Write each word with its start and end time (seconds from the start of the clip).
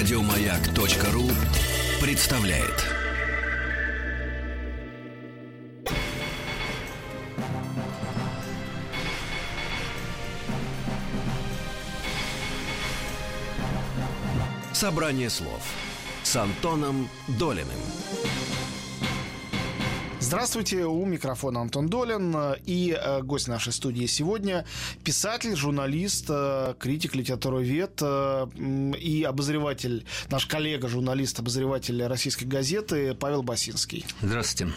Радиомаяк.ру 0.00 1.30
представляет. 2.00 2.86
Собрание 14.72 15.28
слов 15.28 15.62
с 16.22 16.34
Антоном 16.34 17.10
Долиным. 17.38 17.68
Здравствуйте, 20.30 20.84
у 20.84 21.04
микрофона 21.06 21.60
Антон 21.60 21.88
Долин 21.88 22.54
и 22.64 22.96
э, 22.96 23.20
гость 23.20 23.48
нашей 23.48 23.72
студии 23.72 24.06
сегодня 24.06 24.64
писатель, 25.02 25.56
журналист, 25.56 26.26
э, 26.28 26.74
критик, 26.78 27.16
литературовед 27.16 27.98
э, 28.00 28.46
и 28.96 29.24
обозреватель, 29.24 30.06
наш 30.30 30.46
коллега, 30.46 30.86
журналист, 30.86 31.40
обозреватель 31.40 32.00
российской 32.06 32.44
газеты 32.44 33.14
Павел 33.14 33.42
Басинский. 33.42 34.06
Здравствуйте. 34.22 34.72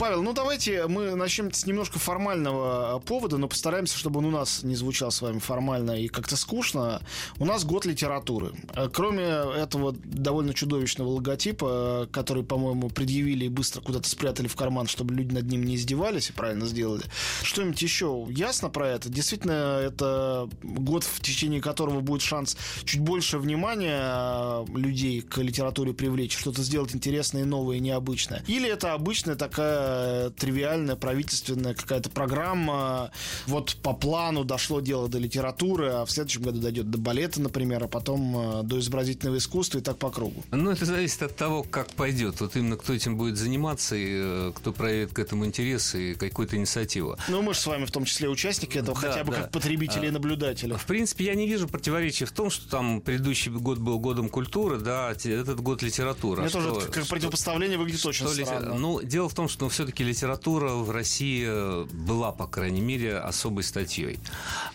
Павел, 0.00 0.24
ну 0.24 0.32
давайте 0.32 0.88
мы 0.88 1.14
начнем 1.14 1.52
с 1.52 1.66
немножко 1.66 2.00
формального 2.00 2.98
повода, 2.98 3.38
но 3.38 3.46
постараемся, 3.46 3.96
чтобы 3.96 4.18
он 4.18 4.24
у 4.24 4.32
нас 4.32 4.64
не 4.64 4.74
звучал 4.74 5.12
с 5.12 5.22
вами 5.22 5.38
формально 5.38 6.02
и 6.02 6.08
как-то 6.08 6.36
скучно. 6.36 7.00
У 7.38 7.44
нас 7.44 7.64
год 7.64 7.86
литературы. 7.86 8.54
Кроме 8.92 9.22
этого 9.22 9.92
довольно 9.92 10.52
чудовищного 10.52 11.10
логотипа, 11.10 12.08
который, 12.10 12.42
по-моему, 12.42 12.88
предъявили 12.88 13.44
и 13.44 13.48
быстро 13.48 13.80
куда-то 13.82 14.08
спрятали 14.08 14.48
в 14.48 14.56
карман, 14.56 14.88
чтобы 14.96 15.14
люди 15.14 15.34
над 15.34 15.46
ним 15.46 15.62
не 15.62 15.76
издевались 15.76 16.30
и 16.30 16.32
правильно 16.32 16.66
сделали. 16.66 17.02
Что-нибудь 17.42 17.80
еще 17.82 18.26
ясно 18.30 18.70
про 18.70 18.88
это? 18.88 19.10
Действительно, 19.10 19.78
это 19.82 20.48
год, 20.62 21.04
в 21.04 21.20
течение 21.20 21.60
которого 21.60 22.00
будет 22.00 22.22
шанс 22.22 22.56
чуть 22.84 23.00
больше 23.00 23.38
внимания 23.38 24.00
э, 24.02 24.64
людей 24.74 25.20
к 25.20 25.36
литературе 25.38 25.92
привлечь, 25.92 26.36
что-то 26.36 26.62
сделать 26.62 26.94
интересное, 26.94 27.44
новое, 27.44 27.78
необычное. 27.78 28.42
Или 28.46 28.70
это 28.70 28.94
обычная 28.94 29.36
такая 29.36 30.30
тривиальная 30.30 30.96
правительственная 30.96 31.74
какая-то 31.74 32.08
программа. 32.08 33.10
Вот 33.46 33.76
по 33.82 33.92
плану 33.92 34.44
дошло 34.44 34.80
дело 34.80 35.08
до 35.08 35.18
литературы, 35.18 35.90
а 35.90 36.04
в 36.06 36.10
следующем 36.10 36.42
году 36.42 36.60
дойдет 36.60 36.90
до 36.90 36.96
балета, 36.96 37.40
например, 37.42 37.84
а 37.84 37.88
потом 37.88 38.60
э, 38.60 38.62
до 38.62 38.78
изобразительного 38.78 39.36
искусства 39.36 39.78
и 39.78 39.82
так 39.82 39.98
по 39.98 40.10
кругу. 40.10 40.42
Ну, 40.52 40.70
это 40.70 40.86
зависит 40.86 41.22
от 41.22 41.36
того, 41.36 41.62
как 41.62 41.90
пойдет. 41.90 42.40
Вот 42.40 42.56
именно 42.56 42.76
кто 42.76 42.94
этим 42.94 43.16
будет 43.16 43.36
заниматься 43.36 43.94
и 43.96 44.06
э, 44.08 44.52
кто 44.54 44.72
проявит 44.86 45.12
к 45.12 45.18
этому 45.18 45.44
интерес 45.44 45.96
и 45.96 46.14
какую-то 46.14 46.56
инициативу. 46.56 47.18
Ну, 47.26 47.42
мы 47.42 47.54
же 47.54 47.60
с 47.60 47.66
вами 47.66 47.86
в 47.86 47.90
том 47.90 48.04
числе 48.04 48.28
участники 48.28 48.78
этого, 48.78 48.96
да, 49.00 49.08
хотя 49.08 49.24
бы 49.24 49.32
да. 49.32 49.40
как 49.40 49.50
потребители 49.50 50.06
а, 50.06 50.08
и 50.08 50.10
наблюдатели. 50.12 50.74
В 50.74 50.84
принципе, 50.84 51.24
я 51.24 51.34
не 51.34 51.48
вижу 51.48 51.66
противоречия 51.66 52.24
в 52.24 52.30
том, 52.30 52.50
что 52.50 52.70
там 52.70 53.00
предыдущий 53.00 53.50
год 53.50 53.78
был 53.78 53.98
годом 53.98 54.28
культуры, 54.28 54.78
да, 54.78 55.10
этот 55.10 55.60
год 55.60 55.82
литературы. 55.82 56.42
Мне 56.42 56.50
тоже 56.52 56.68
что, 56.68 56.80
как 56.92 57.02
что, 57.02 57.10
противопоставление 57.10 57.78
выглядит 57.78 57.98
что 57.98 58.10
очень 58.10 58.28
литер... 58.28 58.46
странно. 58.46 58.74
Ну, 58.74 59.02
дело 59.02 59.28
в 59.28 59.34
том, 59.34 59.48
что 59.48 59.64
ну, 59.64 59.70
все-таки 59.70 60.04
литература 60.04 60.70
в 60.70 60.92
России 60.92 61.84
была, 61.92 62.30
по 62.30 62.46
крайней 62.46 62.80
мере, 62.80 63.16
особой 63.16 63.64
статьей. 63.64 64.20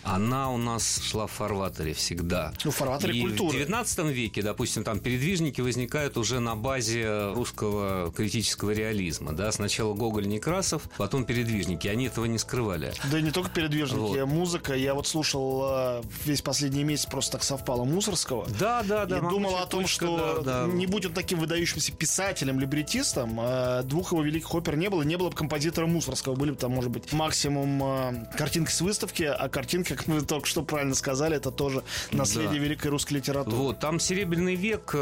Она 0.02 0.50
у 0.50 0.58
нас 0.58 1.00
шла 1.02 1.26
в 1.26 1.30
фарватере 1.30 1.94
всегда. 1.94 2.52
Ну, 2.66 2.70
в 2.70 2.74
фарватере 2.74 3.16
и 3.16 3.22
культуры. 3.22 3.56
в 3.56 3.60
19 3.60 3.98
веке, 4.10 4.42
допустим, 4.42 4.84
там 4.84 5.00
передвижники 5.00 5.62
возникают 5.62 6.18
уже 6.18 6.38
на 6.38 6.54
базе 6.54 7.32
русского 7.32 8.12
критического 8.12 8.72
реализма. 8.72 9.32
Да? 9.32 9.50
Сначала 9.52 9.94
Гоголь 10.02 10.26
Некрасов, 10.26 10.82
потом 10.98 11.24
передвижники. 11.24 11.86
Они 11.86 12.06
этого 12.06 12.24
не 12.24 12.36
скрывали. 12.36 12.92
Да 13.08 13.20
и 13.20 13.22
не 13.22 13.30
только 13.30 13.50
передвижники, 13.50 14.00
вот. 14.00 14.18
а 14.18 14.26
музыка. 14.26 14.74
Я 14.74 14.94
вот 14.94 15.06
слушал 15.06 15.62
э, 15.64 16.02
весь 16.24 16.42
последний 16.42 16.82
месяц, 16.82 17.06
просто 17.06 17.32
так 17.32 17.44
совпало, 17.44 17.84
Мусорского. 17.84 18.48
Да, 18.58 18.82
да, 18.82 19.06
да. 19.06 19.18
И 19.18 19.20
думал 19.20 19.58
о 19.58 19.66
том, 19.66 19.86
что 19.86 20.42
да, 20.44 20.66
да. 20.66 20.72
не 20.72 20.88
будь 20.88 21.06
он 21.06 21.12
таким 21.12 21.38
выдающимся 21.38 21.92
писателем, 21.92 22.58
либретистом, 22.58 23.38
э, 23.40 23.82
двух 23.84 24.10
его 24.10 24.22
великих 24.24 24.52
опер 24.52 24.74
не 24.76 24.90
было, 24.90 25.02
не 25.02 25.14
было 25.14 25.30
бы 25.30 25.36
композитора 25.36 25.86
Мусорского. 25.86 26.34
Были 26.34 26.50
бы 26.50 26.56
там, 26.56 26.72
может 26.72 26.90
быть, 26.90 27.12
максимум 27.12 27.80
э, 27.80 28.36
картинки 28.36 28.72
с 28.72 28.80
выставки, 28.80 29.22
а 29.22 29.48
картинки, 29.48 29.94
как 29.94 30.08
мы 30.08 30.20
только 30.22 30.48
что 30.48 30.64
правильно 30.64 30.96
сказали, 30.96 31.36
это 31.36 31.52
тоже 31.52 31.84
наследие 32.10 32.58
да. 32.58 32.64
великой 32.64 32.88
русской 32.88 33.14
литературы. 33.14 33.56
Вот, 33.56 33.78
там 33.78 34.00
Серебряный 34.00 34.56
век, 34.56 34.96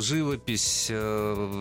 живопись 0.00 0.92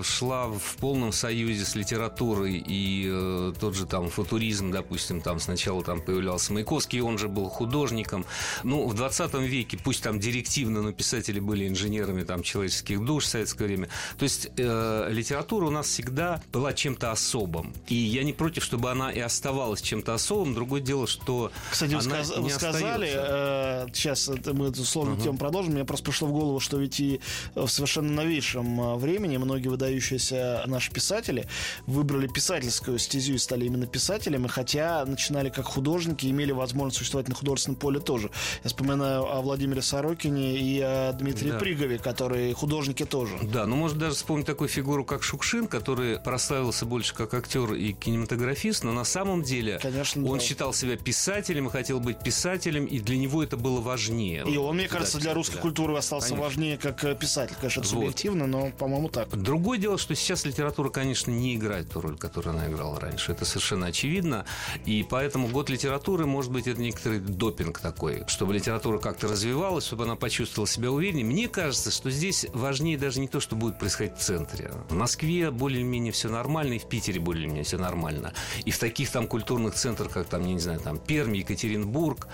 шла 0.04 0.46
в 0.48 0.76
полном 0.78 1.12
союзе 1.12 1.66
с 1.66 1.74
литературой 1.74 2.51
и 2.58 3.08
э, 3.10 3.54
тот 3.60 3.76
же 3.76 3.86
там 3.86 4.10
футуризм, 4.10 4.72
допустим, 4.72 5.22
там 5.22 5.40
сначала 5.40 5.84
там 5.84 6.02
появлялся 6.02 6.54
Маяковский, 6.54 7.02
он 7.02 7.18
же 7.18 7.28
был 7.28 7.50
художником. 7.50 8.26
Ну, 8.64 8.88
в 8.88 8.94
20 8.94 9.34
веке, 9.36 9.78
пусть 9.84 10.04
там 10.04 10.20
директивно, 10.20 10.82
но 10.82 10.92
писатели 10.92 11.40
были 11.40 11.68
инженерами 11.68 12.24
там 12.24 12.44
человеческих 12.44 13.04
душ 13.04 13.26
в 13.26 13.28
советское 13.28 13.66
время. 13.66 13.90
То 14.18 14.24
есть 14.24 14.50
э, 14.58 15.08
литература 15.10 15.66
у 15.66 15.70
нас 15.70 15.88
всегда 15.88 16.42
была 16.52 16.74
чем-то 16.74 17.12
особым. 17.12 17.74
И 17.88 17.96
я 17.96 18.24
не 18.24 18.34
против, 18.34 18.64
чтобы 18.64 18.92
она 18.92 19.12
и 19.12 19.20
оставалась 19.20 19.82
чем-то 19.82 20.14
особым. 20.14 20.54
Другое 20.54 20.82
дело, 20.82 21.08
что 21.08 21.52
Кстати, 21.72 21.94
вы, 21.94 22.02
сказ- 22.02 22.38
вы 22.38 22.50
сказали, 22.50 23.10
э, 23.14 23.88
сейчас 23.94 24.30
мы 24.54 24.68
эту 24.68 24.84
сложную 24.86 25.18
uh-huh. 25.18 25.24
тему 25.24 25.38
продолжим, 25.38 25.74
мне 25.74 25.86
просто 25.86 26.06
пришло 26.06 26.28
в 26.28 26.32
голову, 26.32 26.60
что 26.60 26.78
ведь 26.78 27.00
и 27.00 27.20
в 27.56 27.68
совершенно 27.68 28.12
новейшем 28.12 28.80
э, 28.80 28.96
времени 28.96 29.38
многие 29.38 29.68
выдающиеся 29.68 30.64
наши 30.68 30.92
писатели 30.92 31.48
выбрали 31.88 32.28
писательскую 32.32 33.00
стезю 33.00 33.36
и 33.36 33.38
стали 33.38 33.66
именно 33.66 33.88
писателями, 33.88 34.48
хотя 34.48 35.06
начинали 35.06 35.50
как 35.50 35.66
художники, 35.66 36.28
имели 36.28 36.52
возможность 36.52 36.98
существовать 36.98 37.28
на 37.28 37.36
художественном 37.36 37.78
поле 37.78 38.00
тоже. 38.00 38.32
Я 38.64 38.70
вспоминаю 38.70 39.26
о 39.26 39.42
Владимире 39.42 39.82
Сорокине 39.82 40.58
и 40.58 40.80
о 40.82 41.14
Дмитрии 41.14 41.52
да. 41.52 41.60
Пригове, 41.60 41.98
которые 41.98 42.54
художники 42.54 43.06
тоже. 43.06 43.38
Да, 43.44 43.66
ну 43.66 43.76
можно 43.76 44.00
даже 44.00 44.16
вспомнить 44.16 44.46
такую 44.46 44.68
фигуру, 44.68 45.06
как 45.06 45.24
Шукшин, 45.24 45.68
который 45.68 46.20
прославился 46.20 46.86
больше 46.86 47.14
как 47.14 47.34
актер 47.34 47.74
и 47.74 47.94
кинематографист, 47.94 48.84
но 48.84 48.94
на 48.94 49.04
самом 49.04 49.44
деле 49.44 49.80
Конечно, 49.82 50.26
он 50.26 50.38
да. 50.38 50.44
считал 50.44 50.74
себя 50.74 50.98
писателем 50.98 51.68
и 51.68 51.70
хотел 51.70 52.00
быть 52.00 52.20
писателем, 52.24 52.86
и 52.86 53.00
для 53.00 53.18
него 53.18 53.44
это 53.44 53.58
было 53.58 53.82
важнее. 53.82 54.44
И 54.48 54.58
он, 54.58 54.76
мне 54.76 54.88
кажется, 54.88 55.20
для 55.20 55.34
русской 55.34 55.58
культуры 55.58 55.96
остался 55.98 56.30
Конечно. 56.30 56.46
важнее 56.46 56.78
как 56.78 57.04
э, 57.04 57.16
писатель. 57.16 57.56
Конечно, 57.60 57.82
это 57.82 57.90
вот. 57.90 58.00
субъективно, 58.00 58.48
но, 58.48 58.72
по-моему, 58.78 59.10
так. 59.10 59.30
Другое 59.30 59.78
дело, 59.78 59.98
что 59.98 60.16
сейчас 60.16 60.46
литература, 60.46 60.90
конечно, 60.90 61.32
не 61.32 61.56
играет 61.56 61.90
ту 61.90 62.02
роль, 62.02 62.18
которую 62.22 62.56
она 62.56 62.70
играла 62.70 63.00
раньше. 63.00 63.32
Это 63.32 63.44
совершенно 63.46 63.88
очевидно. 63.88 64.46
И 64.86 65.06
поэтому 65.10 65.48
год 65.48 65.70
литературы, 65.70 66.26
может 66.26 66.52
быть, 66.52 66.68
это 66.68 66.80
некоторый 66.80 67.20
допинг 67.20 67.80
такой, 67.80 68.24
чтобы 68.28 68.54
литература 68.54 69.00
как-то 69.00 69.28
развивалась, 69.28 69.86
чтобы 69.86 70.04
она 70.04 70.16
почувствовала 70.16 70.68
себя 70.68 70.92
увереннее. 70.92 71.26
Мне 71.26 71.48
кажется, 71.48 71.92
что 71.92 72.12
здесь 72.12 72.46
важнее 72.54 72.98
даже 72.98 73.20
не 73.20 73.28
то, 73.28 73.40
что 73.40 73.56
будет 73.56 73.80
происходить 73.80 74.18
в 74.18 74.22
центре. 74.22 74.72
В 74.90 74.94
Москве 74.94 75.52
более-менее 75.52 76.12
все 76.12 76.30
нормально, 76.30 76.74
и 76.74 76.80
в 76.80 76.88
Питере 76.88 77.20
более-менее 77.20 77.64
все 77.64 77.78
нормально. 77.78 78.34
И 78.66 78.72
в 78.72 78.78
таких 78.78 79.10
там 79.10 79.28
культурных 79.28 79.74
центрах, 79.74 80.12
как 80.12 80.28
там, 80.28 80.46
я 80.46 80.54
не 80.54 80.60
знаю, 80.60 80.80
там 80.80 80.98
Перми, 81.00 81.40
Екатеринбург. 81.40 82.28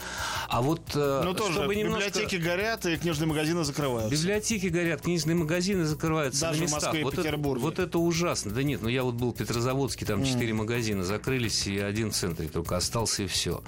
А 0.50 0.62
вот 0.62 0.82
э, 0.96 1.22
ну, 1.24 1.34
тоже 1.34 1.54
чтобы 1.54 1.76
немножко... 1.76 2.10
библиотеки 2.10 2.36
горят, 2.36 2.86
и 2.86 2.98
книжные 2.98 3.28
магазины 3.28 3.64
закрываются. 3.64 4.12
Библиотеки 4.12 4.68
горят, 4.68 5.02
книжные 5.02 5.36
магазины 5.36 5.86
закрываются 5.86 6.42
Даже 6.42 6.60
на 6.60 6.64
местах. 6.64 6.82
в 6.82 6.86
Москве 6.86 7.02
и 7.02 7.04
вот 7.04 7.16
Петербурге. 7.16 7.60
Это, 7.60 7.70
вот 7.70 7.80
это 7.80 8.00
ужасно. 8.00 8.52
Да 8.52 8.64
нет, 8.64 8.82
ну 8.82 8.90
я 8.90 9.04
вот 9.04 9.16
был 9.16 9.32
в 9.32 9.38
Петрозаводске, 9.38 9.77
там 9.86 10.24
четыре 10.24 10.52
mm. 10.52 10.56
магазина 10.56 11.04
закрылись, 11.04 11.68
и 11.68 11.78
один 11.78 12.12
в 12.12 12.16
центре 12.16 12.48
только 12.48 12.78
остался, 12.78 13.24
и 13.24 13.28
все. 13.28 13.62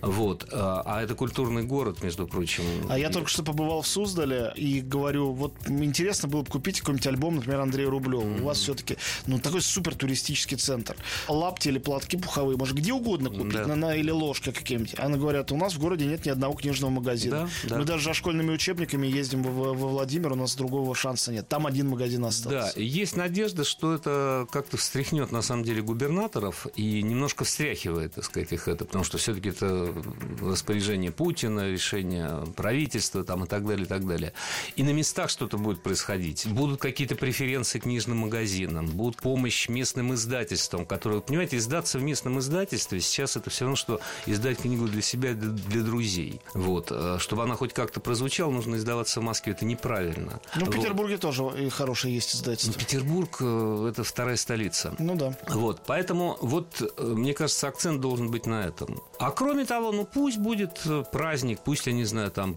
Вот. 0.00 0.48
А, 0.52 0.82
а 0.84 1.02
это 1.02 1.14
культурный 1.14 1.62
город, 1.62 2.02
между 2.02 2.26
прочим. 2.26 2.64
А 2.88 2.98
я 2.98 3.10
только 3.10 3.28
что 3.28 3.42
побывал 3.42 3.82
в 3.82 3.86
Суздале 3.86 4.52
и 4.56 4.80
говорю, 4.80 5.32
вот 5.32 5.54
интересно 5.68 6.28
было 6.28 6.42
бы 6.42 6.50
купить 6.50 6.80
какой-нибудь 6.80 7.06
альбом, 7.06 7.36
например, 7.36 7.60
Андрея 7.60 7.88
Рублева. 7.88 8.22
Mm. 8.22 8.42
У 8.42 8.44
вас 8.44 8.58
все-таки 8.58 8.96
ну, 9.26 9.38
такой 9.38 9.62
супер 9.62 9.94
туристический 9.94 10.56
центр. 10.56 10.96
Лапти 11.28 11.68
или 11.68 11.78
платки 11.78 12.16
пуховые, 12.16 12.56
может, 12.56 12.76
где 12.76 12.92
угодно 12.92 13.30
купить, 13.30 13.52
да. 13.52 13.76
на, 13.76 13.94
или 13.94 14.10
ложка 14.10 14.52
какие-нибудь. 14.52 14.98
Она 14.98 15.16
говорят, 15.16 15.52
у 15.52 15.56
нас 15.56 15.74
в 15.74 15.78
городе 15.78 16.06
нет 16.06 16.24
ни 16.26 16.30
одного 16.30 16.54
книжного 16.54 16.90
магазина. 16.90 17.48
Да, 17.64 17.68
да. 17.68 17.78
Мы 17.78 17.84
даже 17.84 18.04
за 18.04 18.14
школьными 18.14 18.50
учебниками 18.50 19.06
ездим 19.06 19.42
во, 19.42 19.74
во 19.74 19.88
Владимир, 19.88 20.32
у 20.32 20.36
нас 20.36 20.54
другого 20.54 20.94
шанса 20.94 21.32
нет. 21.32 21.48
Там 21.48 21.66
один 21.66 21.88
магазин 21.88 22.24
остался. 22.24 22.72
Да, 22.74 22.80
есть 22.80 23.16
надежда, 23.16 23.64
что 23.64 23.94
это 23.94 24.46
как-то 24.50 24.76
встряхнет, 24.76 25.32
на 25.32 25.42
самом 25.52 25.64
деле, 25.64 25.82
губернаторов 25.82 26.66
и 26.74 27.02
немножко 27.02 27.44
встряхивает, 27.44 28.14
так 28.14 28.24
сказать, 28.24 28.52
их 28.52 28.68
это, 28.68 28.84
потому 28.84 29.04
что 29.04 29.18
все-таки 29.18 29.50
это 29.50 29.92
распоряжение 30.40 31.12
Путина, 31.12 31.70
решение 31.70 32.44
правительства 32.56 33.24
там, 33.24 33.44
и 33.44 33.46
так 33.46 33.66
далее, 33.66 33.84
и 33.84 33.88
так 33.88 34.06
далее. 34.06 34.32
И 34.76 34.82
на 34.82 34.90
местах 34.90 35.30
что-то 35.30 35.58
будет 35.58 35.82
происходить. 35.82 36.46
Будут 36.46 36.80
какие-то 36.80 37.16
преференции 37.16 37.78
книжным 37.78 38.18
магазинам, 38.18 38.86
будут 38.86 39.16
помощь 39.16 39.68
местным 39.68 40.14
издательствам, 40.14 40.86
которые, 40.86 41.20
понимаете, 41.20 41.58
издаться 41.58 41.98
в 41.98 42.02
местном 42.02 42.38
издательстве 42.38 43.00
сейчас 43.00 43.36
это 43.36 43.50
все 43.50 43.64
равно, 43.64 43.76
что 43.76 44.00
издать 44.26 44.58
книгу 44.58 44.86
для 44.86 45.02
себя, 45.02 45.34
для 45.34 45.82
друзей. 45.82 46.40
Вот. 46.54 46.88
Э, 46.90 47.16
чтобы 47.18 47.42
она 47.42 47.54
хоть 47.54 47.74
как-то 47.74 48.00
прозвучала, 48.00 48.50
нужно 48.50 48.76
издаваться 48.76 49.20
в 49.20 49.22
Москве. 49.22 49.52
Это 49.52 49.64
неправильно. 49.64 50.40
Ну, 50.56 50.64
в 50.64 50.66
вот. 50.66 50.76
Петербурге 50.76 51.18
тоже 51.18 51.44
и 51.58 51.68
хорошее 51.68 52.14
есть 52.14 52.34
издательство. 52.34 52.72
Ну, 52.72 52.78
Петербург 52.78 53.36
э,– 53.40 53.88
это 53.90 54.04
вторая 54.04 54.36
столица. 54.36 54.94
Ну 54.98 55.14
да. 55.14 55.36
Вот. 55.48 55.82
Поэтому 55.86 56.36
вот, 56.40 56.80
э, 56.96 57.02
мне 57.02 57.34
кажется, 57.34 57.68
акцент 57.68 58.00
должен 58.00 58.30
быть 58.30 58.46
на 58.46 58.64
этом. 58.64 59.02
А 59.18 59.30
кроме 59.30 59.64
того, 59.64 59.92
ну 59.92 60.04
пусть 60.04 60.38
будет 60.38 60.82
праздник, 61.12 61.60
пусть, 61.64 61.86
я 61.86 61.92
не 61.92 62.04
знаю, 62.04 62.30
там, 62.30 62.54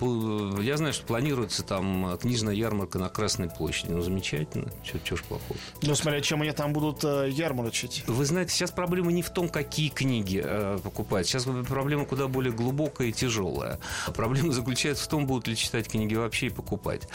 я 0.61 0.77
знаю, 0.77 0.93
что 0.93 1.05
планируется 1.05 1.63
там 1.63 2.17
книжная 2.17 2.53
ярмарка 2.53 2.99
на 2.99 3.09
Красной 3.09 3.49
площади. 3.49 3.91
Ну, 3.91 4.01
замечательно. 4.01 4.71
Чего 4.83 5.17
ж 5.17 5.23
плохого. 5.23 5.59
Ну, 5.81 5.95
смотря, 5.95 6.21
чем 6.21 6.41
они 6.41 6.51
там 6.51 6.73
будут 6.73 7.03
ярмарочить. 7.03 8.03
Вы 8.07 8.25
знаете, 8.25 8.51
сейчас 8.51 8.71
проблема 8.71 9.11
не 9.11 9.21
в 9.21 9.29
том, 9.29 9.49
какие 9.49 9.89
книги 9.89 10.41
э, 10.43 10.79
покупать. 10.83 11.27
Сейчас 11.27 11.45
проблема 11.67 12.05
куда 12.05 12.27
более 12.27 12.53
глубокая 12.53 13.07
и 13.07 13.11
тяжелая. 13.11 13.79
Проблема 14.15 14.51
заключается 14.51 15.05
в 15.05 15.07
том, 15.07 15.25
будут 15.25 15.47
ли 15.47 15.55
читать 15.55 15.87
книги 15.87 16.15
вообще 16.15 16.47
и 16.47 16.49
покупать. 16.49 17.07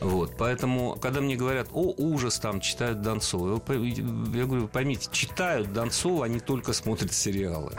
Вот. 0.00 0.36
Поэтому, 0.38 0.96
когда 1.00 1.20
мне 1.20 1.36
говорят, 1.36 1.68
о, 1.72 1.94
ужас, 1.96 2.38
там, 2.38 2.60
читают 2.60 3.02
Донцова, 3.02 3.60
я 3.68 4.46
говорю, 4.46 4.68
поймите, 4.68 5.08
читают 5.14 5.72
Донцова, 5.72 6.26
они 6.26 6.40
только 6.40 6.72
смотрят 6.72 7.12
сериалы. 7.12 7.72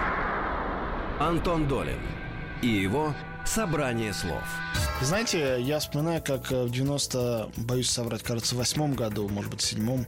Антон 1.20 1.68
Долин 1.68 2.00
и 2.62 2.68
его 2.68 3.14
«Собрание 3.46 4.14
слов». 4.14 4.42
Знаете, 5.02 5.62
я 5.62 5.80
вспоминаю, 5.80 6.24
как 6.24 6.50
в 6.50 6.70
90, 6.70 7.52
боюсь 7.58 7.90
соврать, 7.90 8.24
кажется, 8.24 8.56
в 8.56 8.58
восьмом 8.58 8.94
году, 8.94 9.28
может 9.30 9.52
быть, 9.52 9.62
в 9.62 9.66
седьмом, 9.66 10.08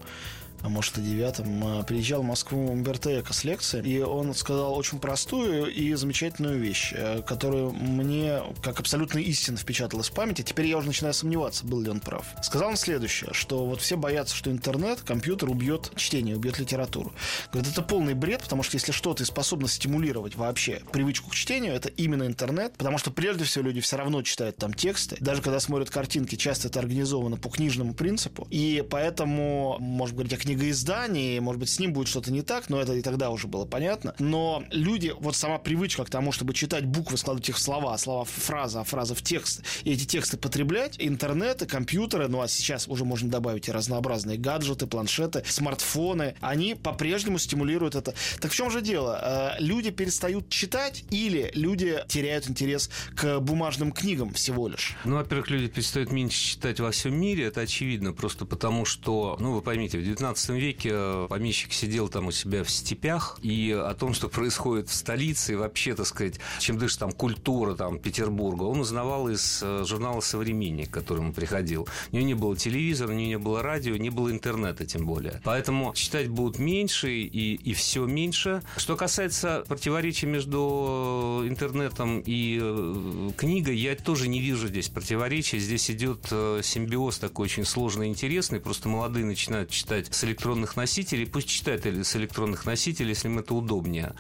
а 0.62 0.70
может 0.70 0.98
и 0.98 1.02
девятом, 1.02 1.86
приезжал 1.86 2.22
в 2.22 2.26
Москву 2.26 2.72
Умберто 2.72 3.20
Эко 3.20 3.34
с 3.34 3.44
лекцией, 3.44 3.88
и 3.88 4.02
он 4.02 4.34
сказал 4.34 4.76
очень 4.76 5.00
простую 5.00 5.68
и 5.74 5.94
замечательную 5.94 6.60
вещь, 6.60 6.94
э, 6.96 7.22
которую 7.22 7.72
мне 7.74 8.42
как 8.62 8.80
абсолютно 8.80 9.20
истинно 9.20 9.58
впечаталась 9.58 10.10
в 10.10 10.14
память, 10.14 10.40
а 10.40 10.44
теперь 10.44 10.68
я 10.68 10.78
уже 10.78 10.88
начинаю 10.88 11.14
сомневаться, 11.14 11.66
был 11.66 11.82
ли 11.82 11.90
он 11.90 12.00
прав. 12.00 12.26
Сказал 12.42 12.70
он 12.70 12.78
следующее, 12.78 13.34
что 13.34 13.66
вот 13.66 13.82
все 13.82 13.98
боятся, 13.98 14.36
что 14.36 14.52
интернет, 14.52 15.02
компьютер 15.02 15.50
убьет 15.50 15.92
чтение, 15.96 16.36
убьет 16.36 16.60
литературу. 16.60 17.14
Говорит, 17.52 17.72
это 17.72 17.82
полный 17.82 18.14
бред, 18.14 18.42
потому 18.42 18.64
что 18.64 18.76
если 18.76 18.92
что-то 18.92 19.26
способно 19.26 19.68
стимулировать 19.68 20.36
вообще 20.36 20.82
привычку 20.92 21.30
к 21.30 21.36
чтению, 21.36 21.74
это 21.74 21.90
именно 21.90 22.26
интернет, 22.26 22.74
потому 22.78 22.98
что 22.98 23.12
прежде 23.12 23.44
всего 23.44 23.66
люди 23.66 23.82
все 23.82 23.98
равно 23.98 24.22
читают 24.22 24.58
там 24.58 24.74
тексты, 24.74 25.18
даже 25.20 25.42
когда 25.42 25.60
смотрят 25.60 25.90
картинки, 25.90 26.36
часто 26.36 26.68
это 26.68 26.80
организовано 26.80 27.38
по 27.38 27.50
книжному 27.50 27.94
принципу, 27.94 28.48
и 28.50 28.84
поэтому, 28.90 29.78
может 29.80 30.16
говорить 30.16 30.34
о 30.34 30.38
книгоиздании, 30.48 31.40
может 31.40 31.60
быть, 31.60 31.70
с 31.70 31.78
ним 31.78 31.92
будет 31.92 32.08
что-то 32.08 32.32
не 32.32 32.42
так, 32.42 32.70
но 32.70 32.80
это 32.82 32.94
и 32.94 33.02
тогда 33.02 33.32
уже 33.32 33.48
было 33.48 33.66
понятно. 33.66 34.16
Но 34.18 34.64
люди, 34.72 35.14
вот 35.20 35.36
сама 35.36 35.58
привычка 35.58 36.06
к 36.06 36.10
тому, 36.10 36.32
чтобы 36.32 36.54
читать 36.54 36.86
буквы, 36.86 37.18
складывать 37.18 37.50
их 37.50 37.58
в 37.58 37.60
слова, 37.60 37.98
слова 37.98 38.24
в 38.24 38.30
фразы, 38.30 38.80
а 38.80 38.84
фразы 38.86 39.14
в 39.14 39.22
текст, 39.22 39.62
и 39.84 39.92
эти 39.92 40.06
тексты 40.06 40.38
потреблять, 40.38 40.96
интернеты, 41.00 41.66
компьютеры, 41.66 42.30
ну 42.30 42.42
а 42.42 42.48
сейчас 42.48 42.88
уже 42.88 43.04
можно 43.04 43.30
добавить 43.30 43.68
и 43.68 43.72
разнообразные 43.74 44.38
гаджеты, 44.38 44.88
планшеты, 44.88 45.44
смартфоны, 45.46 46.36
они 46.40 46.76
по-прежнему 46.76 47.40
стимулируют 47.40 47.96
это. 47.96 48.14
Так 48.40 48.52
в 48.52 48.56
чем 48.56 48.72
же 48.72 48.82
дело? 48.82 49.20
Э, 49.22 49.62
люди 49.62 49.92
перестают 49.92 50.48
читать 50.48 51.04
или 51.12 51.52
люди 51.56 52.00
теряют 52.08 52.50
интерес 52.50 52.90
к 53.16 53.40
бумажным 53.40 53.92
книгам 53.92 54.34
всего 54.34 54.70
лишь? 54.70 54.96
Ну, 55.04 55.16
во-первых, 55.16 55.50
люди 55.50 55.68
перестают 55.68 56.14
меньше 56.14 56.42
читать 56.42 56.80
во 56.80 56.92
всем 56.92 57.20
мире, 57.20 57.46
это 57.46 57.62
очевидно, 57.62 58.14
просто 58.14 58.46
потому 58.46 58.86
что, 58.86 59.36
ну, 59.42 59.52
вы 59.52 59.62
поймите, 59.62 59.98
в 59.98 60.04
19 60.04 60.37
19 60.38 60.50
веке 60.50 60.90
э, 60.94 61.28
помещик 61.30 61.74
сидел 61.74 62.10
там 62.10 62.28
у 62.28 62.32
себя 62.32 62.64
в 62.64 62.70
степях, 62.70 63.40
и 63.42 63.72
о 63.72 63.94
том, 63.94 64.14
что 64.14 64.30
происходит 64.30 64.90
в 64.90 64.94
столице, 64.94 65.54
и 65.54 65.56
вообще, 65.56 65.96
так 65.96 66.06
сказать, 66.06 66.40
чем 66.60 66.78
дышит 66.78 67.00
там 67.00 67.12
культура 67.12 67.76
там, 67.76 68.00
Петербурга, 68.00 68.64
он 68.64 68.80
узнавал 68.80 69.30
из 69.30 69.62
э, 69.64 69.84
журнала 69.86 70.22
«Современник», 70.22 70.90
к 70.90 70.94
которому 70.94 71.34
приходил. 71.34 71.88
У 72.12 72.16
него 72.16 72.28
не 72.28 72.34
было 72.36 72.56
телевизора, 72.56 73.10
у 73.10 73.14
него 73.14 73.28
не 73.28 73.38
было 73.38 73.62
радио, 73.64 73.96
не 73.98 74.10
было 74.10 74.32
интернета 74.32 74.86
тем 74.86 75.06
более. 75.06 75.42
Поэтому 75.44 75.94
читать 75.94 76.28
будут 76.30 76.60
меньше 76.60 77.12
и, 77.12 77.56
и 77.56 77.74
все 77.74 78.06
меньше. 78.06 78.62
Что 78.78 78.96
касается 78.96 79.64
противоречия 79.68 80.28
между 80.28 81.44
интернетом 81.46 82.22
и 82.26 82.60
э, 82.62 83.32
книгой, 83.36 83.78
я 83.78 83.96
тоже 83.96 84.28
не 84.28 84.40
вижу 84.40 84.68
здесь 84.68 84.90
противоречия. 84.90 85.58
Здесь 85.58 85.90
идет 85.90 86.28
симбиоз 86.28 87.18
такой 87.18 87.46
очень 87.46 87.66
сложный 87.66 88.08
и 88.08 88.10
интересный. 88.10 88.60
Просто 88.60 88.90
молодые 88.90 89.26
начинают 89.26 89.70
читать 89.70 90.08
электронных 90.28 90.76
носителей, 90.76 91.26
пусть 91.26 91.48
читает 91.48 91.86
с 91.86 92.16
электронных 92.16 92.66
носителей, 92.66 93.10
если 93.10 93.28
им 93.28 93.40
это 93.40 93.54
удобнее. 93.54 94.14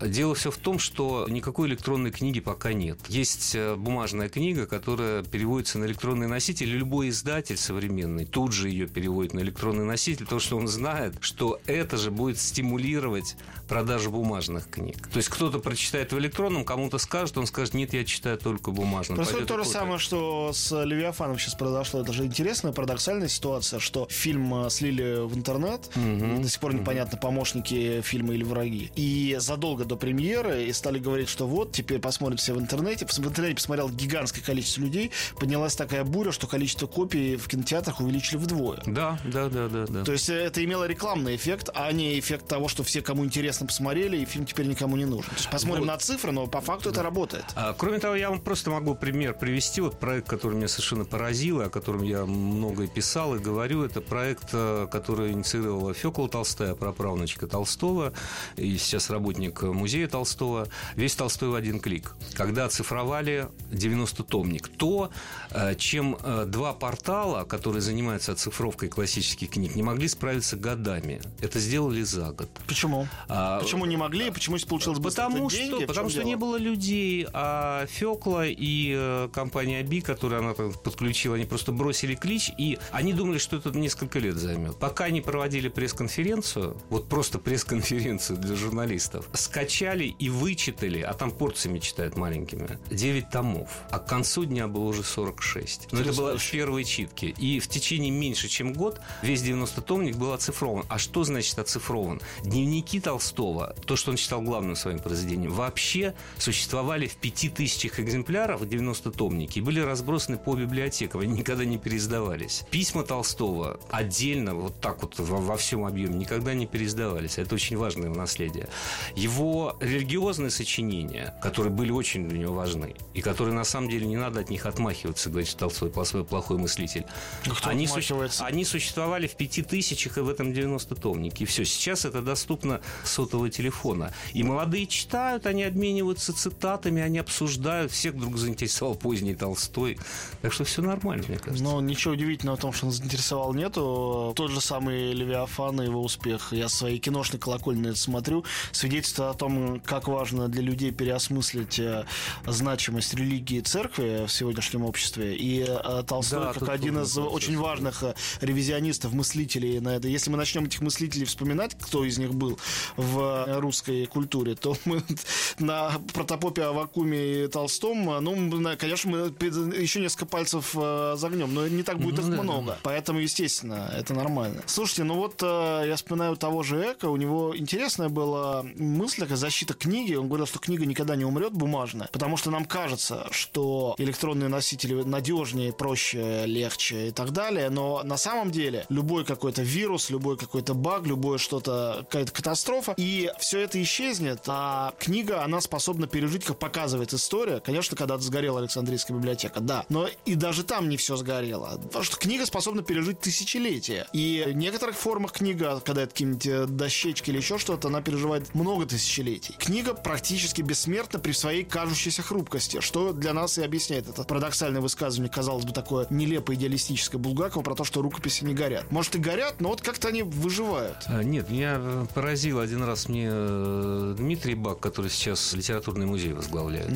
Дело 0.00 0.34
все 0.34 0.50
в 0.50 0.56
том, 0.56 0.78
что 0.78 1.26
никакой 1.28 1.68
электронной 1.68 2.10
книги 2.10 2.40
пока 2.40 2.72
нет. 2.72 2.98
Есть 3.08 3.54
э, 3.54 3.74
бумажная 3.76 4.28
книга, 4.28 4.66
которая 4.66 5.22
переводится 5.22 5.78
на 5.78 5.84
электронный 5.84 6.26
носитель, 6.26 6.68
любой 6.68 7.10
издатель 7.10 7.56
современный 7.56 8.24
тут 8.24 8.52
же 8.52 8.68
ее 8.68 8.86
переводит 8.86 9.34
на 9.34 9.40
электронный 9.40 9.84
носитель, 9.84 10.24
потому 10.24 10.40
что 10.40 10.56
он 10.56 10.68
знает, 10.68 11.14
что 11.20 11.60
это 11.66 11.96
же 11.96 12.10
будет 12.10 12.38
стимулировать 12.38 13.36
продажу 13.68 14.10
бумажных 14.10 14.68
книг. 14.68 15.08
То 15.08 15.18
есть 15.18 15.28
кто-то 15.28 15.58
прочитает 15.58 16.12
в 16.12 16.18
электронном, 16.18 16.64
кому-то 16.64 16.98
скажет, 16.98 17.38
он 17.38 17.46
скажет, 17.46 17.74
нет, 17.74 17.92
я 17.92 18.04
читаю 18.04 18.38
только 18.38 18.70
бумажным. 18.70 19.16
Происходит 19.16 19.48
то 19.48 19.58
же 19.58 19.64
самое, 19.64 19.98
что 19.98 20.52
с 20.52 20.84
Левиафаном 20.84 21.38
сейчас 21.38 21.54
произошло. 21.54 22.00
Это 22.00 22.12
же 22.12 22.24
интересная, 22.24 22.72
парадоксальная 22.72 23.28
ситуация, 23.28 23.80
что 23.80 24.06
фильм 24.10 24.66
э, 24.66 24.70
слили 24.70 25.26
в 25.26 25.36
интернет. 25.50 25.90
Угу. 25.96 26.42
До 26.42 26.48
сих 26.48 26.60
пор 26.60 26.74
непонятно, 26.74 27.18
помощники 27.18 28.00
фильма 28.02 28.34
или 28.34 28.44
враги. 28.44 28.90
И 28.94 29.36
задолго 29.38 29.84
до 29.84 29.96
премьеры 29.96 30.64
и 30.64 30.72
стали 30.72 30.98
говорить, 30.98 31.28
что 31.28 31.46
вот, 31.46 31.72
теперь 31.72 32.00
посмотрят 32.00 32.40
все 32.40 32.54
в 32.54 32.60
интернете. 32.60 33.06
В 33.06 33.18
интернете 33.18 33.56
посмотрел 33.56 33.88
гигантское 33.88 34.42
количество 34.42 34.82
людей. 34.82 35.10
Поднялась 35.38 35.76
такая 35.76 36.04
буря, 36.04 36.32
что 36.32 36.46
количество 36.46 36.86
копий 36.86 37.36
в 37.36 37.48
кинотеатрах 37.48 38.00
увеличили 38.00 38.38
вдвое. 38.38 38.82
Да, 38.86 39.18
да, 39.24 39.48
да, 39.48 39.68
да. 39.68 39.86
да. 39.86 40.04
То 40.04 40.12
есть 40.12 40.28
это 40.28 40.64
имело 40.64 40.86
рекламный 40.86 41.36
эффект, 41.36 41.70
а 41.74 41.90
не 41.92 42.18
эффект 42.18 42.46
того, 42.46 42.68
что 42.68 42.82
все, 42.82 43.02
кому 43.02 43.24
интересно, 43.24 43.66
посмотрели, 43.66 44.18
и 44.18 44.24
фильм 44.24 44.46
теперь 44.46 44.66
никому 44.66 44.96
не 44.96 45.04
нужен. 45.04 45.30
Посмотрим 45.50 45.84
вот. 45.84 45.92
на 45.92 45.98
цифры, 45.98 46.32
но 46.32 46.46
по 46.46 46.60
факту 46.60 46.90
это 46.90 47.02
работает. 47.02 47.44
А, 47.54 47.74
кроме 47.74 47.98
того, 47.98 48.14
я 48.14 48.30
вам 48.30 48.40
просто 48.40 48.70
могу 48.70 48.94
пример 48.94 49.34
привести. 49.34 49.80
Вот 49.80 49.98
проект, 49.98 50.28
который 50.28 50.56
меня 50.56 50.68
совершенно 50.68 51.04
поразил, 51.04 51.60
о 51.60 51.70
котором 51.70 52.02
я 52.02 52.24
много 52.24 52.86
писал 52.86 53.36
и 53.36 53.38
говорю, 53.38 53.84
это 53.84 54.00
проект, 54.00 54.50
э, 54.52 54.86
который 54.90 55.32
инициировала 55.40 55.94
Фёкла 55.94 56.28
Толстая, 56.28 56.74
праправнучка 56.74 57.46
Толстого, 57.46 58.12
и 58.56 58.76
сейчас 58.76 59.10
работник 59.10 59.62
музея 59.62 60.06
Толстого. 60.08 60.68
Весь 60.96 61.14
Толстой 61.14 61.48
в 61.48 61.54
один 61.54 61.80
клик. 61.80 62.14
Когда 62.34 62.66
оцифровали 62.66 63.48
90-томник. 63.70 64.68
То, 64.68 65.10
э, 65.50 65.74
чем 65.76 66.16
э, 66.22 66.44
два 66.46 66.72
портала, 66.72 67.44
которые 67.44 67.82
занимаются 67.82 68.32
оцифровкой 68.32 68.88
классических 68.88 69.50
книг, 69.50 69.74
не 69.74 69.82
могли 69.82 70.08
справиться 70.08 70.56
годами. 70.56 71.20
Это 71.40 71.58
сделали 71.58 72.02
за 72.02 72.32
год. 72.32 72.48
Почему? 72.66 73.08
А, 73.28 73.60
почему 73.60 73.86
не 73.86 73.96
могли? 73.96 74.28
и 74.28 74.30
Почему 74.30 74.56
получилось 74.68 74.98
быстро 74.98 75.24
потому 75.24 75.50
что, 75.50 75.58
деньги? 75.58 75.84
Потому 75.86 76.08
что 76.08 76.18
дело? 76.18 76.28
не 76.28 76.36
было 76.36 76.56
людей, 76.56 77.26
а 77.32 77.86
Фёкла 77.86 78.46
и 78.46 78.94
э, 78.96 79.28
компания 79.32 79.82
Би, 79.82 80.00
которую 80.00 80.40
она 80.40 80.52
подключила, 80.54 81.36
они 81.36 81.44
просто 81.46 81.72
бросили 81.72 82.14
клич, 82.14 82.50
и 82.58 82.78
они 82.92 83.12
думали, 83.12 83.38
что 83.38 83.56
это 83.56 83.70
несколько 83.70 84.18
лет 84.18 84.36
займет. 84.36 84.76
Пока 84.76 85.10
не 85.10 85.20
проводили 85.30 85.68
пресс-конференцию, 85.68 86.76
вот 86.88 87.08
просто 87.08 87.38
пресс-конференцию 87.38 88.36
для 88.38 88.56
журналистов, 88.56 89.28
скачали 89.32 90.06
и 90.18 90.28
вычитали, 90.28 91.02
а 91.02 91.14
там 91.14 91.30
порциями 91.30 91.78
читают 91.78 92.16
маленькими, 92.16 92.80
9 92.90 93.30
томов. 93.30 93.70
А 93.92 94.00
к 94.00 94.08
концу 94.08 94.44
дня 94.44 94.66
было 94.66 94.86
уже 94.86 95.04
46. 95.04 95.92
Но 95.92 96.00
это 96.00 96.12
было 96.14 96.36
в 96.36 96.50
первой 96.50 96.82
читке. 96.82 97.28
И 97.28 97.60
в 97.60 97.68
течение 97.68 98.10
меньше, 98.10 98.48
чем 98.48 98.72
год, 98.72 99.00
весь 99.22 99.42
90-томник 99.42 100.16
был 100.16 100.32
оцифрован. 100.32 100.84
А 100.88 100.98
что 100.98 101.22
значит 101.22 101.56
оцифрован? 101.60 102.20
Дневники 102.42 102.98
Толстого, 102.98 103.76
то, 103.86 103.94
что 103.94 104.10
он 104.10 104.16
читал 104.16 104.42
главным 104.42 104.74
своим 104.74 104.98
произведением, 104.98 105.52
вообще 105.52 106.14
существовали 106.38 107.06
в 107.06 107.14
5000 107.14 108.00
экземплярах 108.00 108.58
в 108.58 108.64
90-томнике 108.64 109.60
и 109.60 109.62
были 109.62 109.78
разбросаны 109.78 110.38
по 110.38 110.56
библиотекам. 110.56 111.20
Они 111.20 111.38
никогда 111.38 111.64
не 111.64 111.78
переиздавались. 111.78 112.64
Письма 112.72 113.04
Толстого 113.04 113.78
отдельно, 113.90 114.56
вот 114.56 114.80
так 114.80 115.02
вот 115.02 115.19
во, 115.22 115.38
во 115.38 115.56
всем 115.56 115.84
объеме 115.84 116.14
никогда 116.14 116.54
не 116.54 116.66
переиздавались. 116.66 117.38
Это 117.38 117.54
очень 117.54 117.76
важное 117.76 118.10
наследие. 118.10 118.68
Его 119.16 119.76
религиозные 119.80 120.50
сочинения, 120.50 121.34
которые 121.42 121.72
были 121.72 121.90
очень 121.90 122.28
для 122.28 122.38
него 122.38 122.54
важны, 122.54 122.94
и 123.14 123.20
которые 123.20 123.54
на 123.54 123.64
самом 123.64 123.88
деле 123.88 124.06
не 124.06 124.16
надо 124.16 124.40
от 124.40 124.50
них 124.50 124.66
отмахиваться, 124.66 125.28
говорит, 125.30 125.48
что 125.48 125.58
Толстой 125.60 125.90
плохой, 125.90 126.24
плохой 126.24 126.58
мыслитель. 126.58 127.04
Ну, 127.46 127.54
они, 127.64 127.86
су- 127.86 128.00
они 128.40 128.64
существовали 128.64 129.26
в 129.26 129.36
пяти 129.36 129.62
тысячах 129.62 130.18
и 130.18 130.20
в 130.20 130.28
этом 130.28 130.52
90-томнике. 130.52 131.44
И 131.44 131.46
все, 131.46 131.64
сейчас 131.64 132.04
это 132.04 132.22
доступно 132.22 132.80
сотового 133.04 133.50
телефона. 133.50 134.12
И 134.32 134.42
молодые 134.42 134.86
читают, 134.86 135.46
они 135.46 135.62
обмениваются 135.64 136.32
цитатами, 136.32 137.02
они 137.02 137.18
обсуждают. 137.18 137.92
Всех 137.92 138.14
вдруг 138.14 138.36
заинтересовал 138.36 138.94
поздний 138.94 139.34
Толстой. 139.34 139.98
Так 140.42 140.52
что 140.52 140.64
все 140.64 140.82
нормально, 140.82 141.24
мне 141.28 141.38
кажется. 141.38 141.62
Но 141.62 141.80
ничего 141.80 142.14
удивительного 142.14 142.56
в 142.56 142.60
том, 142.60 142.72
что 142.72 142.86
он 142.86 142.92
заинтересовал 142.92 143.54
нету. 143.54 144.32
Тот 144.36 144.50
же 144.50 144.60
самый 144.60 145.09
и 145.10 145.14
Левиафан 145.14 145.80
и 145.80 145.84
его 145.86 146.02
успех. 146.02 146.52
Я 146.52 146.68
своей 146.68 146.98
киношной 146.98 147.40
колокольни 147.40 147.90
это 147.90 147.98
смотрю. 147.98 148.44
Свидетельство 148.72 149.30
о 149.30 149.34
том, 149.34 149.80
как 149.80 150.08
важно 150.08 150.48
для 150.48 150.62
людей 150.62 150.90
переосмыслить 150.90 151.78
э, 151.78 152.04
значимость 152.46 153.14
религии 153.14 153.58
и 153.58 153.62
церкви 153.62 154.26
в 154.26 154.32
сегодняшнем 154.32 154.84
обществе. 154.84 155.36
И 155.36 155.64
э, 155.66 156.02
Толстой, 156.06 156.40
Да, 156.40 156.52
как 156.52 156.68
один 156.68 157.00
из 157.02 157.16
очень 157.18 157.58
важных 157.58 158.02
э, 158.02 158.14
ревизионистов, 158.40 159.12
мыслителей 159.12 159.80
на 159.80 159.96
это. 159.96 160.08
Если 160.08 160.30
мы 160.30 160.36
начнем 160.36 160.64
этих 160.64 160.80
мыслителей 160.80 161.26
вспоминать, 161.26 161.76
кто 161.78 162.04
из 162.04 162.18
них 162.18 162.34
был 162.34 162.58
в 162.96 163.60
русской 163.60 164.06
культуре, 164.06 164.54
то 164.54 164.76
мы 164.84 165.02
на 165.58 165.92
протопопе 166.14 166.64
Авакуме 166.64 167.44
и 167.44 167.48
Толстом, 167.48 168.04
ну, 168.24 168.76
конечно, 168.78 169.10
мы 169.10 169.18
еще 169.18 170.00
несколько 170.00 170.26
пальцев 170.26 170.72
загнем, 170.72 171.52
но 171.54 171.66
не 171.68 171.82
так 171.82 171.98
будет 171.98 172.18
Ну 172.18 172.22
их 172.22 172.36
да, 172.36 172.42
много. 172.42 172.78
Поэтому, 172.82 173.18
естественно, 173.20 173.90
это 173.96 174.14
нормально. 174.14 174.62
Слушайте, 174.90 175.04
ну 175.04 175.18
вот 175.18 175.40
э, 175.40 175.84
я 175.86 175.94
вспоминаю 175.94 176.36
того 176.36 176.64
же 176.64 176.94
Эко, 176.94 177.10
у 177.10 177.16
него 177.16 177.56
интересная 177.56 178.08
была 178.08 178.64
мысль, 178.74 179.20
такая 179.20 179.36
защита 179.36 179.72
книги. 179.72 180.14
Он 180.14 180.26
говорил, 180.26 180.46
что 180.46 180.58
книга 180.58 180.84
никогда 180.84 181.14
не 181.14 181.24
умрет 181.24 181.52
бумажная, 181.52 182.08
потому 182.10 182.36
что 182.36 182.50
нам 182.50 182.64
кажется, 182.64 183.28
что 183.30 183.94
электронные 183.98 184.48
носители 184.48 185.00
надежнее, 185.04 185.72
проще, 185.72 186.44
легче 186.44 187.06
и 187.06 187.10
так 187.12 187.30
далее, 187.30 187.70
но 187.70 188.02
на 188.02 188.16
самом 188.16 188.50
деле 188.50 188.84
любой 188.88 189.24
какой-то 189.24 189.62
вирус, 189.62 190.10
любой 190.10 190.36
какой-то 190.36 190.74
баг, 190.74 191.06
любое 191.06 191.38
что-то, 191.38 191.98
какая-то 192.10 192.32
катастрофа, 192.32 192.92
и 192.96 193.30
все 193.38 193.60
это 193.60 193.80
исчезнет, 193.80 194.40
а 194.48 194.92
книга, 194.98 195.44
она 195.44 195.60
способна 195.60 196.08
пережить, 196.08 196.42
как 196.42 196.58
показывает 196.58 197.14
история. 197.14 197.60
Конечно, 197.60 197.96
когда-то 197.96 198.24
сгорела 198.24 198.58
Александрийская 198.58 199.16
библиотека, 199.16 199.60
да, 199.60 199.84
но 199.88 200.08
и 200.24 200.34
даже 200.34 200.64
там 200.64 200.88
не 200.88 200.96
все 200.96 201.14
сгорело, 201.14 201.78
потому 201.80 202.02
что 202.02 202.16
книга 202.16 202.44
способна 202.44 202.82
пережить 202.82 203.20
тысячелетия. 203.20 204.08
И 204.12 204.46
в 204.48 204.79
некоторых 204.80 204.96
формах 204.96 205.32
книга, 205.32 205.78
когда 205.84 206.02
это 206.02 206.12
какие-нибудь 206.12 206.46
э, 206.46 206.64
дощечки 206.64 207.28
или 207.28 207.36
еще 207.36 207.58
что-то, 207.58 207.88
она 207.88 208.00
переживает 208.00 208.54
много 208.54 208.86
тысячелетий. 208.86 209.54
Книга 209.58 209.92
практически 209.92 210.62
бессмертна 210.62 211.18
при 211.18 211.32
своей 211.32 211.64
кажущейся 211.64 212.22
хрупкости, 212.22 212.80
что 212.80 213.12
для 213.12 213.34
нас 213.34 213.58
и 213.58 213.62
объясняет 213.62 214.08
это 214.08 214.24
парадоксальное 214.24 214.80
высказывание, 214.80 215.30
казалось 215.30 215.66
бы, 215.66 215.72
такое 215.72 216.06
нелепое 216.08 216.56
идеалистическое 216.56 217.20
Булгакова 217.20 217.62
про 217.62 217.74
то, 217.74 217.84
что 217.84 218.00
рукописи 218.00 218.44
не 218.44 218.54
горят. 218.54 218.90
Может 218.90 219.16
и 219.16 219.18
горят, 219.18 219.60
но 219.60 219.68
вот 219.68 219.82
как-то 219.82 220.08
они 220.08 220.22
выживают. 220.22 220.96
А, 221.08 221.22
Нет, 221.22 221.50
меня 221.50 221.76
э, 221.78 222.06
поразил 222.14 222.58
один 222.58 222.82
раз 222.82 223.10
мне 223.10 223.28
э, 223.30 224.14
Дмитрий 224.16 224.54
Бак, 224.54 224.80
который 224.80 225.10
сейчас 225.10 225.52
литературный 225.52 226.06
музей 226.06 226.32
возглавляет. 226.32 226.88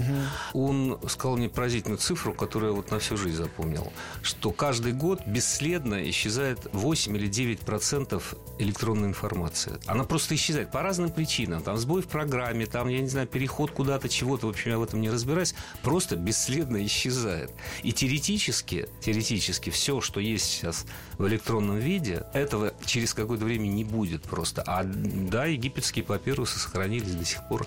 Он 0.55 0.99
сказал 1.07 1.37
мне 1.37 1.51
поразительную 1.51 1.99
цифру, 1.99 2.33
которую 2.33 2.71
я 2.71 2.77
вот 2.77 2.91
на 2.91 2.99
всю 2.99 3.19
жизнь 3.19 3.37
запомнил, 3.37 3.93
что 4.23 4.53
каждый 4.53 4.93
год 4.95 5.21
бесследно 5.27 6.09
исчезает 6.09 6.61
8 6.73 7.15
или 7.15 7.27
9 7.27 7.61
процентов 7.75 8.37
электронной 8.61 9.09
информации. 9.09 9.81
Она 9.87 10.05
просто 10.05 10.37
исчезает 10.37 10.71
по 10.71 10.81
разным 10.81 11.11
причинам. 11.11 11.61
Там 11.61 11.77
сбой 11.77 12.03
в 12.03 12.07
программе, 12.07 12.67
там, 12.67 12.87
я 12.87 13.01
не 13.01 13.09
знаю, 13.09 13.27
переход 13.27 13.73
куда-то, 13.73 14.09
чего-то, 14.09 14.47
в 14.47 14.51
общем, 14.51 14.71
я 14.71 14.79
в 14.79 14.85
этом 14.85 15.01
не 15.01 15.11
разбираюсь, 15.11 15.57
просто 15.83 16.15
бесследно 16.15 16.87
исчезает. 16.87 17.51
И 17.83 17.91
теоретически, 17.91 18.87
теоретически 19.01 19.71
все, 19.71 20.01
что 20.01 20.21
есть 20.21 20.45
сейчас 20.45 20.87
в 21.19 21.27
электронном 21.27 21.79
виде, 21.79 22.27
этого 22.33 22.75
через 22.87 23.13
какое-то 23.13 23.45
время 23.45 23.67
не 23.67 23.83
будет 23.83 24.23
просто. 24.23 24.63
А 24.63 24.85
да, 24.85 25.47
египетские 25.47 26.05
папирусы 26.05 26.61
сохранились 26.61 27.15
до 27.17 27.25
сих 27.25 27.49
пор. 27.49 27.67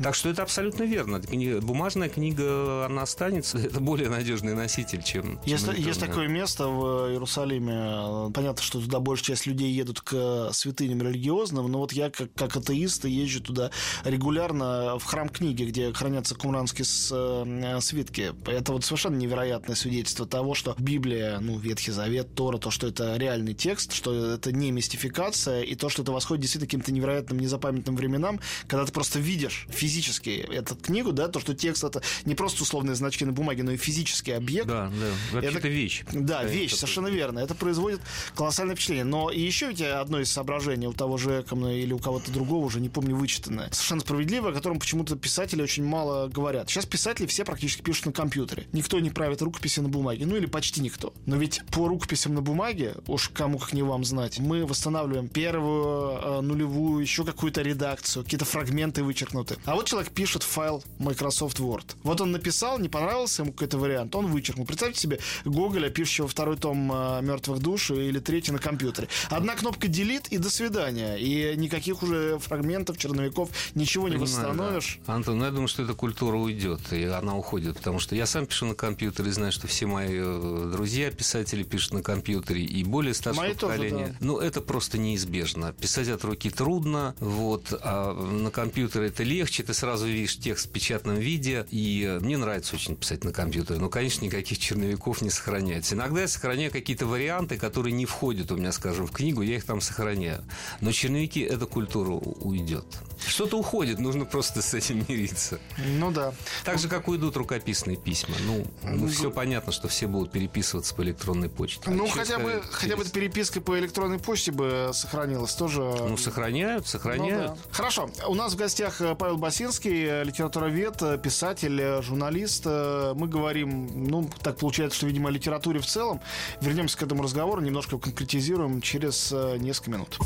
Так 0.00 0.14
что 0.14 0.28
это 0.28 0.44
абсолютно 0.44 0.84
верно. 0.84 1.20
Бумажная 1.62 2.08
книга, 2.08 2.86
она 2.86 3.02
останется. 3.02 3.58
Это 3.68 3.80
более 3.80 4.08
надежный 4.08 4.54
носитель, 4.54 5.02
чем... 5.02 5.40
чем 5.40 5.40
Есть, 5.44 5.66
есть 5.78 6.00
такое 6.00 6.28
место 6.28 6.68
в 6.68 7.10
Иерусалиме. 7.10 8.30
Понятно, 8.32 8.62
что 8.62 8.80
туда 8.80 9.00
большая 9.00 9.34
часть 9.34 9.47
людей 9.48 9.72
едут 9.72 10.00
к 10.00 10.50
святыням 10.52 11.02
религиозным, 11.02 11.70
но 11.70 11.78
вот 11.78 11.92
я 11.92 12.10
как, 12.10 12.32
как 12.34 12.56
атеист 12.56 13.04
езжу 13.06 13.40
туда 13.40 13.70
регулярно 14.04 14.98
в 14.98 15.04
храм 15.04 15.28
книги, 15.28 15.64
где 15.64 15.92
хранятся 15.92 16.34
кумранские 16.34 16.84
э, 17.10 17.80
свитки. 17.80 18.32
Это 18.46 18.72
вот 18.72 18.84
совершенно 18.84 19.16
невероятное 19.16 19.76
свидетельство 19.76 20.26
того, 20.26 20.54
что 20.54 20.74
Библия, 20.78 21.38
ну, 21.40 21.58
Ветхий 21.58 21.92
Завет, 21.92 22.34
Тора, 22.34 22.58
то, 22.58 22.70
что 22.70 22.86
это 22.86 23.16
реальный 23.16 23.54
текст, 23.54 23.92
что 23.92 24.34
это 24.34 24.52
не 24.52 24.70
мистификация, 24.70 25.62
и 25.62 25.74
то, 25.74 25.88
что 25.88 26.02
это 26.02 26.12
восходит 26.12 26.42
действительно 26.42 26.66
к 26.66 26.70
каким-то 26.70 26.92
невероятным, 26.92 27.38
незапамятным 27.38 27.96
временам, 27.96 28.40
когда 28.66 28.84
ты 28.84 28.92
просто 28.92 29.18
видишь 29.18 29.66
физически 29.70 30.30
эту 30.30 30.76
книгу, 30.76 31.12
да, 31.12 31.28
то, 31.28 31.40
что 31.40 31.54
текст 31.54 31.84
это 31.84 32.02
не 32.24 32.34
просто 32.34 32.62
условные 32.62 32.94
значки 32.94 33.24
на 33.24 33.32
бумаге, 33.32 33.62
но 33.62 33.72
и 33.72 33.76
физический 33.76 34.32
объект, 34.32 34.66
Да, 34.68 34.88
да. 34.90 35.06
Вообще-то 35.36 35.58
Это- 35.58 35.68
вещь. 35.68 36.04
да, 36.12 36.42
Это 36.42 36.52
вещь, 36.52 36.70
такой- 36.70 36.78
совершенно 36.80 37.08
верно. 37.08 37.38
Это 37.38 37.54
производит 37.54 38.00
колоссальное 38.34 38.74
впечатление. 38.74 39.04
Но 39.04 39.30
и 39.38 39.40
еще 39.40 39.68
ведь 39.68 39.80
одно 39.82 40.18
из 40.18 40.32
соображений 40.32 40.88
у 40.88 40.92
того 40.92 41.16
же 41.16 41.42
Экомна 41.42 41.68
или 41.68 41.92
у 41.92 42.00
кого-то 42.00 42.32
другого, 42.32 42.64
уже 42.64 42.80
не 42.80 42.88
помню, 42.88 43.14
вычитанное. 43.14 43.68
Совершенно 43.70 44.00
справедливо, 44.00 44.50
о 44.50 44.52
котором 44.52 44.80
почему-то 44.80 45.14
писатели 45.14 45.62
очень 45.62 45.84
мало 45.84 46.26
говорят. 46.26 46.68
Сейчас 46.68 46.86
писатели 46.86 47.26
все 47.26 47.44
практически 47.44 47.82
пишут 47.82 48.06
на 48.06 48.12
компьютере. 48.12 48.66
Никто 48.72 48.98
не 48.98 49.10
правит 49.10 49.40
рукописи 49.40 49.78
на 49.78 49.88
бумаге. 49.88 50.26
Ну 50.26 50.34
или 50.34 50.46
почти 50.46 50.80
никто. 50.80 51.14
Но 51.24 51.36
ведь 51.36 51.62
по 51.70 51.86
рукописям 51.86 52.34
на 52.34 52.42
бумаге, 52.42 52.94
уж 53.06 53.28
кому 53.28 53.58
как 53.58 53.74
не 53.74 53.82
вам 53.82 54.04
знать, 54.04 54.40
мы 54.40 54.66
восстанавливаем 54.66 55.28
первую, 55.28 56.18
э, 56.20 56.40
нулевую, 56.40 57.00
еще 57.00 57.24
какую-то 57.24 57.62
редакцию, 57.62 58.24
какие-то 58.24 58.44
фрагменты 58.44 59.04
вычеркнуты. 59.04 59.56
А 59.66 59.76
вот 59.76 59.86
человек 59.86 60.10
пишет 60.10 60.42
файл 60.42 60.82
Microsoft 60.98 61.60
Word. 61.60 61.94
Вот 62.02 62.20
он 62.20 62.32
написал, 62.32 62.80
не 62.80 62.88
понравился 62.88 63.42
ему 63.42 63.52
какой-то 63.52 63.78
вариант, 63.78 64.16
он 64.16 64.26
вычеркнул. 64.26 64.66
Представьте 64.66 64.98
себе 64.98 65.20
Гоголя, 65.44 65.90
пишущего 65.90 66.26
второй 66.26 66.56
том 66.56 66.90
э, 66.92 67.22
«Мертвых 67.22 67.60
душ» 67.60 67.92
или 67.92 68.18
третий 68.18 68.50
на 68.50 68.58
компьютере. 68.58 69.06
Одна 69.30 69.54
кнопка 69.54 69.88
«Делит» 69.88 70.28
и 70.28 70.38
«До 70.38 70.50
свидания». 70.50 71.16
И 71.16 71.54
никаких 71.56 72.02
уже 72.02 72.38
фрагментов, 72.38 72.96
черновиков, 72.98 73.50
ничего 73.74 74.08
не 74.08 74.16
Понимаю, 74.16 74.30
восстановишь. 74.48 75.00
да. 75.06 75.14
Антон, 75.14 75.38
ну, 75.38 75.44
я 75.44 75.50
думаю, 75.50 75.68
что 75.68 75.82
эта 75.82 75.94
культура 75.94 76.36
уйдет, 76.36 76.80
и 76.92 77.04
она 77.04 77.36
уходит, 77.36 77.76
потому 77.76 77.98
что 78.00 78.14
я 78.14 78.26
сам 78.26 78.46
пишу 78.46 78.66
на 78.66 78.74
компьютере, 78.74 79.30
знаю, 79.32 79.52
что 79.52 79.66
все 79.66 79.86
мои 79.86 80.08
э, 80.12 80.70
друзья 80.72 81.10
писатели 81.10 81.62
пишут 81.62 81.92
на 81.94 82.02
компьютере, 82.02 82.62
и 82.64 82.84
более 82.84 83.14
старшего 83.14 83.44
Мои 83.44 83.54
тоже, 83.54 83.74
поколения. 83.74 84.06
да. 84.08 84.26
Ну, 84.26 84.38
это 84.38 84.60
просто 84.60 84.98
неизбежно. 84.98 85.72
Писать 85.72 86.08
от 86.08 86.24
руки 86.24 86.50
трудно, 86.50 87.14
вот, 87.20 87.66
а 87.82 88.14
на 88.14 88.50
компьютере 88.50 89.08
это 89.08 89.22
легче, 89.24 89.62
ты 89.62 89.74
сразу 89.74 90.06
видишь 90.06 90.38
текст 90.38 90.66
в 90.68 90.70
печатном 90.70 91.16
виде, 91.16 91.66
и 91.70 92.18
мне 92.22 92.36
нравится 92.38 92.74
очень 92.76 92.96
писать 92.96 93.24
на 93.24 93.32
компьютере, 93.32 93.78
но, 93.78 93.88
конечно, 93.88 94.24
никаких 94.24 94.58
черновиков 94.58 95.20
не 95.22 95.30
сохраняется. 95.30 95.94
Иногда 95.94 96.22
я 96.22 96.28
сохраняю 96.28 96.70
какие-то 96.72 97.06
варианты, 97.06 97.58
которые 97.58 97.92
не 97.92 98.06
входят 98.06 98.50
у 98.52 98.56
меня, 98.56 98.72
скажем, 98.72 99.06
в 99.06 99.12
книгу, 99.18 99.42
я 99.42 99.56
их 99.56 99.64
там 99.64 99.80
сохраняю. 99.80 100.42
Но 100.80 100.92
черновики, 100.92 101.40
эта 101.40 101.66
культура 101.66 102.10
уйдет. 102.10 102.84
Что-то 103.26 103.58
уходит, 103.58 103.98
нужно 103.98 104.24
просто 104.24 104.62
с 104.62 104.72
этим 104.74 105.04
мириться. 105.08 105.58
Ну 105.98 106.10
да. 106.12 106.32
Так 106.64 106.78
же, 106.78 106.88
как 106.88 107.08
уйдут 107.08 107.36
рукописные 107.36 107.96
письма. 107.96 108.36
Ну, 108.46 108.64
ну 108.84 109.08
все 109.08 109.30
понятно, 109.30 109.72
что 109.72 109.88
все 109.88 110.06
будут 110.06 110.30
переписываться 110.32 110.94
по 110.94 111.02
электронной 111.02 111.48
почте. 111.48 111.82
А 111.86 111.90
Ну, 111.90 112.06
через- 112.06 112.28
хотя 112.28 112.38
бы, 112.38 112.50
через- 112.52 112.64
хотя 112.74 112.96
бы 112.96 113.04
переписка 113.04 113.60
по 113.60 113.78
электронной 113.78 114.18
почте 114.20 114.52
бы 114.52 114.90
сохранилась 114.94 115.54
тоже. 115.54 115.80
Ну, 115.80 116.16
сохраняют, 116.16 116.84
Ну 116.84 116.88
сохраняют. 116.88 117.52
да. 117.54 117.56
Хорошо. 117.72 118.08
У 118.28 118.34
нас 118.34 118.52
в 118.52 118.56
гостях 118.56 119.00
э, 119.00 119.14
Павел 119.16 119.36
Басинский, 119.36 120.04
э, 120.04 120.24
литературовед, 120.24 121.02
э, 121.02 121.18
писатель, 121.18 122.02
журналист. 122.02 122.64
Мы 122.66 123.26
говорим, 123.26 124.08
ну, 124.08 124.30
так 124.42 124.56
получается, 124.58 124.96
что, 124.98 125.06
видимо, 125.08 125.28
о 125.28 125.32
литературе 125.32 125.80
в 125.80 125.86
целом. 125.86 126.20
Вернемся 126.60 126.96
к 126.96 127.02
этому 127.02 127.22
разговору, 127.24 127.60
немножко 127.62 127.98
конкретизируем 127.98 128.80
через 128.80 129.07
э, 129.32 129.56
несколько 129.58 129.90
минут. 129.90 130.18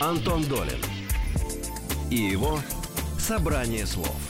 Антон 0.00 0.44
Долин 0.44 0.80
и 2.10 2.16
его 2.16 2.60
«Собрание 3.18 3.86
слов». 3.86 4.23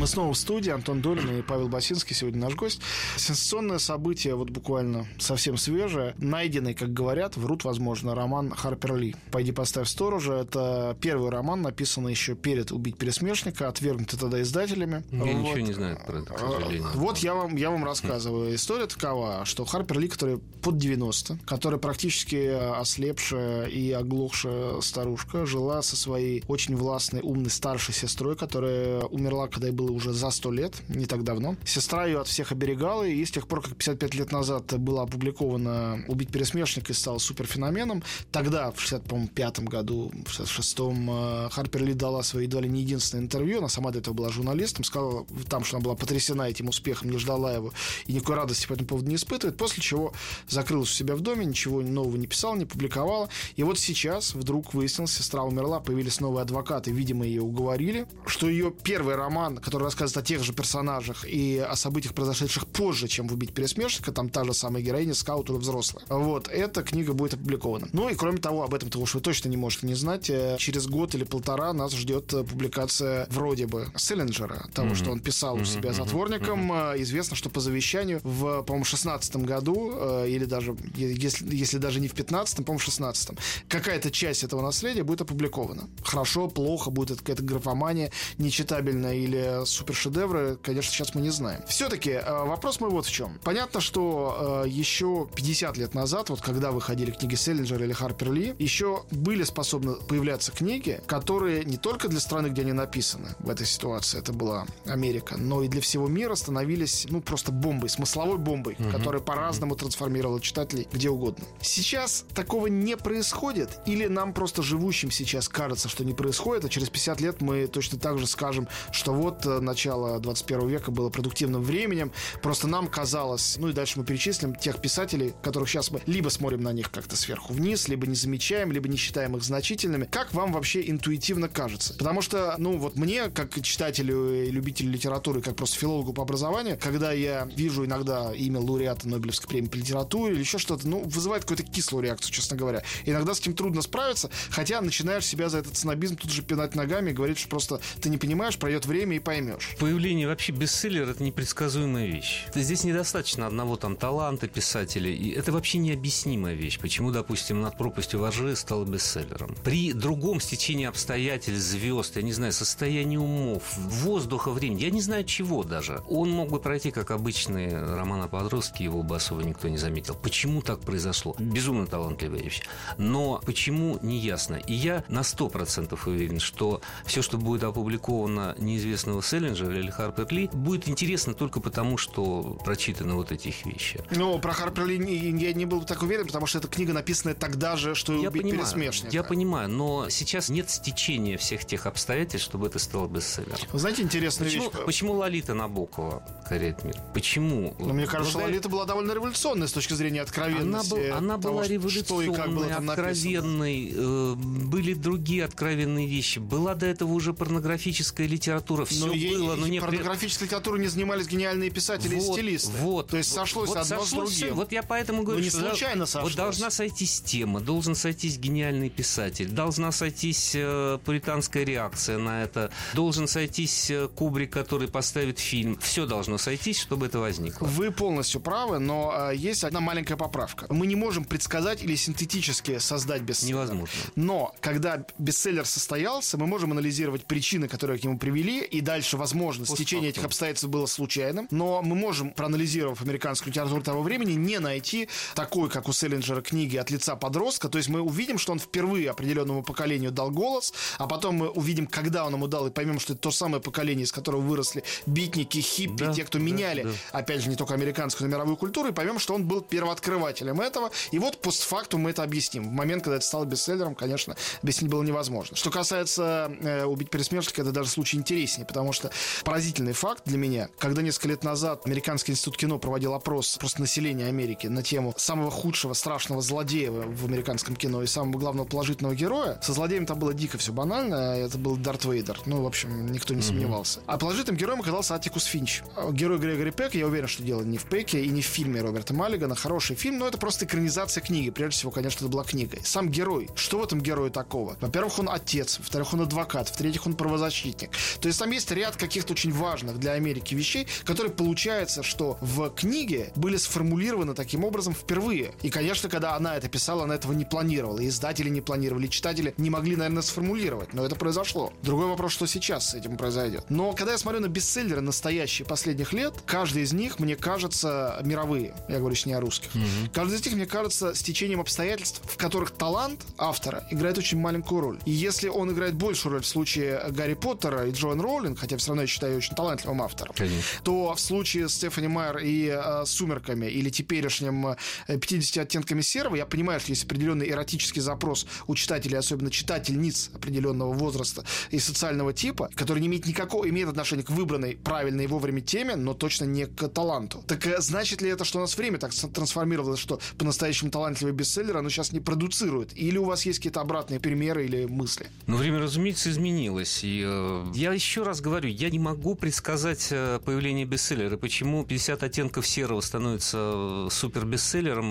Мы 0.00 0.06
снова 0.06 0.32
в 0.32 0.38
студии. 0.38 0.70
Антон 0.70 1.02
Долин 1.02 1.40
и 1.40 1.42
Павел 1.42 1.68
Басинский 1.68 2.16
сегодня 2.16 2.40
наш 2.40 2.54
гость. 2.54 2.80
Сенсационное 3.18 3.76
событие, 3.76 4.34
вот 4.34 4.48
буквально 4.48 5.06
совсем 5.18 5.58
свежее. 5.58 6.14
Найденный, 6.16 6.72
как 6.72 6.94
говорят, 6.94 7.36
врут, 7.36 7.64
возможно, 7.64 8.14
роман 8.14 8.50
Харпер 8.50 8.96
Ли. 8.96 9.14
«Пойди 9.30 9.52
поставь 9.52 9.88
сторожа». 9.88 10.36
Это 10.36 10.96
первый 11.02 11.28
роман, 11.28 11.60
написанный 11.60 12.12
еще 12.12 12.34
перед 12.34 12.72
«Убить 12.72 12.96
пересмешника», 12.96 13.68
отвергнутый 13.68 14.18
тогда 14.18 14.40
издателями. 14.40 15.04
Я 15.10 15.18
Вот. 15.18 15.26
ничего 15.34 15.58
не 15.58 15.72
знаю 15.74 15.98
про 16.06 16.20
это, 16.20 16.32
к 16.32 16.38
сожалению. 16.38 16.88
А, 16.94 16.96
Вот 16.96 17.18
я 17.18 17.34
вам, 17.34 17.56
я 17.56 17.68
вам 17.70 17.84
рассказываю. 17.84 18.54
История 18.54 18.86
такова, 18.86 19.44
что 19.44 19.66
Харпер 19.66 19.98
Ли, 19.98 20.08
который 20.08 20.38
под 20.62 20.78
90, 20.78 21.40
которая 21.44 21.78
практически 21.78 22.48
ослепшая 22.80 23.66
и 23.66 23.90
оглохшая 23.92 24.80
старушка, 24.80 25.44
жила 25.44 25.82
со 25.82 25.94
своей 25.94 26.42
очень 26.48 26.74
властной, 26.74 27.20
умной 27.20 27.50
старшей 27.50 27.92
сестрой, 27.92 28.34
которая 28.34 29.02
умерла, 29.02 29.48
когда 29.48 29.66
ей 29.66 29.74
было 29.74 29.89
было 29.90 29.96
уже 29.96 30.12
за 30.12 30.30
сто 30.30 30.52
лет, 30.52 30.82
не 30.88 31.06
так 31.06 31.24
давно. 31.24 31.56
Сестра 31.64 32.06
ее 32.06 32.20
от 32.20 32.28
всех 32.28 32.52
оберегала, 32.52 33.04
и 33.04 33.24
с 33.24 33.30
тех 33.30 33.46
пор, 33.46 33.62
как 33.62 33.76
55 33.76 34.14
лет 34.14 34.32
назад 34.32 34.78
было 34.78 35.02
опубликовано 35.02 36.04
«Убить 36.08 36.30
пересмешника» 36.30 36.92
и 36.92 36.94
стало 36.94 37.18
суперфеноменом, 37.18 38.02
тогда, 38.30 38.70
в 38.70 38.80
65 38.80 39.60
году, 39.60 40.12
в 40.26 40.40
66-м, 40.40 41.10
э, 41.10 41.50
Харпер 41.50 41.82
Ли 41.82 41.94
дала 41.94 42.22
свое 42.22 42.46
едва 42.46 42.60
ли 42.60 42.68
не 42.68 42.82
единственное 42.82 43.24
интервью, 43.24 43.58
она 43.58 43.68
сама 43.68 43.90
до 43.90 43.98
этого 43.98 44.14
была 44.14 44.28
журналистом, 44.30 44.84
сказала 44.84 45.26
там, 45.48 45.64
что 45.64 45.76
она 45.76 45.84
была 45.84 45.96
потрясена 45.96 46.42
этим 46.42 46.68
успехом, 46.68 47.10
не 47.10 47.18
ждала 47.18 47.52
его 47.52 47.72
и 48.06 48.12
никакой 48.12 48.36
радости 48.36 48.66
по 48.66 48.74
этому 48.74 48.88
поводу 48.88 49.08
не 49.08 49.16
испытывает, 49.16 49.56
после 49.56 49.82
чего 49.82 50.12
закрылась 50.48 50.90
у 50.90 50.94
себя 50.94 51.16
в 51.16 51.20
доме, 51.20 51.44
ничего 51.44 51.80
нового 51.80 52.16
не 52.16 52.26
писала, 52.26 52.54
не 52.54 52.64
публиковала. 52.64 53.28
И 53.56 53.62
вот 53.62 53.78
сейчас 53.78 54.34
вдруг 54.34 54.74
выяснилось, 54.74 55.12
сестра 55.12 55.42
умерла, 55.42 55.80
появились 55.80 56.20
новые 56.20 56.42
адвокаты, 56.42 56.92
видимо, 56.92 57.24
ее 57.24 57.42
уговорили, 57.42 58.06
что 58.26 58.48
ее 58.48 58.70
первый 58.70 59.16
роман, 59.16 59.58
который 59.58 59.79
рассказывает 59.84 60.24
о 60.24 60.28
тех 60.28 60.42
же 60.42 60.52
персонажах 60.52 61.24
и 61.26 61.58
о 61.58 61.76
событиях, 61.76 62.14
произошедших 62.14 62.66
позже, 62.66 63.08
чем 63.08 63.28
в 63.28 63.32
«Убить 63.32 63.52
пересмешника», 63.52 64.12
там 64.12 64.28
та 64.28 64.44
же 64.44 64.54
самая 64.54 64.82
героиня, 64.82 65.14
скаут 65.14 65.50
уже 65.50 65.58
взрослая. 65.58 66.04
Вот, 66.08 66.48
эта 66.48 66.82
книга 66.82 67.12
будет 67.12 67.34
опубликована. 67.34 67.88
Ну 67.92 68.08
и 68.08 68.14
кроме 68.14 68.38
того, 68.38 68.64
об 68.64 68.74
этом 68.74 68.90
того, 68.90 69.06
что 69.06 69.18
вы 69.18 69.22
точно 69.22 69.48
не 69.48 69.56
можете 69.56 69.86
не 69.86 69.94
знать, 69.94 70.30
э, 70.30 70.56
через 70.58 70.86
год 70.86 71.14
или 71.14 71.24
полтора 71.24 71.72
нас 71.72 71.92
ждет 71.92 72.32
э, 72.32 72.44
публикация 72.44 73.26
вроде 73.30 73.66
бы 73.66 73.88
Селлинджера, 73.96 74.68
того, 74.74 74.90
mm-hmm. 74.90 74.94
что 74.94 75.10
он 75.10 75.20
писал 75.20 75.56
у 75.56 75.64
себя 75.64 75.92
затворником. 75.92 76.72
Mm-hmm. 76.72 77.02
Известно, 77.02 77.36
что 77.36 77.50
по 77.50 77.60
завещанию 77.60 78.20
в, 78.22 78.62
по-моему, 78.62 78.84
16 78.84 79.36
году, 79.36 80.24
или 80.24 80.44
даже, 80.44 80.76
если, 80.94 81.54
если 81.54 81.78
даже 81.78 82.00
не 82.00 82.08
в 82.08 82.14
15 82.14 82.56
по-моему, 82.64 82.78
в 82.78 82.82
16 82.82 83.30
какая-то 83.68 84.10
часть 84.10 84.44
этого 84.44 84.62
наследия 84.62 85.02
будет 85.02 85.22
опубликована. 85.22 85.88
Хорошо, 86.02 86.48
плохо, 86.48 86.90
будет 86.90 87.10
это 87.10 87.20
какая-то 87.20 87.42
графомания, 87.42 88.10
нечитабельная 88.38 89.14
или 89.14 89.64
супершедевры, 89.70 90.58
конечно, 90.62 90.92
сейчас 90.92 91.14
мы 91.14 91.20
не 91.20 91.30
знаем. 91.30 91.62
Все-таки 91.66 92.10
э, 92.10 92.44
вопрос 92.44 92.80
мой 92.80 92.90
вот 92.90 93.06
в 93.06 93.10
чем. 93.10 93.38
Понятно, 93.44 93.80
что 93.80 94.62
э, 94.64 94.68
еще 94.68 95.28
50 95.34 95.76
лет 95.76 95.94
назад, 95.94 96.30
вот 96.30 96.40
когда 96.40 96.70
выходили 96.70 97.10
книги 97.10 97.34
Селлинджера 97.34 97.84
или 97.84 97.92
Харпер 97.92 98.32
Ли, 98.32 98.54
еще 98.58 99.04
были 99.10 99.44
способны 99.44 99.94
появляться 99.94 100.52
книги, 100.52 101.00
которые 101.06 101.64
не 101.64 101.76
только 101.76 102.08
для 102.08 102.20
страны, 102.20 102.48
где 102.48 102.62
они 102.62 102.72
написаны 102.72 103.28
в 103.38 103.50
этой 103.50 103.66
ситуации, 103.66 104.18
это 104.18 104.32
была 104.32 104.66
Америка, 104.86 105.36
но 105.36 105.62
и 105.62 105.68
для 105.68 105.80
всего 105.80 106.08
мира 106.08 106.34
становились, 106.34 107.06
ну, 107.08 107.20
просто 107.20 107.52
бомбой, 107.52 107.88
смысловой 107.88 108.38
бомбой, 108.38 108.76
угу. 108.78 108.90
которая 108.90 109.20
по-разному 109.20 109.76
трансформировала 109.76 110.40
читателей 110.40 110.88
где 110.92 111.08
угодно. 111.08 111.44
Сейчас 111.60 112.24
такого 112.34 112.66
не 112.66 112.96
происходит, 112.96 113.80
или 113.86 114.06
нам 114.06 114.32
просто 114.32 114.62
живущим 114.62 115.10
сейчас 115.10 115.48
кажется, 115.48 115.88
что 115.88 116.04
не 116.04 116.14
происходит, 116.14 116.64
а 116.64 116.68
через 116.68 116.88
50 116.88 117.20
лет 117.20 117.40
мы 117.40 117.66
точно 117.66 117.98
так 117.98 118.18
же 118.18 118.26
скажем, 118.26 118.68
что 118.92 119.12
вот 119.12 119.46
э, 119.50 119.60
начало 119.60 120.18
21 120.20 120.68
века 120.68 120.90
было 120.90 121.10
продуктивным 121.10 121.62
временем, 121.62 122.12
просто 122.42 122.66
нам 122.66 122.88
казалось, 122.88 123.56
ну 123.58 123.68
и 123.68 123.72
дальше 123.72 123.98
мы 123.98 124.04
перечислим 124.04 124.54
тех 124.54 124.80
писателей, 124.80 125.34
которых 125.42 125.68
сейчас 125.68 125.90
мы 125.90 126.00
либо 126.06 126.28
смотрим 126.28 126.62
на 126.62 126.72
них 126.72 126.90
как-то 126.90 127.16
сверху 127.16 127.52
вниз, 127.52 127.88
либо 127.88 128.06
не 128.06 128.14
замечаем, 128.14 128.72
либо 128.72 128.88
не 128.88 128.96
считаем 128.96 129.36
их 129.36 129.42
значительными. 129.42 130.04
Как 130.04 130.32
вам 130.32 130.52
вообще 130.52 130.88
интуитивно 130.88 131.48
кажется? 131.48 131.94
Потому 131.94 132.22
что, 132.22 132.54
ну 132.58 132.78
вот 132.78 132.96
мне, 132.96 133.30
как 133.30 133.60
читателю 133.62 134.44
и 134.44 134.50
любителю 134.50 134.90
литературы, 134.90 135.40
как 135.40 135.56
просто 135.56 135.78
филологу 135.78 136.12
по 136.12 136.22
образованию, 136.22 136.78
когда 136.80 137.12
я 137.12 137.48
вижу 137.56 137.84
иногда 137.84 138.32
имя 138.32 138.60
лауреата 138.60 139.08
Нобелевской 139.08 139.48
премии 139.48 139.68
по 139.68 139.76
литературе 139.76 140.34
или 140.34 140.40
еще 140.40 140.58
что-то, 140.58 140.88
ну, 140.88 141.02
вызывает 141.02 141.44
какую-то 141.44 141.64
кислую 141.64 142.04
реакцию, 142.04 142.32
честно 142.32 142.56
говоря. 142.56 142.82
Иногда 143.04 143.34
с 143.34 143.40
этим 143.40 143.54
трудно 143.54 143.82
справиться, 143.82 144.30
хотя 144.50 144.80
начинаешь 144.80 145.26
себя 145.26 145.48
за 145.48 145.58
этот 145.58 145.76
снобизм 145.76 146.16
тут 146.16 146.30
же 146.30 146.42
пинать 146.42 146.74
ногами 146.74 147.10
и 147.10 147.12
говорить, 147.12 147.38
что 147.38 147.48
просто 147.48 147.80
ты 148.00 148.08
не 148.08 148.18
понимаешь, 148.18 148.58
пройдет 148.58 148.86
время 148.86 149.16
и 149.16 149.18
поймешь. 149.18 149.39
Появление 149.78 150.26
вообще 150.26 150.52
бестселлера— 150.52 151.10
это 151.12 151.22
непредсказуемая 151.22 152.06
вещь. 152.06 152.44
Здесь 152.54 152.84
недостаточно 152.84 153.46
одного 153.46 153.76
там 153.76 153.96
таланта 153.96 154.48
писателя, 154.48 155.10
и 155.10 155.30
это 155.30 155.52
вообще 155.52 155.78
необъяснимая 155.78 156.54
вещь. 156.54 156.78
Почему, 156.78 157.10
допустим, 157.10 157.60
«Над 157.60 157.76
пропастью 157.76 158.20
воржи» 158.20 158.54
стал 158.56 158.84
бестселлером? 158.84 159.54
При 159.64 159.92
другом 159.92 160.40
стечении 160.40 160.86
обстоятельств, 160.86 161.70
звезд, 161.70 162.16
я 162.16 162.22
не 162.22 162.32
знаю, 162.32 162.52
состоянии 162.52 163.16
умов, 163.16 163.62
воздуха, 163.76 164.50
времени, 164.50 164.82
я 164.82 164.90
не 164.90 165.00
знаю 165.00 165.24
чего 165.24 165.62
даже, 165.62 166.02
он 166.08 166.30
мог 166.30 166.50
бы 166.50 166.60
пройти 166.60 166.90
как 166.90 167.10
обычный 167.10 167.72
роман 167.94 168.22
о 168.22 168.28
подростке, 168.28 168.84
его 168.84 169.02
бы 169.02 169.16
особо 169.16 169.42
никто 169.42 169.68
не 169.68 169.78
заметил. 169.78 170.14
Почему 170.14 170.62
так 170.62 170.80
произошло? 170.80 171.34
Безумно 171.38 171.86
талантливая 171.86 172.40
вещь. 172.40 172.62
Но 172.98 173.40
почему, 173.44 173.98
не 174.02 174.18
ясно. 174.18 174.56
И 174.56 174.74
я 174.74 175.04
на 175.08 175.20
100% 175.20 175.98
уверен, 176.06 176.40
что 176.40 176.80
все, 177.04 177.22
что 177.22 177.38
будет 177.38 177.64
опубликовано 177.64 178.54
неизвестного 178.58 179.20
Селлинджера 179.30 179.78
или 179.78 179.90
Харпер 179.90 180.26
Ли, 180.32 180.48
будет 180.52 180.88
интересно 180.88 181.34
только 181.34 181.60
потому, 181.60 181.96
что 181.96 182.58
прочитаны 182.64 183.14
вот 183.14 183.30
эти 183.30 183.54
вещи. 183.64 184.00
Ну, 184.10 184.38
про 184.40 184.52
Харпер 184.52 184.86
Ли 184.86 184.96
я 184.96 185.52
не 185.52 185.64
был 185.66 185.84
так 185.84 186.02
уверен, 186.02 186.26
потому 186.26 186.46
что 186.46 186.58
эта 186.58 186.66
книга 186.66 186.92
написана 186.92 187.34
тогда 187.34 187.76
же, 187.76 187.94
что 187.94 188.12
и 188.12 188.22
я 188.22 188.28
«Убить 188.28 188.42
понимаю, 188.42 188.62
пересмешника». 188.64 189.14
Я 189.14 189.22
понимаю, 189.22 189.68
но 189.68 190.08
сейчас 190.08 190.48
нет 190.48 190.68
стечения 190.68 191.38
всех 191.38 191.64
тех 191.64 191.86
обстоятельств, 191.86 192.48
чтобы 192.48 192.66
это 192.66 192.80
стало 192.80 193.06
бестселлером. 193.06 193.58
Вы 193.72 193.78
знаете, 193.78 194.02
интересная 194.02 194.48
почему, 194.48 194.64
вещь. 194.64 194.84
Почему 194.84 195.12
Лолита 195.12 195.54
Набокова 195.54 196.24
коряет 196.48 196.82
мир? 196.82 196.96
Почему? 197.14 197.76
Ну, 197.78 197.92
мне 197.92 198.06
кажется, 198.06 198.32
Благодаря... 198.32 198.46
Лолита 198.46 198.68
была 198.68 198.84
довольно 198.84 199.12
революционной 199.12 199.68
с 199.68 199.72
точки 199.72 199.92
зрения 199.92 200.22
откровенности. 200.22 200.92
Она, 200.92 201.08
был, 201.08 201.16
она 201.16 201.38
того, 201.38 201.54
была 201.54 201.68
революционной, 201.68 202.24
что 202.24 202.32
и 202.32 202.34
как 202.34 202.52
было 202.52 202.66
откровенной. 202.66 203.92
Э, 203.94 204.34
были 204.34 204.94
другие 204.94 205.44
откровенные 205.44 206.08
вещи. 206.08 206.40
Была 206.40 206.74
до 206.74 206.86
этого 206.86 207.12
уже 207.12 207.32
порнографическая 207.32 208.26
литература. 208.26 208.84
Все 208.84 209.06
но 209.06 209.19
было, 209.28 209.56
но 209.56 209.66
не... 209.66 209.80
Порнографической 209.80 210.46
литературой 210.46 210.80
не 210.80 210.88
занимались 210.88 211.26
гениальные 211.26 211.70
писатели 211.70 212.14
вот, 212.16 212.38
и 212.38 212.40
стилисты. 212.40 212.72
Вот. 212.78 213.08
То 213.08 213.16
есть 213.16 213.32
сошлось 213.32 213.68
вот, 213.68 213.78
одно 213.78 214.00
сошлось 214.00 214.34
с 214.34 214.38
другим. 214.38 214.56
Вот 214.56 214.72
я 214.72 214.82
поэтому 214.82 215.22
говорю, 215.22 215.38
но 215.38 215.44
не 215.44 215.50
что 215.50 215.60
случайно 215.60 216.06
сошлось. 216.06 216.32
Вот 216.32 216.36
должна 216.36 216.70
сойтись 216.70 217.20
тема, 217.20 217.60
должен 217.60 217.94
сойтись 217.94 218.38
гениальный 218.38 218.90
писатель, 218.90 219.48
должна 219.48 219.92
сойтись 219.92 220.52
э, 220.54 220.98
пуританская 221.04 221.64
реакция 221.64 222.18
на 222.18 222.42
это, 222.42 222.70
должен 222.94 223.28
сойтись 223.28 223.90
э, 223.90 224.08
Кубрик, 224.14 224.52
который 224.52 224.88
поставит 224.88 225.38
фильм. 225.38 225.78
Все 225.80 226.06
должно 226.06 226.38
сойтись, 226.38 226.78
чтобы 226.80 227.06
это 227.06 227.18
возникло. 227.18 227.66
Вы 227.66 227.90
полностью 227.90 228.40
правы, 228.40 228.78
но 228.78 229.30
э, 229.32 229.36
есть 229.36 229.64
одна 229.64 229.80
маленькая 229.80 230.16
поправка. 230.16 230.66
Мы 230.68 230.86
не 230.86 230.96
можем 230.96 231.24
предсказать 231.24 231.82
или 231.82 231.94
синтетически 231.94 232.78
создать 232.78 233.22
бестселлер. 233.22 233.54
Невозможно. 233.54 234.00
Но 234.16 234.54
когда 234.60 235.04
бестселлер 235.18 235.64
состоялся, 235.64 236.38
мы 236.38 236.46
можем 236.46 236.72
анализировать 236.72 237.24
причины, 237.24 237.68
которые 237.68 237.98
к 237.98 238.04
нему 238.04 238.18
привели, 238.18 238.62
и 238.64 238.80
дальше, 238.80 239.09
возможно, 239.16 239.66
стечение 239.66 240.10
этих 240.10 240.24
обстоятельств 240.24 240.68
было 240.68 240.86
случайным. 240.86 241.46
Но 241.50 241.82
мы 241.82 241.94
можем, 241.96 242.30
проанализировав 242.32 243.00
американскую 243.02 243.52
литературу 243.52 243.82
того 243.82 244.02
времени, 244.02 244.32
не 244.32 244.58
найти 244.58 245.08
такой, 245.34 245.68
как 245.68 245.88
у 245.88 245.92
Селлинджера, 245.92 246.42
книги 246.42 246.76
от 246.76 246.90
лица 246.90 247.16
подростка. 247.16 247.68
То 247.68 247.78
есть 247.78 247.88
мы 247.88 248.00
увидим, 248.00 248.38
что 248.38 248.52
он 248.52 248.58
впервые 248.58 249.10
определенному 249.10 249.62
поколению 249.62 250.10
дал 250.10 250.30
голос, 250.30 250.72
а 250.98 251.06
потом 251.06 251.36
мы 251.36 251.48
увидим, 251.48 251.86
когда 251.86 252.26
он 252.26 252.34
ему 252.34 252.46
дал, 252.46 252.66
и 252.66 252.70
поймем, 252.70 253.00
что 253.00 253.14
это 253.14 253.22
то 253.22 253.30
самое 253.30 253.62
поколение, 253.62 254.04
из 254.04 254.12
которого 254.12 254.40
выросли 254.40 254.84
битники, 255.06 255.58
хиппи, 255.58 256.04
да, 256.04 256.12
те, 256.12 256.24
кто 256.24 256.38
да, 256.38 256.44
меняли, 256.44 256.82
да. 256.82 256.90
опять 257.18 257.42
же, 257.42 257.48
не 257.48 257.56
только 257.56 257.74
американскую, 257.74 258.28
но 258.28 258.34
и 258.34 258.36
мировую 258.36 258.56
культуру, 258.56 258.88
и 258.88 258.92
поймем, 258.92 259.18
что 259.18 259.34
он 259.34 259.46
был 259.46 259.60
первооткрывателем 259.60 260.60
этого. 260.60 260.90
И 261.12 261.18
вот 261.18 261.40
постфактум 261.40 262.02
мы 262.02 262.10
это 262.10 262.22
объясним. 262.22 262.68
В 262.68 262.72
момент, 262.72 263.04
когда 263.04 263.16
это 263.16 263.24
стало 263.24 263.44
бестселлером, 263.44 263.94
конечно, 263.94 264.36
объяснить 264.62 264.90
было 264.90 265.02
невозможно. 265.02 265.56
Что 265.56 265.70
касается 265.70 266.52
э, 266.60 266.84
«Убить 266.84 267.10
пересмешника», 267.10 267.62
это 267.62 267.72
даже 267.72 267.90
случай 267.90 268.16
интереснее, 268.16 268.66
потому 268.66 268.92
что 268.92 268.99
поразительный 269.44 269.92
факт 269.92 270.22
для 270.26 270.38
меня, 270.38 270.68
когда 270.78 271.02
несколько 271.02 271.28
лет 271.28 271.44
назад 271.44 271.82
Американский 271.86 272.32
институт 272.32 272.56
кино 272.56 272.78
проводил 272.78 273.14
опрос 273.14 273.56
просто 273.58 273.80
населения 273.80 274.26
Америки 274.26 274.66
на 274.66 274.82
тему 274.82 275.14
самого 275.16 275.50
худшего, 275.50 275.94
страшного 275.94 276.42
злодея 276.42 276.90
в 276.90 277.24
американском 277.24 277.76
кино 277.76 278.02
и 278.02 278.06
самого 278.06 278.38
главного 278.38 278.66
положительного 278.66 279.14
героя, 279.14 279.58
со 279.62 279.72
злодеем 279.72 280.06
там 280.06 280.18
было 280.18 280.34
дико 280.34 280.58
все 280.58 280.72
банально, 280.72 281.36
это 281.36 281.58
был 281.58 281.76
Дарт 281.76 282.04
Вейдер. 282.04 282.40
Ну, 282.46 282.62
в 282.62 282.66
общем, 282.66 283.10
никто 283.12 283.34
не 283.34 283.42
сомневался. 283.42 284.00
А 284.06 284.18
положительным 284.18 284.56
героем 284.56 284.80
оказался 284.80 285.14
Атикус 285.14 285.44
Финч. 285.44 285.82
Герой 286.12 286.38
Грегори 286.38 286.70
Пек, 286.70 286.94
я 286.94 287.06
уверен, 287.06 287.28
что 287.28 287.42
дело 287.42 287.62
не 287.62 287.78
в 287.78 287.84
Пеке 287.84 288.22
и 288.24 288.28
не 288.28 288.42
в 288.42 288.46
фильме 288.46 288.80
Роберта 288.80 289.14
Маллигана. 289.14 289.54
Хороший 289.54 289.96
фильм, 289.96 290.18
но 290.18 290.26
это 290.26 290.38
просто 290.38 290.64
экранизация 290.64 291.22
книги. 291.22 291.50
Прежде 291.50 291.78
всего, 291.78 291.90
конечно, 291.90 292.24
это 292.24 292.32
была 292.32 292.44
книга. 292.44 292.78
Сам 292.84 293.10
герой. 293.10 293.48
Что 293.54 293.78
в 293.78 293.84
этом 293.84 294.00
герое 294.00 294.30
такого? 294.30 294.76
Во-первых, 294.80 295.18
он 295.18 295.28
отец, 295.28 295.78
во-вторых, 295.78 296.12
он 296.14 296.22
адвокат, 296.22 296.68
в-третьих, 296.68 297.06
он 297.06 297.14
правозащитник. 297.14 297.90
То 298.20 298.28
есть 298.28 298.38
там 298.38 298.50
есть 298.50 298.70
ряд 298.70 298.89
каких-то 298.96 299.32
очень 299.32 299.52
важных 299.52 299.98
для 299.98 300.12
Америки 300.12 300.54
вещей, 300.54 300.86
которые 301.04 301.32
получается, 301.32 302.02
что 302.02 302.38
в 302.40 302.70
книге 302.70 303.32
были 303.36 303.56
сформулированы 303.56 304.34
таким 304.34 304.64
образом 304.64 304.94
впервые. 304.94 305.52
И, 305.62 305.70
конечно, 305.70 306.08
когда 306.08 306.36
она 306.36 306.56
это 306.56 306.68
писала, 306.68 307.04
она 307.04 307.14
этого 307.14 307.32
не 307.32 307.44
планировала. 307.44 308.00
И 308.00 308.08
издатели 308.08 308.48
не 308.48 308.60
планировали, 308.60 309.06
и 309.06 309.10
читатели 309.10 309.54
не 309.56 309.70
могли, 309.70 309.96
наверное, 309.96 310.22
сформулировать. 310.22 310.92
Но 310.92 311.04
это 311.04 311.16
произошло. 311.16 311.72
Другой 311.82 312.06
вопрос, 312.06 312.32
что 312.32 312.46
сейчас 312.46 312.90
с 312.90 312.94
этим 312.94 313.16
произойдет. 313.16 313.64
Но 313.68 313.92
когда 313.92 314.12
я 314.12 314.18
смотрю 314.18 314.40
на 314.40 314.48
бестселлеры 314.48 315.00
настоящие 315.00 315.66
последних 315.66 316.12
лет, 316.12 316.34
каждый 316.46 316.82
из 316.82 316.92
них, 316.92 317.18
мне 317.18 317.36
кажется, 317.36 318.20
мировые. 318.24 318.74
Я 318.88 318.98
говорю 318.98 319.16
не 319.26 319.32
о 319.32 319.40
русских. 319.40 319.74
Mm-hmm. 319.74 320.10
Каждый 320.14 320.38
из 320.38 320.44
них, 320.44 320.54
мне 320.54 320.66
кажется, 320.66 321.14
с 321.14 321.22
течением 321.22 321.60
обстоятельств, 321.60 322.22
в 322.24 322.36
которых 322.36 322.70
талант 322.70 323.20
автора 323.36 323.86
играет 323.90 324.18
очень 324.18 324.38
маленькую 324.38 324.80
роль. 324.80 324.98
И 325.04 325.10
если 325.10 325.48
он 325.48 325.72
играет 325.72 325.94
большую 325.94 326.34
роль 326.34 326.42
в 326.42 326.46
случае 326.46 327.02
Гарри 327.10 327.34
Поттера 327.34 327.86
и 327.86 327.92
Джоан 327.92 328.20
Роулинг, 328.20 328.58
хотя 328.58 328.76
все 328.80 328.88
равно 328.88 329.02
я 329.02 329.08
считаю 329.08 329.36
очень 329.36 329.54
талантливым 329.54 330.02
автором, 330.02 330.34
Конечно. 330.36 330.62
то 330.82 331.14
в 331.14 331.20
случае 331.20 331.68
с 331.68 331.74
Стефани 331.74 332.08
Майер 332.08 332.38
и 332.38 332.66
э, 332.66 333.04
«Сумерками» 333.06 333.66
или 333.66 333.90
теперешним 333.90 334.68
э, 334.68 334.76
«50 335.08 335.60
оттенками 335.60 336.00
серого», 336.00 336.36
я 336.36 336.46
понимаю, 336.46 336.80
что 336.80 336.90
есть 336.90 337.04
определенный 337.04 337.48
эротический 337.50 338.02
запрос 338.02 338.46
у 338.66 338.74
читателей, 338.74 339.18
особенно 339.18 339.50
читательниц 339.50 340.30
определенного 340.34 340.92
возраста 340.92 341.44
и 341.70 341.78
социального 341.78 342.32
типа, 342.32 342.70
который 342.74 343.00
не 343.00 343.06
имеет 343.06 343.26
никакого, 343.26 343.68
имеет 343.68 343.88
отношение 343.88 344.24
к 344.24 344.30
выбранной 344.30 344.76
правильной 344.76 345.24
и 345.24 345.26
вовремя 345.26 345.60
теме, 345.60 345.96
но 345.96 346.14
точно 346.14 346.44
не 346.44 346.66
к 346.66 346.88
таланту. 346.88 347.44
Так 347.46 347.66
э, 347.66 347.80
значит 347.80 348.22
ли 348.22 348.30
это, 348.30 348.44
что 348.44 348.58
у 348.58 348.60
нас 348.62 348.76
время 348.76 348.98
так 348.98 349.12
трансформировалось, 349.14 350.00
что 350.00 350.20
по-настоящему 350.38 350.90
талантливый 350.90 351.34
бестселлер 351.34 351.76
оно 351.76 351.90
сейчас 351.90 352.12
не 352.12 352.20
продуцирует? 352.20 352.96
Или 352.96 353.18
у 353.18 353.24
вас 353.24 353.46
есть 353.46 353.58
какие-то 353.58 353.80
обратные 353.80 354.20
примеры 354.20 354.64
или 354.64 354.86
мысли? 354.86 355.26
Ну, 355.46 355.56
время, 355.56 355.80
разумеется, 355.80 356.30
изменилось. 356.30 357.00
И 357.02 357.22
э, 357.24 357.66
я 357.74 357.92
еще 357.92 358.22
раз 358.22 358.40
говорю, 358.40 358.69
я 358.70 358.90
не 358.90 358.98
могу 358.98 359.34
предсказать 359.34 360.08
э, 360.10 360.40
появление 360.44 360.84
бестселлера. 360.84 361.36
Почему 361.36 361.84
50 361.84 362.22
оттенков 362.22 362.66
серого 362.66 363.00
становится 363.00 363.58
э, 363.58 364.08
супер 364.10 364.44
бестселлером, 364.46 365.06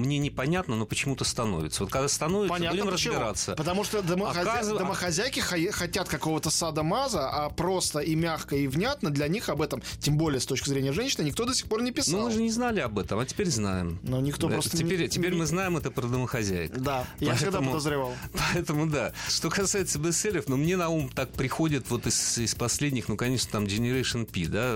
мне 0.00 0.18
непонятно, 0.18 0.76
но 0.76 0.86
почему-то 0.86 1.24
становится. 1.24 1.82
Вот 1.84 1.92
когда 1.92 2.08
становится, 2.08 2.48
Понятно, 2.54 2.78
будем 2.80 2.92
почему. 2.92 3.14
разбираться. 3.14 3.54
Потому 3.54 3.84
что 3.84 4.02
домохозя... 4.02 4.42
Оказыв- 4.60 4.78
домохозяйки 4.78 5.40
хотят 5.40 6.08
какого-то 6.08 6.50
сада-маза, 6.50 7.28
а 7.30 7.50
просто 7.50 8.00
и 8.00 8.14
мягко, 8.14 8.56
и 8.56 8.66
внятно 8.66 9.10
для 9.10 9.28
них 9.28 9.48
об 9.48 9.62
этом, 9.62 9.82
тем 10.00 10.16
более 10.16 10.40
с 10.40 10.46
точки 10.46 10.68
зрения 10.68 10.92
женщины, 10.92 11.24
никто 11.24 11.44
до 11.44 11.54
сих 11.54 11.66
пор 11.66 11.82
не 11.82 11.92
писал. 11.92 12.20
Ну, 12.20 12.26
мы 12.26 12.32
же 12.32 12.42
не 12.42 12.50
знали 12.50 12.80
об 12.80 12.98
этом, 12.98 13.18
а 13.18 13.26
теперь 13.26 13.48
знаем. 13.48 13.98
Но 14.02 14.20
никто 14.20 14.48
Да, 14.48 14.54
просто 14.54 14.76
теперь, 14.76 15.00
не- 15.02 15.08
теперь 15.08 15.34
мы 15.34 15.46
знаем 15.46 15.76
это 15.76 15.90
про 15.90 16.06
домохозяек. 16.06 16.72
Да, 16.76 17.06
я 17.20 17.34
всегда 17.34 17.52
Поэтому- 17.58 17.70
подозревал. 17.72 18.12
Поэтому 18.54 18.86
да. 18.86 19.12
Что 19.28 19.50
касается 19.50 19.98
бестселлеров, 19.98 20.48
ну, 20.48 20.56
мне 20.56 20.76
на 20.76 20.88
ум 20.88 21.08
так 21.08 21.32
приходит 21.32 21.88
вот 21.90 22.06
из, 22.06 22.38
из 22.38 22.54
последних, 22.54 22.91
ну, 23.08 23.16
конечно, 23.16 23.50
там 23.50 23.64
Generation 23.64 24.26
P, 24.26 24.48
да, 24.48 24.72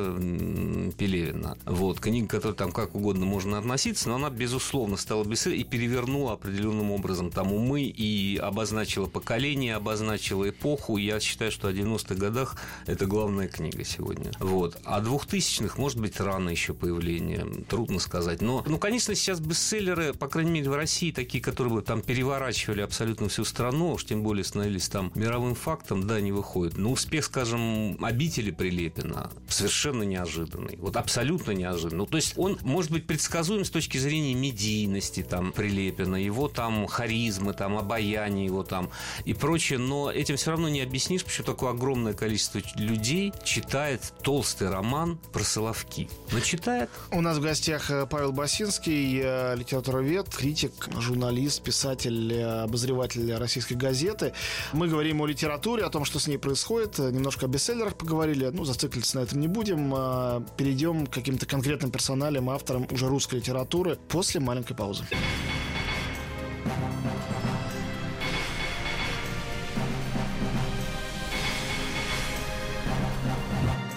Пелевина. 0.97 1.57
Вот, 1.65 2.01
книга, 2.01 2.41
к 2.41 2.53
там 2.55 2.73
как 2.73 2.95
угодно 2.95 3.27
можно 3.27 3.59
относиться, 3.59 4.09
но 4.09 4.17
она, 4.17 4.31
безусловно, 4.31 4.97
стала 4.97 5.25
бестселлером 5.25 5.61
и 5.61 5.65
перевернула 5.65 6.33
определенным 6.33 6.91
образом 6.91 7.31
там 7.31 7.53
умы 7.53 7.83
и 7.83 8.37
обозначила 8.37 9.07
поколение, 9.07 9.75
обозначила 9.75 10.49
эпоху. 10.49 10.97
Я 10.97 11.21
считаю, 11.21 11.53
что 11.53 11.69
о 11.69 11.73
90-х 11.73 12.15
годах 12.15 12.57
это 12.87 13.07
главная 13.07 13.49
книга 13.49 13.85
сегодня. 13.85 14.33
Вот. 14.41 14.79
А 14.85 15.01
2000-х, 15.01 15.81
может 15.81 16.01
быть, 16.01 16.19
рано 16.21 16.49
еще 16.49 16.75
появление, 16.75 17.47
трудно 17.69 17.99
сказать. 17.99 18.41
Но, 18.41 18.65
ну, 18.67 18.79
конечно, 18.79 19.15
сейчас 19.15 19.41
бестселлеры, 19.41 20.15
по 20.15 20.29
крайней 20.29 20.51
мере, 20.51 20.71
в 20.71 20.75
России, 20.75 21.13
такие, 21.13 21.43
которые 21.43 21.75
бы 21.75 21.83
там 21.83 22.03
переворачивали 22.03 22.81
абсолютно 22.81 23.29
всю 23.29 23.45
страну, 23.45 23.93
уж 23.93 24.05
тем 24.05 24.23
более 24.23 24.45
становились 24.45 24.89
там 24.89 25.13
мировым 25.15 25.55
фактом, 25.55 26.07
да, 26.07 26.21
не 26.21 26.33
выходит. 26.33 26.77
Но 26.77 26.93
успех, 26.93 27.25
скажем, 27.25 27.97
обители 28.07 28.51
Прилепина 28.51 29.31
совершенно 29.49 30.03
неожиданный. 30.03 30.77
Вот 30.79 30.97
абсолютно 30.97 31.53
неожиданный. 31.53 31.99
Ну, 31.99 32.07
то 32.07 32.17
есть 32.17 32.35
он 32.37 32.59
может 32.63 32.91
быть 32.91 33.07
предсказуем 33.07 33.65
с 33.65 33.71
точки 33.71 33.99
зрения 33.99 34.35
медийности 34.35 35.23
там 35.23 35.53
Прилепина, 35.53 36.17
его 36.17 36.49
там 36.49 36.87
харизмы, 36.87 37.53
там 37.53 37.77
обаяние 37.77 38.47
его 38.47 38.63
там 38.63 38.91
и 39.25 39.35
прочее, 39.35 39.79
но 39.79 40.11
этим 40.11 40.37
все 40.37 40.53
равно 40.53 40.69
не 40.69 40.81
объяснишь, 40.81 41.25
почему 41.25 41.47
такое 41.47 41.71
огромное 41.71 42.13
количество 42.13 42.61
людей 42.77 43.33
читает 43.45 44.13
толстый 44.23 44.71
роман 44.71 45.19
про 45.33 45.43
Соловки. 45.43 46.09
Но 46.33 46.41
читает. 46.41 46.91
У 47.11 47.21
нас 47.21 47.39
в 47.39 47.43
гостях 47.43 47.91
э, 47.91 48.07
Павел 48.07 48.33
Басинский, 48.33 49.21
э, 49.23 49.57
литературовед, 49.57 50.29
критик, 50.29 50.73
журналист, 50.99 51.63
писатель, 51.63 52.33
э, 52.33 52.63
обозреватель 52.63 53.35
российской 53.35 53.75
газеты. 53.75 54.33
Мы 54.73 54.89
говорим 54.89 55.21
о 55.23 55.27
литературе, 55.27 55.85
о 55.85 55.91
том, 55.91 56.05
что 56.05 56.19
с 56.19 56.27
ней 56.27 56.39
происходит. 56.39 56.99
Немножко 56.99 57.47
о 57.47 57.49
бестселлерах 57.49 57.96
поговорили. 57.97 58.51
Ну, 58.53 58.65
зациклиться 58.65 59.19
на 59.19 59.23
этом 59.23 59.41
не 59.41 59.49
будем. 59.49 59.93
Э, 59.95 60.41
Перейдем 60.57 61.07
к 61.07 61.13
каким-то 61.13 61.47
конкретным 61.47 61.91
персоналям, 61.91 62.51
авторам 62.51 62.87
уже 62.91 63.09
русской 63.09 63.37
литературы 63.37 63.99
после 64.09 64.41
маленькой 64.41 64.75
паузы. 64.75 65.05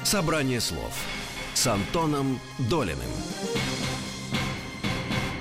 Собрание 0.03 0.59
слов 0.59 0.93
с 1.53 1.67
Антоном 1.67 2.39
Долиным. 2.57 3.11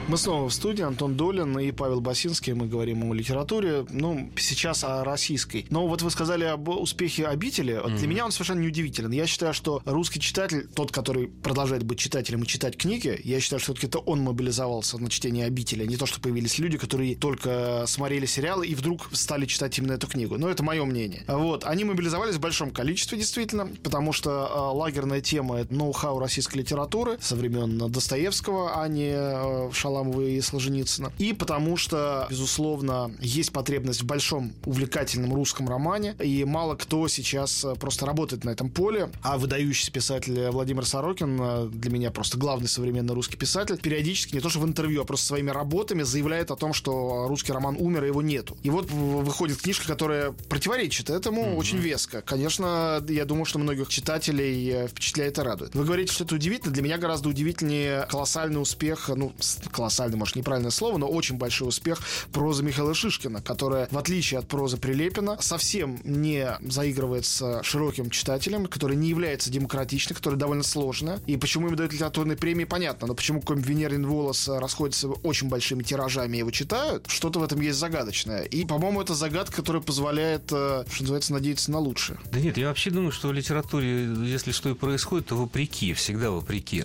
Мы 0.09 0.17
снова 0.17 0.49
в 0.49 0.55
студии. 0.55 0.83
Антон 0.83 1.17
Долин 1.17 1.59
и 1.59 1.71
Павел 1.71 2.01
Басинский. 2.01 2.55
Мы 2.55 2.67
говорим 2.67 3.11
о 3.11 3.13
литературе. 3.13 3.85
Ну, 3.91 4.31
сейчас 4.39 4.83
о 4.83 5.05
российской. 5.05 5.67
Но 5.69 5.87
вот 5.87 6.01
вы 6.01 6.11
сказали 6.11 6.45
об 6.45 6.67
успехе 6.71 7.27
«Обители». 7.27 7.79
Вот 7.83 7.97
Для 7.97 8.09
меня 8.09 8.25
он 8.25 8.33
совершенно 8.33 8.61
неудивителен. 8.61 9.11
Я 9.11 9.27
считаю, 9.27 9.53
что 9.53 9.83
русский 9.85 10.19
читатель, 10.19 10.67
тот, 10.75 10.93
который 10.93 11.27
продолжает 11.27 11.83
быть 11.83 11.99
читателем 11.99 12.43
и 12.45 12.47
читать 12.47 12.79
книги, 12.79 13.21
я 13.23 13.39
считаю, 13.39 13.61
что 13.61 13.75
все-таки 13.75 13.87
это 13.87 13.99
он 13.99 14.23
мобилизовался 14.23 14.97
на 14.97 15.11
чтение 15.11 15.45
«Обители». 15.45 15.85
Не 15.85 15.99
то, 15.99 16.07
что 16.07 16.23
появились 16.23 16.59
люди, 16.59 16.79
которые 16.79 17.15
только 17.15 17.85
смотрели 17.87 18.25
сериалы 18.25 18.67
и 18.67 18.75
вдруг 18.75 19.11
стали 19.13 19.45
читать 19.45 19.79
именно 19.79 19.93
эту 19.93 20.07
книгу. 20.07 20.39
Но 20.39 20.49
это 20.49 20.63
мое 20.63 20.87
мнение. 20.87 21.25
Вот. 21.29 21.65
Они 21.67 21.85
мобилизовались 21.85 22.37
в 22.37 22.41
большом 22.41 22.71
количестве, 22.71 23.19
действительно, 23.19 23.69
потому 23.83 24.15
что 24.15 24.31
э, 24.31 24.75
лагерная 24.75 25.21
тема— 25.21 25.57
это 25.61 25.75
ноу-хау 25.75 26.19
российской 26.19 26.57
литературы 26.61 27.19
со 27.21 27.37
времен 27.37 27.77
Достоевского, 27.93 28.81
а 28.83 28.89
не 28.89 29.11
э, 29.13 29.71
Шаламова 29.99 30.21
и 30.23 30.41
Солженицына. 30.41 31.13
И 31.19 31.33
потому 31.33 31.77
что, 31.77 32.27
безусловно, 32.31 33.11
есть 33.21 33.53
потребность 33.53 34.03
в 34.03 34.07
большом 34.07 34.53
увлекательном 34.65 35.35
русском 35.35 35.69
романе, 35.69 36.15
и 36.23 36.45
мало 36.45 36.75
кто 36.77 37.09
сейчас 37.09 37.65
э, 37.65 37.75
просто 37.75 38.07
работает 38.07 38.45
на 38.45 38.51
этом 38.51 38.71
поле, 38.71 39.11
а 39.23 39.39
выдающийся 39.39 39.91
писатель 39.93 40.49
Владимир 40.51 40.87
Сорокин, 40.87 41.39
э, 41.41 41.69
для 41.73 41.91
меня 41.91 42.11
просто 42.11 42.39
главный 42.39 42.69
современный 42.69 43.15
русский 43.15 43.37
писатель, 43.37 43.77
периодически, 43.79 44.35
не 44.35 44.41
то 44.41 44.49
что 44.49 44.61
в 44.61 44.65
интервью, 44.67 45.03
а 45.03 45.05
просто 45.05 45.27
своими 45.27 45.51
работами 45.51 46.03
заявляет 46.03 46.51
о 46.51 46.57
том, 46.57 46.73
что 46.73 47.27
русский 47.29 47.53
роман 47.53 47.77
умер, 47.79 48.05
и 48.05 48.09
его 48.09 48.23
нету. 48.23 48.57
И 48.63 48.71
вот 48.71 48.91
выходит 48.91 49.59
книжка, 49.61 49.87
которая 49.87 50.33
противоречит 50.49 51.11
этому 51.11 51.57
очень 51.57 51.79
веско. 51.79 52.23
Конечно, 52.23 53.03
я 53.09 53.25
думаю, 53.25 53.45
что 53.45 53.59
многих 53.59 53.89
читателей 53.89 54.71
э, 54.71 54.89
впечатляет 54.89 55.39
и 55.39 55.43
радует. 55.43 55.75
Вы 55.75 55.85
говорите, 55.85 56.13
что 56.13 56.25
это 56.25 56.35
удивительно. 56.35 56.73
Для 56.73 56.83
меня 56.83 56.99
гораздо 56.99 57.29
удивительнее 57.29 58.07
колоссальный 58.11 58.61
успех, 58.61 59.11
ну, 59.15 59.33
с- 59.41 59.59
колоссальный, 59.89 60.19
может, 60.19 60.37
неправильное 60.37 60.71
слово, 60.71 60.99
но 60.99 61.09
очень 61.09 61.37
большой 61.37 61.69
успех 61.69 62.01
прозы 62.33 62.63
Михаила 62.63 62.95
Шишкина, 62.95 63.41
которая, 63.41 63.89
в 63.91 63.97
отличие 63.97 64.39
от 64.39 64.47
прозы 64.47 64.77
Прилепина, 64.77 65.39
совсем 65.41 65.99
не 66.05 66.47
заигрывает 66.61 67.25
с 67.25 67.63
широким 67.63 68.11
читателем, 68.11 68.67
который 68.67 68.97
не 68.97 69.09
является 69.09 69.51
демократичной, 69.51 70.15
которая 70.15 70.39
довольно 70.39 70.63
сложная. 70.63 71.21
И 71.27 71.39
почему 71.39 71.69
им 71.69 71.77
дают 71.77 71.95
литературные 71.95 72.37
премии, 72.37 72.65
понятно. 72.65 73.07
Но 73.07 73.15
почему 73.15 73.41
какой-нибудь 73.41 73.69
Венерин 73.69 74.07
волос 74.07 74.47
расходится 74.49 75.09
очень 75.09 75.49
большими 75.49 75.83
тиражами 75.83 76.37
его 76.37 76.51
читают, 76.51 77.07
что-то 77.09 77.41
в 77.41 77.43
этом 77.43 77.61
есть 77.63 77.79
загадочное. 77.79 78.43
И, 78.43 78.67
по-моему, 78.67 79.01
это 79.01 79.15
загадка, 79.15 79.57
которая 79.57 79.83
позволяет, 79.83 80.53
э, 80.53 80.85
что 80.91 81.03
называется, 81.03 81.33
надеяться 81.33 81.71
на 81.71 81.79
лучшее. 81.79 82.19
Да 82.31 82.41
нет, 82.41 82.59
я 82.59 82.69
вообще 82.69 82.91
думаю, 82.91 83.13
что 83.13 83.29
в 83.29 83.33
литературе, 83.33 84.05
если 84.25 84.53
что 84.53 84.69
и 84.69 84.75
происходит, 84.75 85.29
то 85.29 85.37
вопреки, 85.37 85.95
всегда 85.95 86.31
вопреки. 86.31 86.85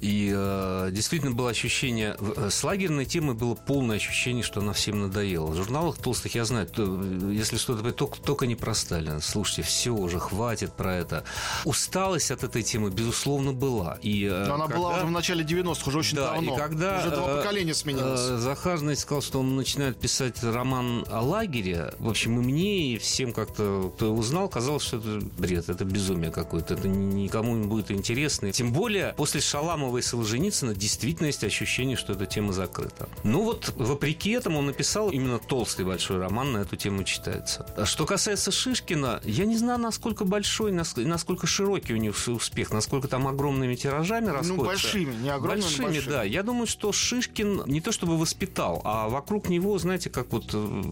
И 0.00 0.32
э, 0.34 0.90
действительно 0.92 1.32
было 1.32 1.50
ощущение, 1.50 2.16
с 2.50 2.64
лагерной 2.64 3.04
темой 3.04 3.34
было 3.34 3.54
полное 3.54 3.96
ощущение, 3.96 4.42
что 4.42 4.60
она 4.60 4.72
всем 4.72 5.00
надоела. 5.00 5.46
В 5.46 5.54
журналах 5.56 5.96
толстых, 5.98 6.34
я 6.34 6.44
знаю, 6.44 6.66
то, 6.66 6.82
если 7.30 7.56
что-то, 7.56 7.92
только, 7.92 8.18
только 8.20 8.46
не 8.46 8.54
про 8.56 8.74
Сталина. 8.74 9.20
Слушайте, 9.20 9.62
все 9.62 9.90
уже, 9.90 10.18
хватит 10.18 10.72
про 10.72 10.94
это. 10.96 11.24
Усталость 11.64 12.30
от 12.30 12.44
этой 12.44 12.62
темы, 12.62 12.90
безусловно, 12.90 13.52
была. 13.52 13.98
И, 14.02 14.24
э, 14.24 14.46
Но 14.46 14.54
она 14.54 14.66
была 14.66 14.90
когда- 14.90 14.96
уже 14.96 15.06
в 15.06 15.10
начале 15.10 15.44
90-х, 15.44 15.88
уже 15.88 15.98
очень 15.98 16.16
да, 16.16 16.32
давно. 16.34 16.54
и 16.54 16.58
когда 16.58 16.98
уже 16.98 17.10
два 17.10 17.30
э, 17.32 17.36
поколения 17.38 17.74
сменилось. 17.74 18.20
э, 18.20 18.36
Захар, 18.38 18.78
знаете, 18.78 19.02
сказал, 19.02 19.22
что 19.22 19.40
он 19.40 19.56
начинает 19.56 19.98
писать 19.98 20.42
роман 20.42 21.04
о 21.10 21.20
лагере, 21.22 21.94
в 21.98 22.08
общем, 22.08 22.38
и 22.40 22.42
мне, 22.44 22.94
и 22.94 22.98
всем 22.98 23.32
как-то, 23.32 23.92
кто 23.96 24.06
его 24.06 24.16
узнал, 24.16 24.48
казалось, 24.48 24.82
что 24.82 24.98
это 24.98 25.20
бред, 25.38 25.68
это 25.68 25.84
безумие 25.84 26.30
какое-то, 26.30 26.74
это 26.74 26.88
ни- 26.88 27.22
никому 27.22 27.56
не 27.56 27.66
будет 27.66 27.90
интересно. 27.90 28.50
Тем 28.52 28.72
более, 28.72 29.14
после 29.16 29.40
Шаламова 29.40 29.98
и 29.98 30.02
Солженицына 30.02 30.74
действительно 30.74 31.26
есть 31.26 31.44
ощущение, 31.44 31.96
что 31.96 32.12
эта 32.12 32.26
тема 32.34 32.52
закрыта. 32.52 33.08
Ну 33.22 33.42
вот, 33.42 33.72
вопреки 33.76 34.30
этому, 34.30 34.58
он 34.58 34.66
написал 34.66 35.10
именно 35.10 35.38
толстый 35.38 35.84
большой 35.84 36.18
роман 36.18 36.52
на 36.52 36.58
эту 36.58 36.76
тему 36.76 37.04
читается. 37.04 37.66
А 37.76 37.86
Что 37.86 38.04
касается 38.06 38.50
Шишкина, 38.50 39.20
я 39.24 39.44
не 39.44 39.56
знаю, 39.56 39.78
насколько 39.78 40.24
большой, 40.24 40.72
нас- 40.72 40.96
насколько 40.96 41.46
широкий 41.46 41.94
у 41.94 41.96
него 41.96 42.14
успех, 42.34 42.72
насколько 42.72 43.08
там 43.08 43.26
огромными 43.28 43.74
тиражами 43.74 44.26
расходится. 44.26 44.54
Ну, 44.56 44.64
большими, 44.64 45.14
не 45.22 45.28
огромными, 45.30 45.62
Большими, 45.62 45.84
большими. 45.86 46.10
да. 46.10 46.22
Я 46.24 46.42
думаю, 46.42 46.66
что 46.66 46.92
Шишкин 46.92 47.62
не 47.66 47.80
то 47.80 47.92
чтобы 47.92 48.18
воспитал, 48.18 48.80
а 48.84 49.08
вокруг 49.08 49.48
него, 49.48 49.78
знаете, 49.78 50.10
как 50.10 50.32
вот 50.32 50.50
э, 50.52 50.82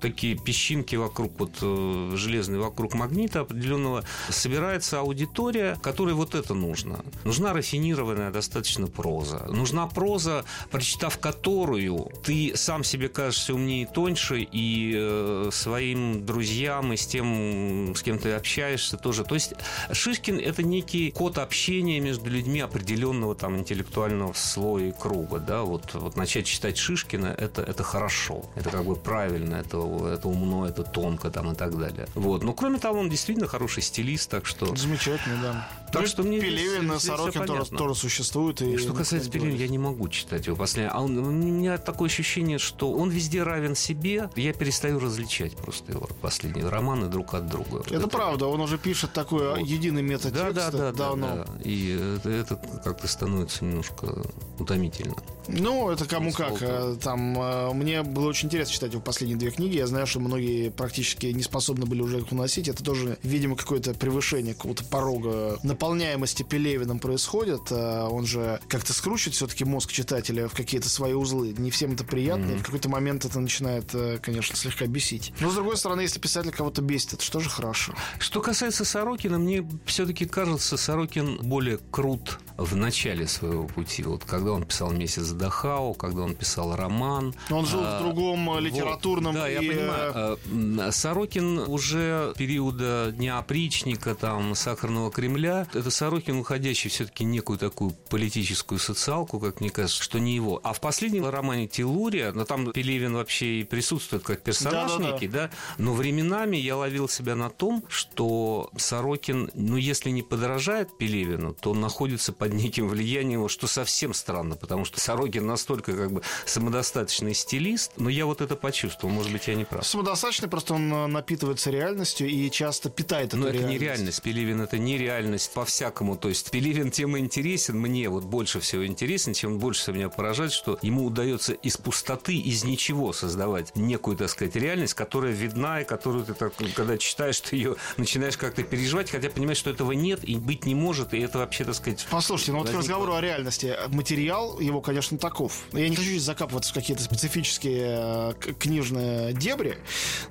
такие 0.00 0.36
песчинки 0.36 0.96
вокруг 0.96 1.32
вот 1.38 1.52
э, 1.62 2.12
железные, 2.16 2.60
вокруг 2.60 2.94
магнита 2.94 3.40
определенного 3.40 4.04
собирается 4.28 5.00
аудитория, 5.00 5.76
которой 5.82 6.14
вот 6.14 6.34
это 6.34 6.54
нужно. 6.54 7.04
Нужна 7.24 7.52
рафинированная 7.52 8.30
достаточно 8.30 8.86
проза. 8.86 9.46
Нужна 9.48 9.86
проза, 9.86 10.44
прочитав 10.92 11.18
которую, 11.18 12.10
ты 12.22 12.52
сам 12.54 12.84
себе 12.84 13.08
кажешься 13.08 13.54
умнее 13.54 13.84
и 13.84 13.86
тоньше, 13.86 14.40
и 14.40 14.92
э, 14.94 15.48
своим 15.50 16.26
друзьям, 16.26 16.92
и 16.92 16.96
с 16.98 17.06
тем, 17.06 17.94
с 17.96 18.02
кем 18.02 18.18
ты 18.18 18.32
общаешься 18.32 18.98
тоже. 18.98 19.24
То 19.24 19.34
есть 19.34 19.54
Шишкин– 19.90 20.38
это 20.44 20.62
некий 20.62 21.10
код 21.10 21.38
общения 21.38 21.98
между 21.98 22.28
людьми 22.28 22.60
определенного 22.60 23.34
там 23.34 23.56
интеллектуального 23.56 24.34
слоя 24.34 24.88
и 24.88 24.92
круга. 24.92 25.38
Да? 25.38 25.62
Вот, 25.62 25.94
вот 25.94 26.16
начать 26.16 26.44
читать 26.44 26.76
Шишкина– 26.76 27.34
это, 27.38 27.62
это 27.62 27.82
хорошо, 27.82 28.44
это 28.54 28.68
как 28.68 28.84
бы 28.84 28.94
правильно, 28.94 29.56
это, 29.56 29.78
это 30.12 30.28
умно, 30.28 30.66
это 30.66 30.82
тонко 30.82 31.30
там, 31.30 31.52
и 31.52 31.54
так 31.54 31.78
далее. 31.78 32.06
Вот. 32.14 32.42
Но 32.42 32.52
кроме 32.52 32.78
того, 32.78 33.00
он 33.00 33.08
действительно 33.08 33.48
хороший 33.48 33.82
стилист, 33.82 34.30
так 34.30 34.44
что... 34.44 34.76
Замечательно, 34.76 35.40
да. 35.42 35.68
Так 35.92 36.02
Ну, 36.02 36.08
что 36.08 36.22
мне 36.22 36.40
Пелевин 36.40 36.84
и 36.84 36.88
здесь- 36.88 37.02
здесь 37.02 37.16
Сорокин 37.16 37.46
тоже, 37.46 37.70
тоже 37.70 37.94
существуют. 37.94 38.62
И 38.62 38.78
Что 38.78 38.94
касается 38.94 39.28
не 39.28 39.32
Пелевина, 39.32 39.56
я 39.56 39.68
не 39.68 39.78
могу 39.78 40.08
читать 40.08 40.46
его 40.46 40.56
последнее. 40.72 40.90
А 40.90 41.00
он, 41.02 41.18
у 41.18 41.30
меня 41.30 41.78
такое 41.78 42.08
ощущение, 42.08 42.58
что 42.58 42.92
он 42.92 43.10
везде 43.10 43.42
равен 43.42 43.74
себе. 43.74 44.30
Я 44.36 44.52
перестаю 44.52 44.98
различать 44.98 45.56
просто 45.56 45.92
его 45.92 46.08
последние 46.20 46.68
романы 46.68 47.08
друг 47.08 47.34
от 47.34 47.46
друга. 47.46 47.82
Это, 47.90 48.08
правда, 48.08 48.46
он 48.46 48.60
уже 48.60 48.78
пишет 48.78 49.12
такой 49.12 49.48
Вот. 49.50 49.58
единый 49.58 50.02
метод 50.02 50.32
Да, 50.32 50.52
да, 50.52 50.52
текста 50.52 50.72
да, 50.78 50.92
да, 50.92 50.92
давно. 50.92 51.26
да. 51.26 51.46
И 51.64 52.16
это, 52.18 52.30
это 52.30 52.56
как-то 52.84 53.06
становится 53.08 53.64
немножко 53.64 54.22
утомительно. 54.58 55.14
Ну, 55.48 55.90
это 55.90 56.06
кому 56.06 56.32
как. 56.32 56.62
Э, 56.62 56.96
Там 57.02 57.36
э, 57.40 57.72
мне 57.74 58.02
было 58.02 58.28
очень 58.28 58.46
интересно 58.46 58.72
читать 58.74 58.92
его 58.92 59.02
последние 59.02 59.38
две 59.38 59.50
книги. 59.50 59.76
Я 59.76 59.86
знаю, 59.86 60.06
что 60.06 60.20
многие 60.20 60.70
практически 60.70 61.26
не 61.26 61.42
способны 61.42 61.84
были 61.86 62.00
уже 62.02 62.18
их 62.18 62.30
уносить. 62.32 62.68
Это 62.68 62.84
тоже, 62.84 63.18
видимо, 63.22 63.56
какое-то 63.56 63.92
превышение 63.94 64.54
какого-то 64.54 64.84
порога 64.84 65.58
наполняемости 65.64 66.42
Пелевиным 66.44 66.98
происходит. 67.00 67.60
Э, 67.70 68.06
Он 68.08 68.24
же 68.26 68.60
как-то 68.68 68.92
скручивает 68.92 69.34
все-таки 69.34 69.64
мозг 69.64 69.90
читателя 69.90 70.46
в 70.48 70.54
какие-то 70.62 70.88
свои 70.88 71.12
узлы. 71.12 71.54
Не 71.56 71.70
всем 71.70 71.92
это 71.92 72.04
приятно. 72.04 72.52
И 72.52 72.56
в 72.56 72.62
какой-то 72.62 72.88
момент 72.88 73.24
это 73.24 73.40
начинает, 73.40 73.94
э, 73.94 74.18
конечно, 74.20 74.56
слегка 74.56 74.86
бесить. 74.86 75.32
Но, 75.40 75.50
с 75.50 75.54
другой 75.54 75.76
стороны, 75.76 76.02
если 76.02 76.18
писатель 76.18 76.50
кого-то 76.50 76.82
бесит, 76.82 77.14
это 77.14 77.22
что 77.22 77.40
же 77.40 77.48
хорошо. 77.50 77.94
Что 78.18 78.40
касается 78.40 78.84
Сорокина, 78.84 79.38
мне 79.38 79.66
все-таки 79.86 80.24
кажется, 80.26 80.76
Сорокин 80.76 81.38
более 81.42 81.78
крут 81.90 82.38
в 82.56 82.76
начале 82.76 83.26
своего 83.26 83.64
пути. 83.66 84.02
Вот 84.02 84.24
когда 84.24 84.52
он 84.52 84.64
писал 84.64 84.92
«Месяц 84.92 85.30
Дахау», 85.30 85.94
когда 85.94 86.22
он 86.22 86.34
писал 86.34 86.76
роман. 86.76 87.34
Он 87.50 87.66
жил 87.66 87.80
А, 87.82 87.98
в 87.98 88.02
другом 88.02 88.48
э, 88.50 88.52
вот. 88.54 88.62
литературном 88.62 89.34
Да, 89.34 89.48
я 89.48 89.60
и, 89.60 89.66
э, 89.66 89.68
понимаю. 89.68 90.38
А, 90.80 90.92
Сорокин 90.92 91.58
уже 91.58 92.34
периода 92.36 93.12
Дня 93.16 93.38
опричника, 93.38 94.14
там, 94.14 94.54
Сахарного 94.54 95.10
Кремля. 95.10 95.66
Это 95.72 95.90
Сорокин, 95.90 96.36
уходящий 96.36 96.90
все-таки 96.90 97.24
некую 97.24 97.58
такую 97.58 97.92
политическую 97.92 98.78
социалку, 98.78 99.40
как 99.40 99.60
мне 99.60 99.70
кажется, 99.70 100.02
что 100.02 100.18
не 100.18 100.34
его. 100.34 100.51
А 100.62 100.72
в 100.72 100.80
последнем 100.80 101.26
романе 101.26 101.66
«Телурия», 101.66 102.32
ну, 102.32 102.44
там 102.44 102.72
Пелевин 102.72 103.14
вообще 103.14 103.60
и 103.60 103.64
присутствует 103.64 104.22
как 104.22 104.42
персонаж 104.42 104.92
Да-да-да. 104.92 105.12
некий, 105.12 105.28
да, 105.28 105.50
но 105.78 105.94
временами 105.94 106.56
я 106.56 106.76
ловил 106.76 107.08
себя 107.08 107.34
на 107.34 107.50
том, 107.50 107.84
что 107.88 108.70
Сорокин, 108.76 109.50
ну, 109.54 109.76
если 109.76 110.10
не 110.10 110.22
подражает 110.22 110.96
Пелевину, 110.98 111.54
то 111.54 111.70
он 111.70 111.80
находится 111.80 112.32
под 112.32 112.52
неким 112.52 112.88
влиянием, 112.88 113.40
его, 113.40 113.48
что 113.48 113.66
совсем 113.66 114.14
странно, 114.14 114.56
потому 114.56 114.84
что 114.84 115.00
Сорокин 115.00 115.46
настолько 115.46 115.92
как 115.92 116.12
бы 116.12 116.22
самодостаточный 116.46 117.34
стилист, 117.34 117.92
но 117.96 118.08
я 118.10 118.26
вот 118.26 118.40
это 118.40 118.56
почувствовал, 118.56 119.12
может 119.14 119.32
быть, 119.32 119.46
я 119.46 119.54
не 119.54 119.64
прав. 119.64 119.86
Самодостаточный, 119.86 120.48
просто 120.48 120.74
он 120.74 120.92
э, 120.92 121.06
напитывается 121.06 121.70
реальностью 121.70 122.28
и 122.28 122.50
часто 122.50 122.90
питает 122.90 123.28
эту 123.28 123.36
Но 123.38 123.48
это 123.48 123.58
не 123.58 123.78
реальность. 123.78 123.82
реальность. 123.82 124.22
Пелевин 124.22 124.60
это 124.60 124.78
не 124.78 124.98
реальность 124.98 125.52
по-всякому. 125.52 126.16
То 126.16 126.28
есть 126.28 126.50
Пелевин 126.50 126.90
тем 126.90 127.16
интересен, 127.18 127.78
мне 127.78 128.08
вот 128.08 128.24
больше 128.24 128.60
всего 128.60 128.86
интересен, 128.86 129.34
чем 129.34 129.58
больше 129.58 129.82
всего 129.82 129.96
меня 129.96 130.08
поражает, 130.08 130.41
что 130.50 130.78
ему 130.82 131.04
удается 131.06 131.52
из 131.52 131.76
пустоты, 131.76 132.34
из 132.36 132.64
ничего 132.64 133.12
создавать 133.12 133.70
некую, 133.76 134.16
так 134.16 134.28
сказать, 134.30 134.56
реальность, 134.56 134.94
которая 134.94 135.30
видна, 135.32 135.82
и 135.82 135.84
которую 135.84 136.24
ты 136.24 136.34
так, 136.34 136.52
когда 136.74 136.98
читаешь, 136.98 137.38
ты 137.40 137.54
ее 137.56 137.76
начинаешь 137.98 138.36
как-то 138.36 138.64
переживать, 138.64 139.10
хотя 139.10 139.30
понимаешь, 139.30 139.58
что 139.58 139.70
этого 139.70 139.92
нет 139.92 140.24
и 140.24 140.36
быть 140.36 140.64
не 140.64 140.74
может, 140.74 141.14
и 141.14 141.18
это 141.20 141.38
вообще, 141.38 141.64
так 141.64 141.74
сказать, 141.74 142.04
Послушайте, 142.10 142.52
ну 142.52 142.58
вот 142.58 142.64
к 142.70 142.72
возникло. 142.72 142.80
разговору 142.80 143.14
о 143.14 143.20
реальности. 143.20 143.76
Материал 143.88 144.58
его, 144.58 144.80
конечно, 144.80 145.18
таков. 145.18 145.62
Я 145.72 145.88
не 145.88 145.94
хочу 145.94 146.08
здесь 146.08 146.22
закапываться 146.22 146.70
в 146.72 146.74
какие-то 146.74 147.02
специфические 147.02 147.84
э, 147.84 148.32
к- 148.40 148.54
книжные 148.58 149.32
дебри, 149.34 149.78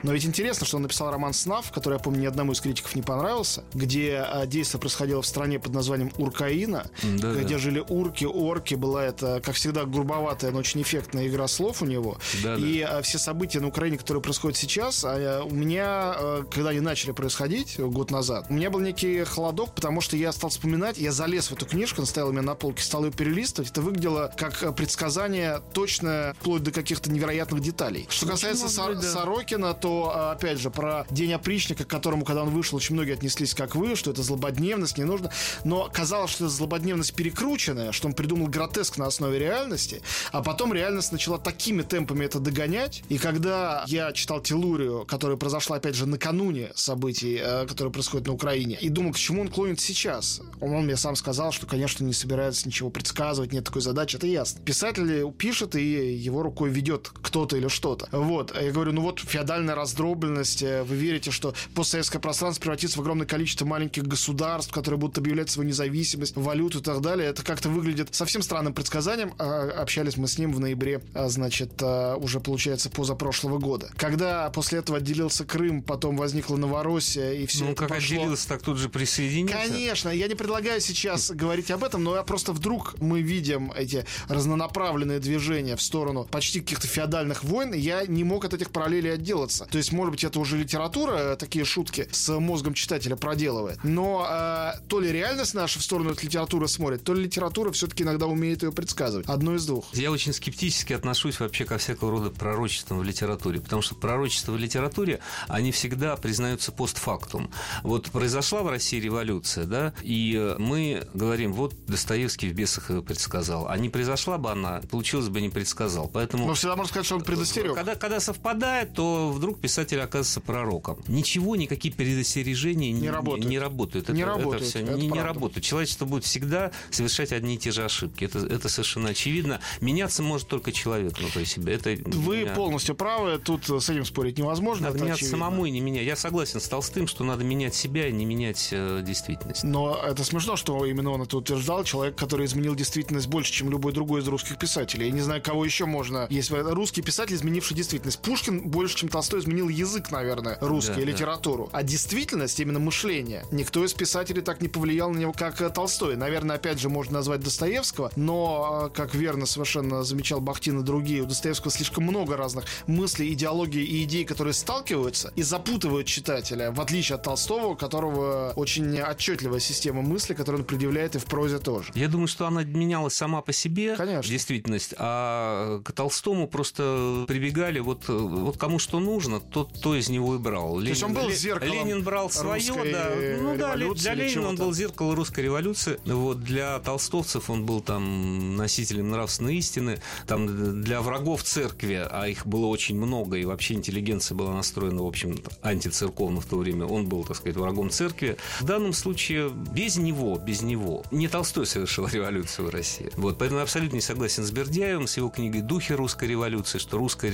но 0.03 0.11
ведь 0.11 0.25
интересно, 0.25 0.65
что 0.65 0.77
он 0.77 0.83
написал 0.83 1.11
роман 1.11 1.33
«Снав», 1.33 1.71
который, 1.71 1.93
я 1.93 1.99
помню, 1.99 2.21
ни 2.21 2.25
одному 2.25 2.53
из 2.53 2.61
критиков 2.61 2.95
не 2.95 3.01
понравился, 3.03 3.63
где 3.73 4.25
э, 4.27 4.47
действие 4.47 4.79
происходило 4.81 5.21
в 5.21 5.27
стране 5.27 5.59
под 5.59 5.73
названием 5.73 6.11
Уркаина, 6.17 6.89
Да-да. 7.03 7.41
где 7.41 7.57
жили 7.57 7.83
урки, 7.87 8.25
орки. 8.25 8.75
Была 8.75 9.05
это, 9.05 9.41
как 9.43 9.55
всегда, 9.55 9.85
грубоватая, 10.01 10.51
но 10.51 10.59
очень 10.59 10.81
эффектная 10.81 11.27
игра 11.27 11.47
слов 11.47 11.81
у 11.81 11.85
него. 11.85 12.17
Да-да. 12.43 12.65
И 12.65 12.79
э, 12.79 13.01
все 13.03 13.17
события 13.17 13.59
на 13.59 13.67
Украине, 13.67 13.97
которые 13.97 14.21
происходят 14.23 14.57
сейчас, 14.57 15.03
а, 15.05 15.43
у 15.43 15.53
меня, 15.53 16.15
э, 16.17 16.43
когда 16.51 16.69
они 16.69 16.79
начали 16.79 17.11
происходить 17.11 17.75
э, 17.77 17.85
год 17.85 18.09
назад, 18.11 18.47
у 18.49 18.53
меня 18.53 18.69
был 18.69 18.79
некий 18.79 19.23
холодок, 19.23 19.75
потому 19.75 20.01
что 20.01 20.17
я 20.17 20.31
стал 20.31 20.49
вспоминать, 20.49 20.97
я 20.97 21.11
залез 21.11 21.47
в 21.47 21.53
эту 21.53 21.65
книжку, 21.65 22.01
она 22.01 22.07
стояла 22.07 22.29
у 22.29 22.33
меня 22.33 22.41
на 22.41 22.55
полке, 22.55 22.83
стал 22.83 23.05
ее 23.05 23.11
перелистывать. 23.11 23.71
Это 23.71 23.81
выглядело 23.81 24.33
как 24.35 24.63
э, 24.63 24.71
предсказание 24.71 25.61
точное, 25.73 26.33
вплоть 26.35 26.63
до 26.63 26.71
каких-то 26.71 27.11
невероятных 27.11 27.61
деталей. 27.61 28.07
Что 28.09 28.25
касается 28.25 28.69
Сор- 28.69 28.93
быть, 28.93 29.01
да. 29.01 29.11
Сорокина, 29.11 29.73
то, 29.73 30.13
э, 30.15 30.31
опять 30.31 30.59
же, 30.59 30.71
про 30.71 31.05
День 31.11 31.33
опричника, 31.33 31.83
к 31.83 31.87
которому, 31.87 32.25
когда 32.25 32.43
он 32.43 32.49
вышел, 32.49 32.77
очень 32.77 32.95
многие 32.95 33.13
отнеслись, 33.13 33.53
как 33.53 33.75
вы, 33.75 33.95
что 33.95 34.11
это 34.11 34.23
злободневность, 34.23 34.97
не 34.97 35.03
нужно. 35.03 35.31
Но 35.63 35.89
казалось, 35.93 36.31
что 36.31 36.45
это 36.45 36.53
злободневность 36.53 37.13
перекрученная, 37.13 37.91
что 37.91 38.07
он 38.07 38.13
придумал 38.13 38.47
гротеск 38.47 38.97
на 38.97 39.07
основе 39.07 39.37
реальности, 39.39 39.90
а 40.31 40.41
потом 40.41 40.73
реальность 40.73 41.11
начала 41.11 41.37
такими 41.37 41.81
темпами 41.81 42.25
это 42.25 42.39
догонять. 42.39 43.03
И 43.09 43.17
когда 43.17 43.83
я 43.87 44.11
читал 44.11 44.41
Телурию, 44.41 45.05
которая 45.07 45.37
произошла, 45.37 45.77
опять 45.77 45.95
же, 45.95 46.05
накануне 46.05 46.71
событий, 46.75 47.39
э, 47.41 47.65
которые 47.67 47.91
происходят 47.91 48.27
на 48.27 48.33
Украине, 48.33 48.77
и 48.79 48.89
думал, 48.89 49.13
к 49.13 49.17
чему 49.17 49.41
он 49.41 49.49
клонит 49.49 49.79
сейчас, 49.79 50.41
он, 50.59 50.73
он 50.73 50.85
мне 50.85 50.97
сам 50.97 51.15
сказал, 51.15 51.51
что, 51.51 51.65
конечно, 51.65 52.03
не 52.03 52.13
собирается 52.13 52.67
ничего 52.67 52.89
предсказывать, 52.89 53.53
нет 53.53 53.65
такой 53.65 53.81
задачи, 53.81 54.15
это 54.15 54.27
ясно. 54.27 54.61
Писатель 54.61 55.31
пишет, 55.33 55.75
и 55.75 56.13
его 56.15 56.43
рукой 56.43 56.69
ведет 56.69 57.11
кто-то 57.21 57.57
или 57.57 57.67
что-то. 57.67 58.07
Вот. 58.11 58.55
Я 58.59 58.71
говорю, 58.71 58.91
ну 58.93 59.01
вот 59.01 59.19
феодальная 59.19 59.75
раздробленность, 59.75 60.63
э, 60.63 60.83
вы 60.83 60.95
верите, 60.95 61.31
что 61.31 61.53
постсоветское 61.75 62.19
пространство 62.19 62.61
превратится 62.61 62.97
в 62.97 63.01
огромное 63.01 63.27
количество 63.27 63.65
маленьких 63.65 64.03
государств, 64.03 64.71
которые 64.71 64.99
будут 64.99 65.17
объявлять 65.17 65.49
свою 65.49 65.69
независимость, 65.69 66.35
валюту 66.35 66.79
и 66.79 66.81
так 66.81 67.01
далее. 67.01 67.29
Это 67.29 67.43
как-то 67.43 67.69
выглядит 67.69 68.13
совсем 68.13 68.41
странным 68.41 68.73
предсказанием. 68.73 69.33
Общались 69.81 70.15
мы 70.15 70.27
с 70.27 70.37
ним 70.37 70.53
в 70.53 70.59
ноябре, 70.59 71.01
а, 71.15 71.27
значит, 71.27 71.71
а, 71.81 72.15
уже 72.17 72.39
получается 72.39 72.89
позапрошлого 72.89 73.57
года. 73.57 73.89
Когда 73.97 74.49
после 74.51 74.77
этого 74.79 74.99
отделился 74.99 75.43
Крым, 75.43 75.81
потом 75.81 76.17
возникла 76.17 76.55
Новороссия, 76.55 77.31
и 77.31 77.47
все 77.47 77.65
ну, 77.65 77.75
как 77.75 77.89
пошло... 77.89 78.17
отделился, 78.17 78.47
так 78.47 78.61
тут 78.61 78.77
же 78.77 78.89
присоединился. 78.89 79.57
Конечно, 79.57 80.09
я 80.09 80.27
не 80.27 80.35
предлагаю 80.35 80.79
сейчас 80.81 81.31
говорить 81.31 81.71
об 81.71 81.83
этом, 81.83 82.03
но 82.03 82.15
я 82.15 82.21
просто 82.21 82.53
вдруг 82.53 82.95
мы 82.99 83.21
видим 83.21 83.71
эти 83.75 84.05
разнонаправленные 84.29 85.19
движения 85.19 85.75
в 85.75 85.81
сторону 85.81 86.27
почти 86.29 86.59
каких-то 86.59 86.87
феодальных 86.87 87.43
войн, 87.43 87.73
я 87.73 88.05
не 88.05 88.23
мог 88.23 88.45
от 88.45 88.53
этих 88.53 88.69
параллелей 88.69 89.15
отделаться. 89.15 89.65
То 89.65 89.79
есть, 89.79 89.91
может 89.91 90.11
быть, 90.11 90.23
это 90.23 90.39
уже 90.39 90.57
литература 90.57 91.15
э, 91.17 91.35
такие 91.37 91.65
шутки 91.65 92.07
с 92.11 92.39
мозгом 92.39 92.75
читателя 92.75 93.15
проделывает. 93.15 93.79
Но 93.83 94.27
э, 94.29 94.73
то 94.87 94.99
ли 94.99 95.11
реальность 95.11 95.55
наша 95.55 95.79
в 95.79 95.83
сторону 95.83 96.11
этой 96.11 96.25
литературы 96.25 96.67
смотрит, 96.67 97.03
то 97.03 97.15
ли 97.15 97.23
литература 97.23 97.71
все-таки 97.71 98.03
иногда 98.03 98.27
умеет 98.27 98.61
ее 98.61 98.71
предсказывать. 98.71 99.27
Одно 99.27 99.55
из 99.55 99.65
двух. 99.71 99.93
Я 99.93 100.11
очень 100.11 100.33
скептически 100.33 100.93
отношусь 100.93 101.39
вообще 101.39 101.65
ко 101.65 101.77
всякого 101.77 102.11
рода 102.11 102.29
пророчествам 102.29 102.99
в 102.99 103.03
литературе, 103.03 103.59
потому 103.59 103.81
что 103.81 103.95
пророчества 103.95 104.51
в 104.51 104.57
литературе, 104.57 105.19
они 105.47 105.71
всегда 105.71 106.15
признаются 106.17 106.71
постфактум. 106.71 107.49
Вот 107.83 108.11
произошла 108.11 108.61
в 108.63 108.67
России 108.67 108.99
революция, 108.99 109.65
да, 109.65 109.93
и 110.01 110.35
э, 110.37 110.55
мы 110.59 111.07
говорим, 111.13 111.53
вот 111.53 111.73
Достоевский 111.87 112.49
в 112.49 112.53
«Бесах» 112.53 112.89
ее 112.89 113.01
предсказал. 113.01 113.67
А 113.67 113.77
не 113.77 113.89
произошла 113.89 114.37
бы 114.37 114.51
она, 114.51 114.81
получилось 114.89 115.29
бы 115.29 115.41
не 115.41 115.49
предсказал. 115.49 116.07
Поэтому... 116.07 116.47
Но 116.47 116.53
всегда 116.53 116.75
можно 116.75 116.89
сказать, 116.89 117.05
что 117.05 117.15
он 117.15 117.23
предостерег. 117.23 117.75
Когда, 117.75 117.95
когда 117.95 118.19
совпадает, 118.19 118.93
то 118.93 119.31
вдруг 119.31 119.59
писатель 119.59 119.99
оказывается 119.99 120.41
пророком. 120.41 121.03
Ничего, 121.07 121.55
никакие 121.55 121.93
предостережения 121.93 122.91
не, 122.91 123.01
Не 123.01 123.09
работают. 123.09 123.45
Не, 123.45 123.59
работают. 123.59 124.09
Не 124.09 124.21
это, 124.21 124.31
работают, 124.31 124.63
все 124.63 124.79
это 124.79 124.93
не, 124.93 125.03
не 125.03 125.09
правда. 125.09 125.27
работает. 125.27 125.65
Человечество 125.65 126.05
будет 126.05 126.25
всегда 126.25 126.71
совершать 126.89 127.31
одни 127.31 127.55
и 127.55 127.57
те 127.57 127.71
же 127.71 127.83
ошибки. 127.83 128.25
Это, 128.25 128.39
это 128.39 128.69
совершенно 128.69 129.09
очевидно. 129.09 129.60
Меняться 129.79 130.23
может 130.23 130.47
только 130.47 130.71
человек 130.71 131.17
внутри 131.17 131.45
себя. 131.45 131.73
Это 131.73 131.95
Вы 132.05 132.41
меня- 132.41 132.53
полностью 132.53 132.95
правы, 132.95 133.39
тут 133.43 133.69
с 133.69 133.89
этим 133.89 134.05
спорить 134.05 134.37
невозможно. 134.37 134.87
Надо 134.87 134.97
это 134.97 135.05
меняться 135.05 135.25
очевидно. 135.25 135.45
самому 135.45 135.65
и 135.65 135.71
не 135.71 135.81
меня. 135.81 136.01
Я 136.01 136.15
согласен 136.15 136.59
с 136.59 136.67
Толстым, 136.67 137.07
что 137.07 137.23
надо 137.23 137.43
менять 137.43 137.75
себя 137.75 138.07
и 138.07 138.11
не 138.11 138.25
менять 138.25 138.69
э, 138.71 139.01
действительность. 139.05 139.63
Но 139.63 139.99
это 140.03 140.23
смешно, 140.23 140.55
что 140.55 140.85
именно 140.85 141.11
он 141.11 141.21
это 141.21 141.37
утверждал, 141.37 141.83
человек, 141.83 142.15
который 142.15 142.45
изменил 142.45 142.75
действительность 142.75 143.27
больше, 143.27 143.51
чем 143.51 143.69
любой 143.69 143.93
другой 143.93 144.21
из 144.21 144.27
русских 144.27 144.57
писателей. 144.57 145.07
Я 145.07 145.11
не 145.11 145.21
знаю, 145.21 145.41
кого 145.41 145.65
еще 145.65 145.85
можно... 145.85 146.27
Есть 146.29 146.51
русский 146.51 147.01
писатель, 147.01 147.35
изменивший 147.35 147.75
действительность. 147.75 148.19
Пушкин 148.19 148.69
больше, 148.69 148.95
чем 148.97 149.09
Толстой, 149.09 149.39
изменил 149.39 149.69
язык, 149.69 150.11
наверное, 150.11 150.57
русский, 150.61 150.95
да, 150.95 151.01
литературу. 151.01 151.69
Да. 151.71 151.79
А 151.79 151.83
действительность, 151.83 152.59
именно 152.59 152.79
мышление, 152.79 153.45
никто 153.51 153.83
из 153.83 153.93
писателей 153.93 154.41
так 154.41 154.61
не 154.61 154.67
повлиял 154.67 155.11
на 155.11 155.17
него, 155.17 155.33
как 155.33 155.61
э, 155.61 155.69
Толстой. 155.69 156.15
Наверное, 156.15 156.55
опять 156.57 156.79
же, 156.79 156.89
можно 156.89 157.13
назвать 157.13 157.41
Достоевского, 157.41 158.11
но, 158.15 158.87
э, 158.91 158.95
как 158.95 159.13
верно 159.15 159.40
совершенно 159.45 160.03
замечал 160.03 160.41
Бахтин 160.41 160.79
и 160.79 160.83
другие, 160.83 161.21
у 161.21 161.25
Достоевского 161.25 161.71
слишком 161.71 162.03
много 162.03 162.37
разных 162.37 162.65
мыслей, 162.87 163.33
идеологий 163.33 163.83
и 163.83 164.03
идей, 164.03 164.25
которые 164.25 164.53
сталкиваются 164.53 165.31
и 165.35 165.43
запутывают 165.43 166.07
читателя, 166.07 166.71
в 166.71 166.81
отличие 166.81 167.15
от 167.15 167.23
Толстого, 167.23 167.67
у 167.67 167.75
которого 167.75 168.53
очень 168.55 168.99
отчетливая 168.99 169.59
система 169.59 170.01
мысли, 170.01 170.33
которую 170.33 170.61
он 170.61 170.67
предъявляет 170.67 171.15
и 171.15 171.19
в 171.19 171.25
прозе 171.25 171.59
тоже. 171.59 171.91
Я 171.95 172.07
думаю, 172.07 172.27
что 172.27 172.47
она 172.47 172.63
менялась 172.63 173.13
сама 173.13 173.41
по 173.41 173.53
себе, 173.53 173.95
Конечно. 173.95 174.29
действительность, 174.29 174.93
а 174.97 175.81
к 175.83 175.91
Толстому 175.91 176.47
просто 176.47 177.25
прибегали 177.27 177.79
вот, 177.79 178.07
вот 178.07 178.57
кому 178.57 178.79
что 178.79 178.99
нужно, 178.99 179.39
тот 179.39 179.79
то 179.81 179.95
из 179.95 180.09
него 180.09 180.35
и 180.35 180.37
брал. 180.37 180.79
То 180.79 180.85
есть 180.85 181.03
он 181.03 181.13
был 181.13 181.29
зеркалом 181.31 181.73
Ленин 181.73 182.03
брал 182.03 182.29
свое, 182.29 182.91
да. 182.91 183.11
Ну 183.39 183.57
да, 183.57 183.75
для 183.75 184.13
Ленина 184.13 184.49
он 184.49 184.55
был 184.55 184.73
зеркало 184.73 185.15
русской 185.15 185.41
революции. 185.41 185.99
Вот 186.05 186.41
для 186.41 186.79
толстовцев 186.79 187.49
он 187.49 187.65
был 187.65 187.81
там 187.81 188.55
носителем 188.55 189.09
нравственной 189.31 189.55
истины. 189.55 190.01
Там 190.27 190.81
для 190.81 191.01
врагов 191.01 191.43
церкви, 191.43 192.05
а 192.09 192.27
их 192.27 192.45
было 192.45 192.65
очень 192.67 192.97
много, 192.97 193.37
и 193.37 193.45
вообще 193.45 193.75
интеллигенция 193.75 194.35
была 194.35 194.53
настроена, 194.53 195.03
в 195.03 195.07
общем, 195.07 195.39
антицерковно 195.61 196.41
в 196.41 196.45
то 196.45 196.57
время, 196.57 196.85
он 196.85 197.07
был, 197.07 197.23
так 197.23 197.37
сказать, 197.37 197.55
врагом 197.55 197.89
церкви. 197.89 198.37
В 198.59 198.65
данном 198.65 198.93
случае 198.93 199.49
без 199.49 199.97
него, 199.97 200.37
без 200.37 200.61
него, 200.61 201.03
не 201.11 201.27
Толстой 201.27 201.65
совершил 201.65 202.07
революцию 202.11 202.67
в 202.67 202.69
России. 202.71 203.09
Вот, 203.15 203.37
поэтому 203.37 203.59
я 203.59 203.63
абсолютно 203.63 203.95
не 203.95 204.01
согласен 204.01 204.43
с 204.43 204.51
Бердяевым, 204.51 205.07
с 205.07 205.17
его 205.17 205.29
книгой 205.29 205.61
«Духи 205.61 205.93
русской 205.93 206.27
революции», 206.27 206.77
что 206.77 206.97
русская 206.97 207.29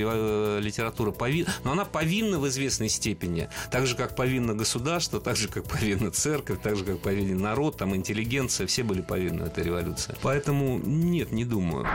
литература 0.60 1.12
повинна, 1.12 1.50
но 1.64 1.72
она 1.72 1.86
повинна 1.86 2.40
в 2.40 2.48
известной 2.48 2.90
степени, 2.90 3.50
так 3.72 3.88
же, 3.88 3.96
как 3.96 4.16
повинна 4.16 4.54
государство, 4.54 5.20
так 5.20 5.36
же, 5.36 5.48
как 5.48 5.66
повинна 5.66 6.12
церковь, 6.12 6.60
так 6.62 6.76
же, 6.76 6.84
как 6.84 7.00
повинен 7.00 7.40
народ, 7.40 7.78
там, 7.78 7.96
интеллигенция, 7.96 8.68
все 8.68 8.84
были 8.84 9.02
повинны 9.02 9.44
этой 9.44 9.64
революции. 9.64 10.16
Поэтому 10.22 10.78
нет, 10.78 11.32
не 11.32 11.46
думаю. 11.46 11.87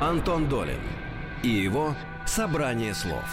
Антон 0.00 0.48
Долин 0.48 0.80
и 1.42 1.48
его 1.48 1.94
«Собрание 2.26 2.94
слов». 2.94 3.24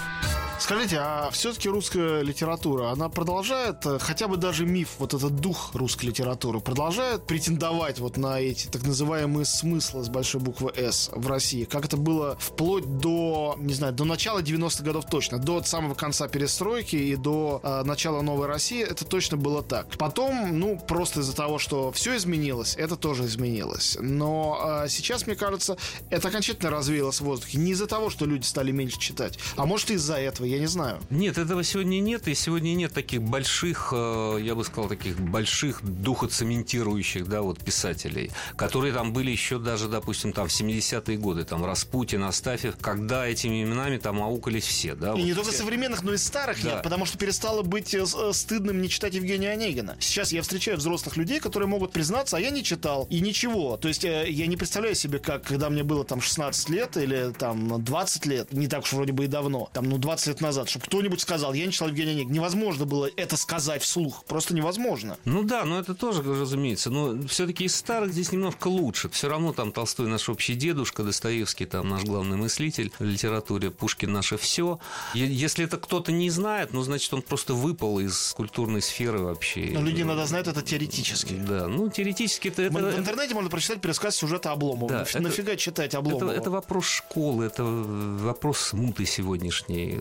Скажите, 0.60 0.98
а 1.00 1.30
все-таки 1.32 1.70
русская 1.70 2.22
литература, 2.22 2.90
она 2.92 3.08
продолжает, 3.08 3.86
э, 3.86 3.98
хотя 3.98 4.28
бы 4.28 4.36
даже 4.36 4.66
миф, 4.66 4.90
вот 5.00 5.14
этот 5.14 5.38
дух 5.38 5.72
русской 5.74 6.08
литературы, 6.08 6.60
продолжает 6.60 7.26
претендовать 7.26 8.00
вот 8.00 8.18
на 8.18 8.42
эти 8.42 8.68
так 8.68 8.84
называемые 8.84 9.46
смыслы 9.46 10.04
с 10.04 10.10
большой 10.10 10.42
буквы 10.42 10.74
«С» 10.76 11.12
в 11.14 11.26
России? 11.28 11.64
Как 11.64 11.86
это 11.86 11.96
было 11.96 12.38
вплоть 12.40 13.00
до, 13.00 13.56
не 13.58 13.74
знаю, 13.74 13.94
до 13.94 14.04
начала 14.04 14.40
90-х 14.40 14.84
годов 14.84 15.06
точно, 15.10 15.40
до 15.40 15.64
самого 15.64 15.96
конца 15.96 16.28
перестройки 16.28 16.98
и 16.98 17.16
до 17.16 17.62
э, 17.64 17.84
начала 17.84 18.22
новой 18.22 18.48
России, 18.48 18.84
это 18.84 19.06
точно 19.06 19.38
было 19.38 19.64
так. 19.64 19.98
Потом, 19.98 20.60
ну, 20.60 20.78
просто 20.78 21.22
из-за 21.22 21.36
того, 21.36 21.58
что 21.58 21.92
все 21.94 22.18
изменилось, 22.18 22.76
это 22.76 22.98
тоже 22.98 23.26
изменилось. 23.26 23.98
Но 24.02 24.84
э, 24.84 24.90
сейчас, 24.90 25.26
мне 25.26 25.38
кажется, 25.38 25.78
это 26.10 26.28
окончательно 26.28 26.70
развеялось 26.70 27.22
в 27.22 27.24
воздухе. 27.24 27.58
Не 27.60 27.72
из-за 27.72 27.88
того, 27.88 28.10
что 28.10 28.26
люди 28.26 28.44
стали 28.44 28.72
меньше 28.72 29.00
читать, 29.00 29.40
а 29.56 29.66
может 29.66 29.90
из-за 29.92 30.16
этого 30.16 30.49
я 30.50 30.60
не 30.60 30.68
знаю. 30.68 31.00
Нет, 31.10 31.38
этого 31.38 31.64
сегодня 31.64 32.00
нет, 32.00 32.28
и 32.28 32.36
сегодня 32.36 32.74
нет 32.76 32.94
таких 32.94 33.22
больших, 33.22 33.94
э, 33.96 34.40
я 34.42 34.56
бы 34.56 34.64
сказал, 34.64 34.90
таких 34.90 35.20
больших 35.20 35.84
духоцементирующих, 35.84 37.28
да, 37.28 37.42
вот 37.42 37.60
писателей, 37.60 38.32
которые 38.56 38.94
там 38.94 39.14
были 39.14 39.32
еще 39.32 39.60
даже, 39.60 39.88
допустим, 39.88 40.34
там 40.34 40.48
в 40.48 40.52
70-е 40.52 41.18
годы, 41.18 41.46
там 41.46 41.66
Распутин, 41.66 42.24
Астафьев, 42.24 42.76
когда 42.80 43.28
этими 43.28 43.64
именами 43.64 43.98
там 43.98 44.22
аукались 44.22 44.66
все, 44.66 44.96
да. 44.96 45.10
И 45.10 45.12
вот 45.12 45.20
не 45.20 45.34
только 45.34 45.52
все. 45.52 45.60
современных, 45.60 46.04
но 46.04 46.14
и 46.14 46.18
старых 46.18 46.62
да. 46.64 46.74
нет, 46.74 46.84
потому 46.84 47.06
что 47.06 47.18
перестало 47.18 47.64
быть 47.64 47.94
э, 47.94 48.04
э, 48.04 48.34
стыдным 48.34 48.82
не 48.82 48.90
читать 48.90 49.14
Евгения 49.14 49.52
Онегина. 49.52 49.98
Сейчас 50.00 50.32
я 50.32 50.42
встречаю 50.42 50.78
взрослых 50.78 51.18
людей, 51.18 51.40
которые 51.40 51.68
могут 51.68 51.92
признаться, 51.92 52.38
а 52.38 52.40
я 52.40 52.50
не 52.50 52.64
читал, 52.64 53.08
и 53.10 53.20
ничего. 53.20 53.78
То 53.78 53.88
есть 53.88 54.04
я 54.04 54.48
не 54.48 54.58
представляю 54.58 54.96
себе, 54.96 55.20
как, 55.20 55.44
когда 55.44 55.70
мне 55.70 55.84
было 55.84 56.04
там 56.04 56.22
16 56.22 56.70
лет 56.70 56.98
или 56.98 57.34
там 57.38 57.84
20 57.84 58.26
лет, 58.26 58.54
не 58.54 58.68
так 58.68 58.84
уж 58.84 58.94
вроде 58.94 59.14
бы 59.14 59.26
и 59.26 59.28
давно, 59.28 59.70
там, 59.74 59.86
ну, 59.86 59.98
20 59.98 60.28
лет 60.28 60.39
назад, 60.42 60.70
чтобы 60.70 60.86
кто-нибудь 60.86 61.22
сказал, 61.22 61.54
я 61.54 61.66
не 61.66 61.72
читал 61.72 61.90
Евгения 61.90 62.12
Онегина. 62.12 62.34
Невозможно 62.34 62.86
было 62.86 63.10
это 63.16 63.38
сказать 63.38 63.82
вслух. 63.84 64.24
Просто 64.26 64.54
невозможно. 64.54 65.18
Ну 65.26 65.44
да, 65.44 65.66
но 65.66 65.80
это 65.80 65.96
тоже, 65.96 66.24
разумеется. 66.24 66.90
Но 66.90 67.28
все-таки 67.28 67.66
из 67.66 67.76
старых 67.76 68.12
здесь 68.12 68.32
немножко 68.32 68.68
лучше. 68.68 69.10
Все 69.10 69.30
равно 69.30 69.54
там 69.54 69.72
Толстой 69.72 70.08
наш 70.08 70.30
общий 70.30 70.56
дедушка, 70.56 71.04
Достоевский 71.04 71.66
там 71.66 71.90
наш 71.90 72.04
главный 72.04 72.38
мыслитель 72.38 72.92
в 73.00 73.04
литературе, 73.04 73.72
Пушкин 73.72 74.12
наше 74.12 74.38
все. 74.38 74.80
Если 75.14 75.66
это 75.66 75.78
кто-то 75.78 76.12
не 76.12 76.30
знает, 76.30 76.74
ну, 76.74 76.82
значит, 76.82 77.14
он 77.14 77.22
просто 77.22 77.54
выпал 77.54 78.00
из 78.00 78.34
культурной 78.34 78.82
сферы 78.82 79.20
вообще. 79.20 79.70
Но 79.74 79.82
люди 79.82 80.02
иногда 80.02 80.26
знают 80.26 80.48
это 80.48 80.62
теоретически. 80.62 81.34
Да, 81.34 81.68
ну, 81.68 81.90
теоретически 81.90 82.50
это... 82.50 82.70
В 82.70 83.00
интернете 83.00 83.34
можно 83.34 83.50
прочитать 83.50 83.82
пересказ 83.82 84.16
сюжета 84.16 84.52
Обломова. 84.52 84.90
Да, 84.90 85.20
Нафига 85.20 85.54
это, 85.54 85.62
читать 85.62 85.96
Обломова? 85.96 86.32
Это, 86.32 86.42
это 86.42 86.52
вопрос 86.52 86.86
школы, 86.86 87.46
это 87.46 87.64
вопрос 87.64 88.60
смуты 88.60 89.06
сегодняшней 89.06 90.00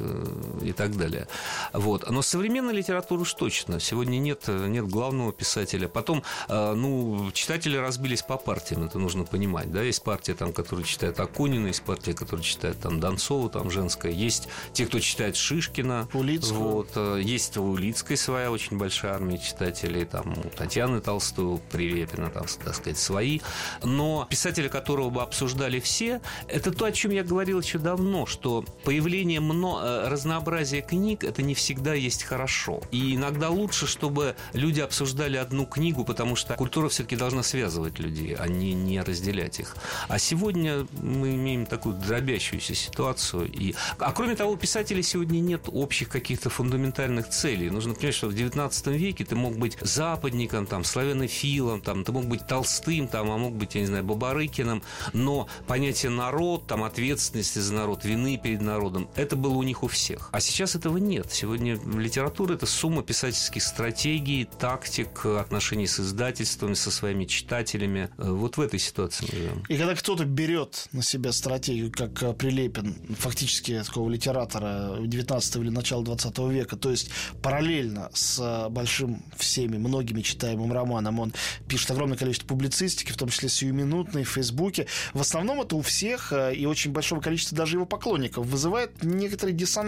и 0.62 0.72
так 0.72 0.96
далее. 0.96 1.28
Вот. 1.72 2.08
Но 2.10 2.22
современной 2.22 2.74
литературы 2.74 3.22
уж 3.22 3.34
точно. 3.34 3.80
Сегодня 3.80 4.18
нет, 4.18 4.48
нет 4.48 4.86
главного 4.86 5.32
писателя. 5.32 5.88
Потом, 5.88 6.22
э, 6.48 6.74
ну, 6.74 7.30
читатели 7.32 7.76
разбились 7.76 8.22
по 8.22 8.36
партиям, 8.36 8.84
это 8.84 8.98
нужно 8.98 9.24
понимать. 9.24 9.72
Да? 9.72 9.82
Есть 9.82 10.02
партия, 10.02 10.34
там, 10.34 10.52
которая 10.52 10.84
читает 10.84 11.20
Акунина, 11.20 11.68
есть 11.68 11.82
партия, 11.82 12.14
которая 12.14 12.44
читает 12.44 12.80
там, 12.80 13.00
Донцова, 13.00 13.48
там, 13.50 13.70
женская. 13.70 14.12
Есть 14.12 14.48
те, 14.72 14.86
кто 14.86 15.00
читает 15.00 15.36
Шишкина. 15.36 16.08
Улицкую. 16.12 16.60
Вот. 16.60 16.90
Э, 16.96 17.20
есть 17.22 17.56
у 17.56 17.64
Улицкой 17.64 18.16
своя 18.16 18.50
очень 18.50 18.78
большая 18.78 19.14
армия 19.14 19.38
читателей. 19.38 20.04
Там, 20.04 20.34
у 20.38 20.48
Татьяны 20.50 21.00
Толстой, 21.00 21.44
у 21.44 21.58
Прилепина, 21.58 22.30
там, 22.30 22.44
так 22.64 22.74
сказать, 22.74 22.98
свои. 22.98 23.40
Но 23.82 24.26
писатели, 24.28 24.68
которого 24.68 25.10
бы 25.10 25.22
обсуждали 25.22 25.80
все, 25.80 26.20
это 26.48 26.72
то, 26.72 26.84
о 26.84 26.92
чем 26.92 27.10
я 27.10 27.22
говорил 27.22 27.60
еще 27.60 27.78
давно, 27.78 28.26
что 28.26 28.64
появление 28.84 29.40
много, 29.40 30.08
разнообразия 30.18 30.82
книг 30.82 31.22
это 31.22 31.42
не 31.42 31.54
всегда 31.54 31.94
есть 31.94 32.24
хорошо. 32.24 32.80
И 32.90 33.14
иногда 33.14 33.50
лучше, 33.50 33.86
чтобы 33.86 34.34
люди 34.52 34.80
обсуждали 34.80 35.36
одну 35.36 35.64
книгу, 35.64 36.04
потому 36.04 36.34
что 36.34 36.54
культура 36.54 36.88
все-таки 36.88 37.14
должна 37.14 37.44
связывать 37.44 38.00
людей, 38.00 38.34
а 38.34 38.48
не, 38.48 38.74
не 38.74 39.00
разделять 39.00 39.60
их. 39.60 39.76
А 40.08 40.18
сегодня 40.18 40.86
мы 41.00 41.34
имеем 41.36 41.66
такую 41.66 41.94
дробящуюся 41.94 42.74
ситуацию. 42.74 43.48
И... 43.50 43.74
А 43.98 44.12
кроме 44.12 44.34
того, 44.34 44.52
у 44.52 44.56
писателей 44.56 45.04
сегодня 45.04 45.38
нет 45.38 45.68
общих 45.72 46.08
каких-то 46.08 46.50
фундаментальных 46.50 47.28
целей. 47.28 47.70
Нужно 47.70 47.94
понимать, 47.94 48.16
что 48.16 48.26
в 48.26 48.34
19 48.34 48.86
веке 48.88 49.24
ты 49.24 49.36
мог 49.36 49.56
быть 49.56 49.78
западником, 49.80 50.66
там, 50.66 50.82
славянофилом, 50.82 51.80
там, 51.80 52.02
ты 52.02 52.10
мог 52.10 52.24
быть 52.26 52.44
толстым, 52.46 53.06
там, 53.06 53.30
а 53.30 53.38
мог 53.38 53.54
быть, 53.54 53.76
я 53.76 53.82
не 53.82 53.86
знаю, 53.86 54.02
Бабарыкиным, 54.02 54.82
но 55.12 55.46
понятие 55.68 56.10
народ, 56.10 56.66
там, 56.66 56.82
ответственности 56.82 57.60
за 57.60 57.74
народ, 57.74 58.04
вины 58.04 58.36
перед 58.42 58.62
народом, 58.62 59.08
это 59.14 59.36
было 59.36 59.54
у 59.54 59.62
них 59.62 59.84
у 59.84 59.86
всех. 59.86 59.97
А 60.30 60.40
сейчас 60.40 60.74
этого 60.74 60.98
нет. 60.98 61.26
Сегодня 61.32 61.74
литература– 61.74 62.54
это 62.54 62.66
сумма 62.66 63.02
писательских 63.02 63.62
стратегий, 63.62 64.44
тактик, 64.44 65.26
отношений 65.26 65.86
с 65.86 66.00
издательствами, 66.00 66.74
со 66.74 66.90
своими 66.90 67.24
читателями. 67.24 68.08
Э, 68.18 68.30
вот 68.30 68.56
в 68.56 68.60
этой 68.60 68.78
ситуации 68.78 69.26
мы 69.30 69.38
живем. 69.38 69.64
И 69.68 69.76
когда 69.76 69.94
кто-то 69.94 70.24
берет 70.24 70.88
на 70.92 71.02
себя 71.02 71.32
стратегию, 71.32 71.92
как 71.92 72.22
э, 72.22 72.32
Прилепин, 72.32 72.94
фактически 73.18 73.82
такого 73.84 74.08
литератора 74.08 74.98
19 75.00 75.56
или 75.56 75.70
начала 75.70 76.04
20 76.04 76.38
века, 76.50 76.76
то 76.76 76.90
есть 76.90 77.10
параллельно 77.42 78.10
с 78.14 78.38
э, 78.40 78.68
большим 78.68 79.22
всеми, 79.36 79.78
многими 79.78 80.22
читаемым 80.22 80.72
романом, 80.72 81.20
он 81.20 81.34
пишет 81.66 81.90
огромное 81.90 82.16
количество 82.16 82.46
публицистики, 82.46 83.12
в 83.12 83.16
том 83.16 83.28
числе 83.28 83.48
сиюминутной, 83.48 84.24
в 84.24 84.30
Фейсбуке. 84.30 84.86
В 85.12 85.20
основном 85.20 85.60
это 85.60 85.76
у 85.76 85.82
всех 85.82 86.32
и 86.32 86.66
очень 86.66 86.92
большого 86.92 87.20
количества 87.20 87.56
даже 87.56 87.76
его 87.76 87.86
поклонников 87.86 88.46
вызывает 88.46 89.02
некоторый 89.02 89.52
диссонанс 89.52 89.87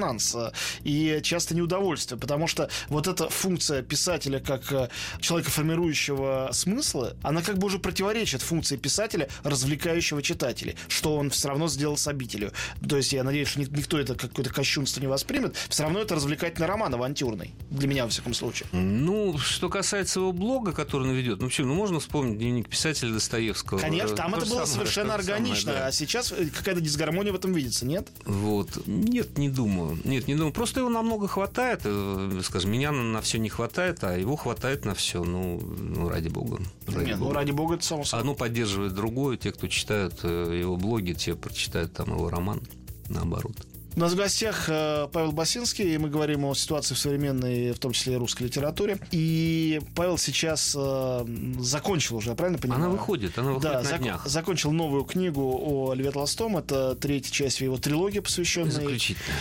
и 0.83 1.21
часто 1.23 1.55
неудовольствие, 1.55 2.19
потому 2.19 2.47
что 2.47 2.69
вот 2.89 3.07
эта 3.07 3.29
функция 3.29 3.83
писателя 3.83 4.41
как 4.41 4.73
э, 4.73 4.89
человека, 5.21 5.51
формирующего 5.51 6.51
смыслы, 6.53 7.17
она 7.23 7.43
как 7.43 7.59
бы 7.59 7.67
уже 7.67 7.79
противоречит 7.79 8.43
функции 8.43 8.77
писателя, 8.77 9.29
развлекающего 9.45 10.23
читателей, 10.23 10.77
что 10.89 11.17
он 11.17 11.31
все 11.31 11.49
равно 11.49 11.69
сделал 11.69 11.97
с 11.97 12.07
обителью. 12.09 12.53
То 12.89 12.97
есть 12.97 13.13
я 13.13 13.25
надеюсь, 13.25 13.49
что 13.49 13.61
никто 13.61 13.99
это 13.99 14.15
какое-то 14.15 14.53
кощунство 14.53 15.01
не 15.01 15.07
воспримет, 15.07 15.57
все 15.69 15.83
равно 15.83 16.01
это 16.01 16.15
развлекательный 16.15 16.67
роман 16.67 16.95
авантюрный. 16.95 17.55
Для 17.71 17.89
меня, 17.89 18.05
во 18.05 18.11
всяком 18.11 18.35
случае. 18.35 18.69
Ну, 18.73 19.39
что 19.39 19.69
касается 19.69 20.21
его 20.21 20.33
блога, 20.33 20.73
который 20.73 21.09
он 21.09 21.15
ведет, 21.15 21.41
ну 21.41 21.49
почему, 21.49 21.69
ну 21.69 21.75
можно 21.75 22.01
вспомнить 22.01 22.39
дневник 22.39 22.69
писателя 22.69 23.13
Достоевского. 23.13 23.79
Конечно, 23.79 24.17
там 24.17 24.35
это 24.35 24.47
было 24.47 24.65
самое, 24.65 24.67
совершенно 24.67 25.15
органично, 25.15 25.61
самое, 25.61 25.79
да. 25.81 25.87
а 25.87 25.93
сейчас 25.93 26.33
э, 26.33 26.47
какая-то 26.47 26.81
дисгармония 26.81 27.33
в 27.33 27.37
этом 27.37 27.53
видится, 27.53 27.87
нет? 27.87 28.09
Вот. 28.25 28.87
Нет, 28.87 29.39
не 29.39 29.49
думаю. 29.49 29.90
Нет, 30.05 30.29
не 30.29 30.35
думаю. 30.35 30.53
Просто 30.53 30.81
его 30.81 30.89
намного 30.89 31.29
хватает. 31.29 31.83
Э, 31.85 32.41
скажем, 32.43 32.71
меня 32.71 32.93
на, 32.93 33.03
на 33.03 33.21
все 33.21 33.39
не 33.39 33.49
хватает, 33.49 34.03
а 34.05 34.17
его 34.17 34.37
хватает 34.37 34.85
на 34.85 34.95
все. 34.95 35.23
Ну, 35.23 35.61
ну 35.61 36.09
ради 36.09 36.29
бога. 36.29 36.61
Ради 36.87 37.07
Нет, 37.07 37.19
ну, 37.19 37.25
бога. 37.25 37.33
ну 37.33 37.33
ради 37.33 37.51
бога 37.51 37.75
это 37.77 37.85
само 37.85 38.05
собой. 38.05 38.21
Одно 38.21 38.35
поддерживает 38.35 38.95
другое. 38.95 39.37
Те, 39.37 39.53
кто 39.53 39.69
читают 39.69 40.21
э, 40.23 40.59
его 40.61 40.77
блоги, 40.77 41.13
те 41.13 41.35
прочитают 41.35 41.93
там 41.93 42.11
его 42.11 42.29
роман. 42.31 42.61
Наоборот. 43.09 43.57
У 43.97 44.01
нас 44.01 44.13
в 44.13 44.17
гостях 44.17 44.67
э, 44.69 45.09
Павел 45.13 45.33
Басинский, 45.33 45.95
и 45.95 45.99
мы 45.99 46.09
говорим 46.09 46.45
о 46.45 46.55
ситуации 46.55 46.95
в 46.95 46.99
современной, 46.99 47.73
в 47.73 47.79
том 47.81 47.91
числе 47.93 48.15
и 48.15 48.17
русской 48.17 48.45
литературе. 48.45 48.99
И 49.11 49.81
Павел 49.97 50.17
сейчас 50.17 50.77
э, 50.79 51.27
закончил 51.59 52.17
уже, 52.17 52.35
правильно 52.35 52.59
понимаю? 52.59 52.83
Она 52.83 52.91
выходит, 52.91 53.37
она 53.37 53.53
выходит 53.53 53.73
да, 53.73 53.83
на 53.83 53.89
зак- 53.89 53.99
днях. 53.99 54.27
закончил 54.27 54.71
новую 54.71 55.03
книгу 55.05 55.43
о 55.43 55.95
Льве 55.95 56.13
Толстом. 56.13 56.57
Это 56.57 56.95
третья 56.95 57.33
часть 57.33 57.61
его 57.61 57.79
трилогии, 57.79 58.21
посвященной... 58.21 58.71
Заключительная. 58.71 59.37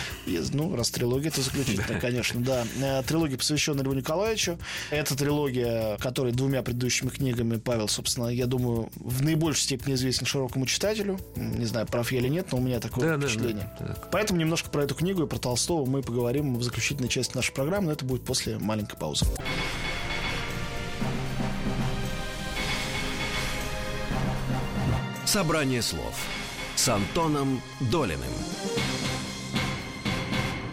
Ну, 0.52 0.74
раз 0.74 0.90
трилогия, 0.90 1.30
то 1.30 1.42
заключительная, 1.42 2.00
конечно, 2.00 2.40
да. 2.40 2.66
Э, 2.80 3.02
трилогия, 3.06 3.38
посвященная 3.38 3.84
Льву 3.84 3.92
Николаевичу. 3.92 4.58
Это 4.90 5.16
трилогия, 5.16 5.96
которая 5.98 6.32
двумя 6.32 6.62
предыдущими 6.62 7.10
книгами 7.10 7.56
Павел, 7.58 7.86
собственно, 7.86 8.26
я 8.26 8.46
думаю, 8.46 8.90
в 8.96 9.22
наибольшей 9.22 9.62
степени 9.62 9.94
известен 9.94 10.26
широкому 10.26 10.66
читателю. 10.66 11.20
Не 11.36 11.66
знаю, 11.66 11.86
прав 11.86 12.10
я 12.10 12.18
или 12.18 12.28
нет, 12.28 12.48
но 12.50 12.58
у 12.58 12.60
меня 12.60 12.80
такое 12.80 13.16
да, 13.16 13.26
впечатление. 13.26 13.70
Да, 13.78 13.86
да, 13.86 13.94
Поэтому 14.10 14.39
немножко 14.40 14.70
про 14.70 14.82
эту 14.82 14.94
книгу 14.94 15.22
и 15.22 15.26
про 15.26 15.38
Толстого 15.38 15.86
мы 15.86 16.02
поговорим 16.02 16.56
в 16.56 16.62
заключительной 16.62 17.08
части 17.08 17.36
нашей 17.36 17.52
программы, 17.52 17.86
но 17.86 17.92
это 17.92 18.04
будет 18.04 18.24
после 18.24 18.58
маленькой 18.58 18.96
паузы. 18.98 19.26
Собрание 25.24 25.80
слов 25.80 26.14
с 26.74 26.88
Антоном 26.88 27.60
Долиным. 27.78 28.32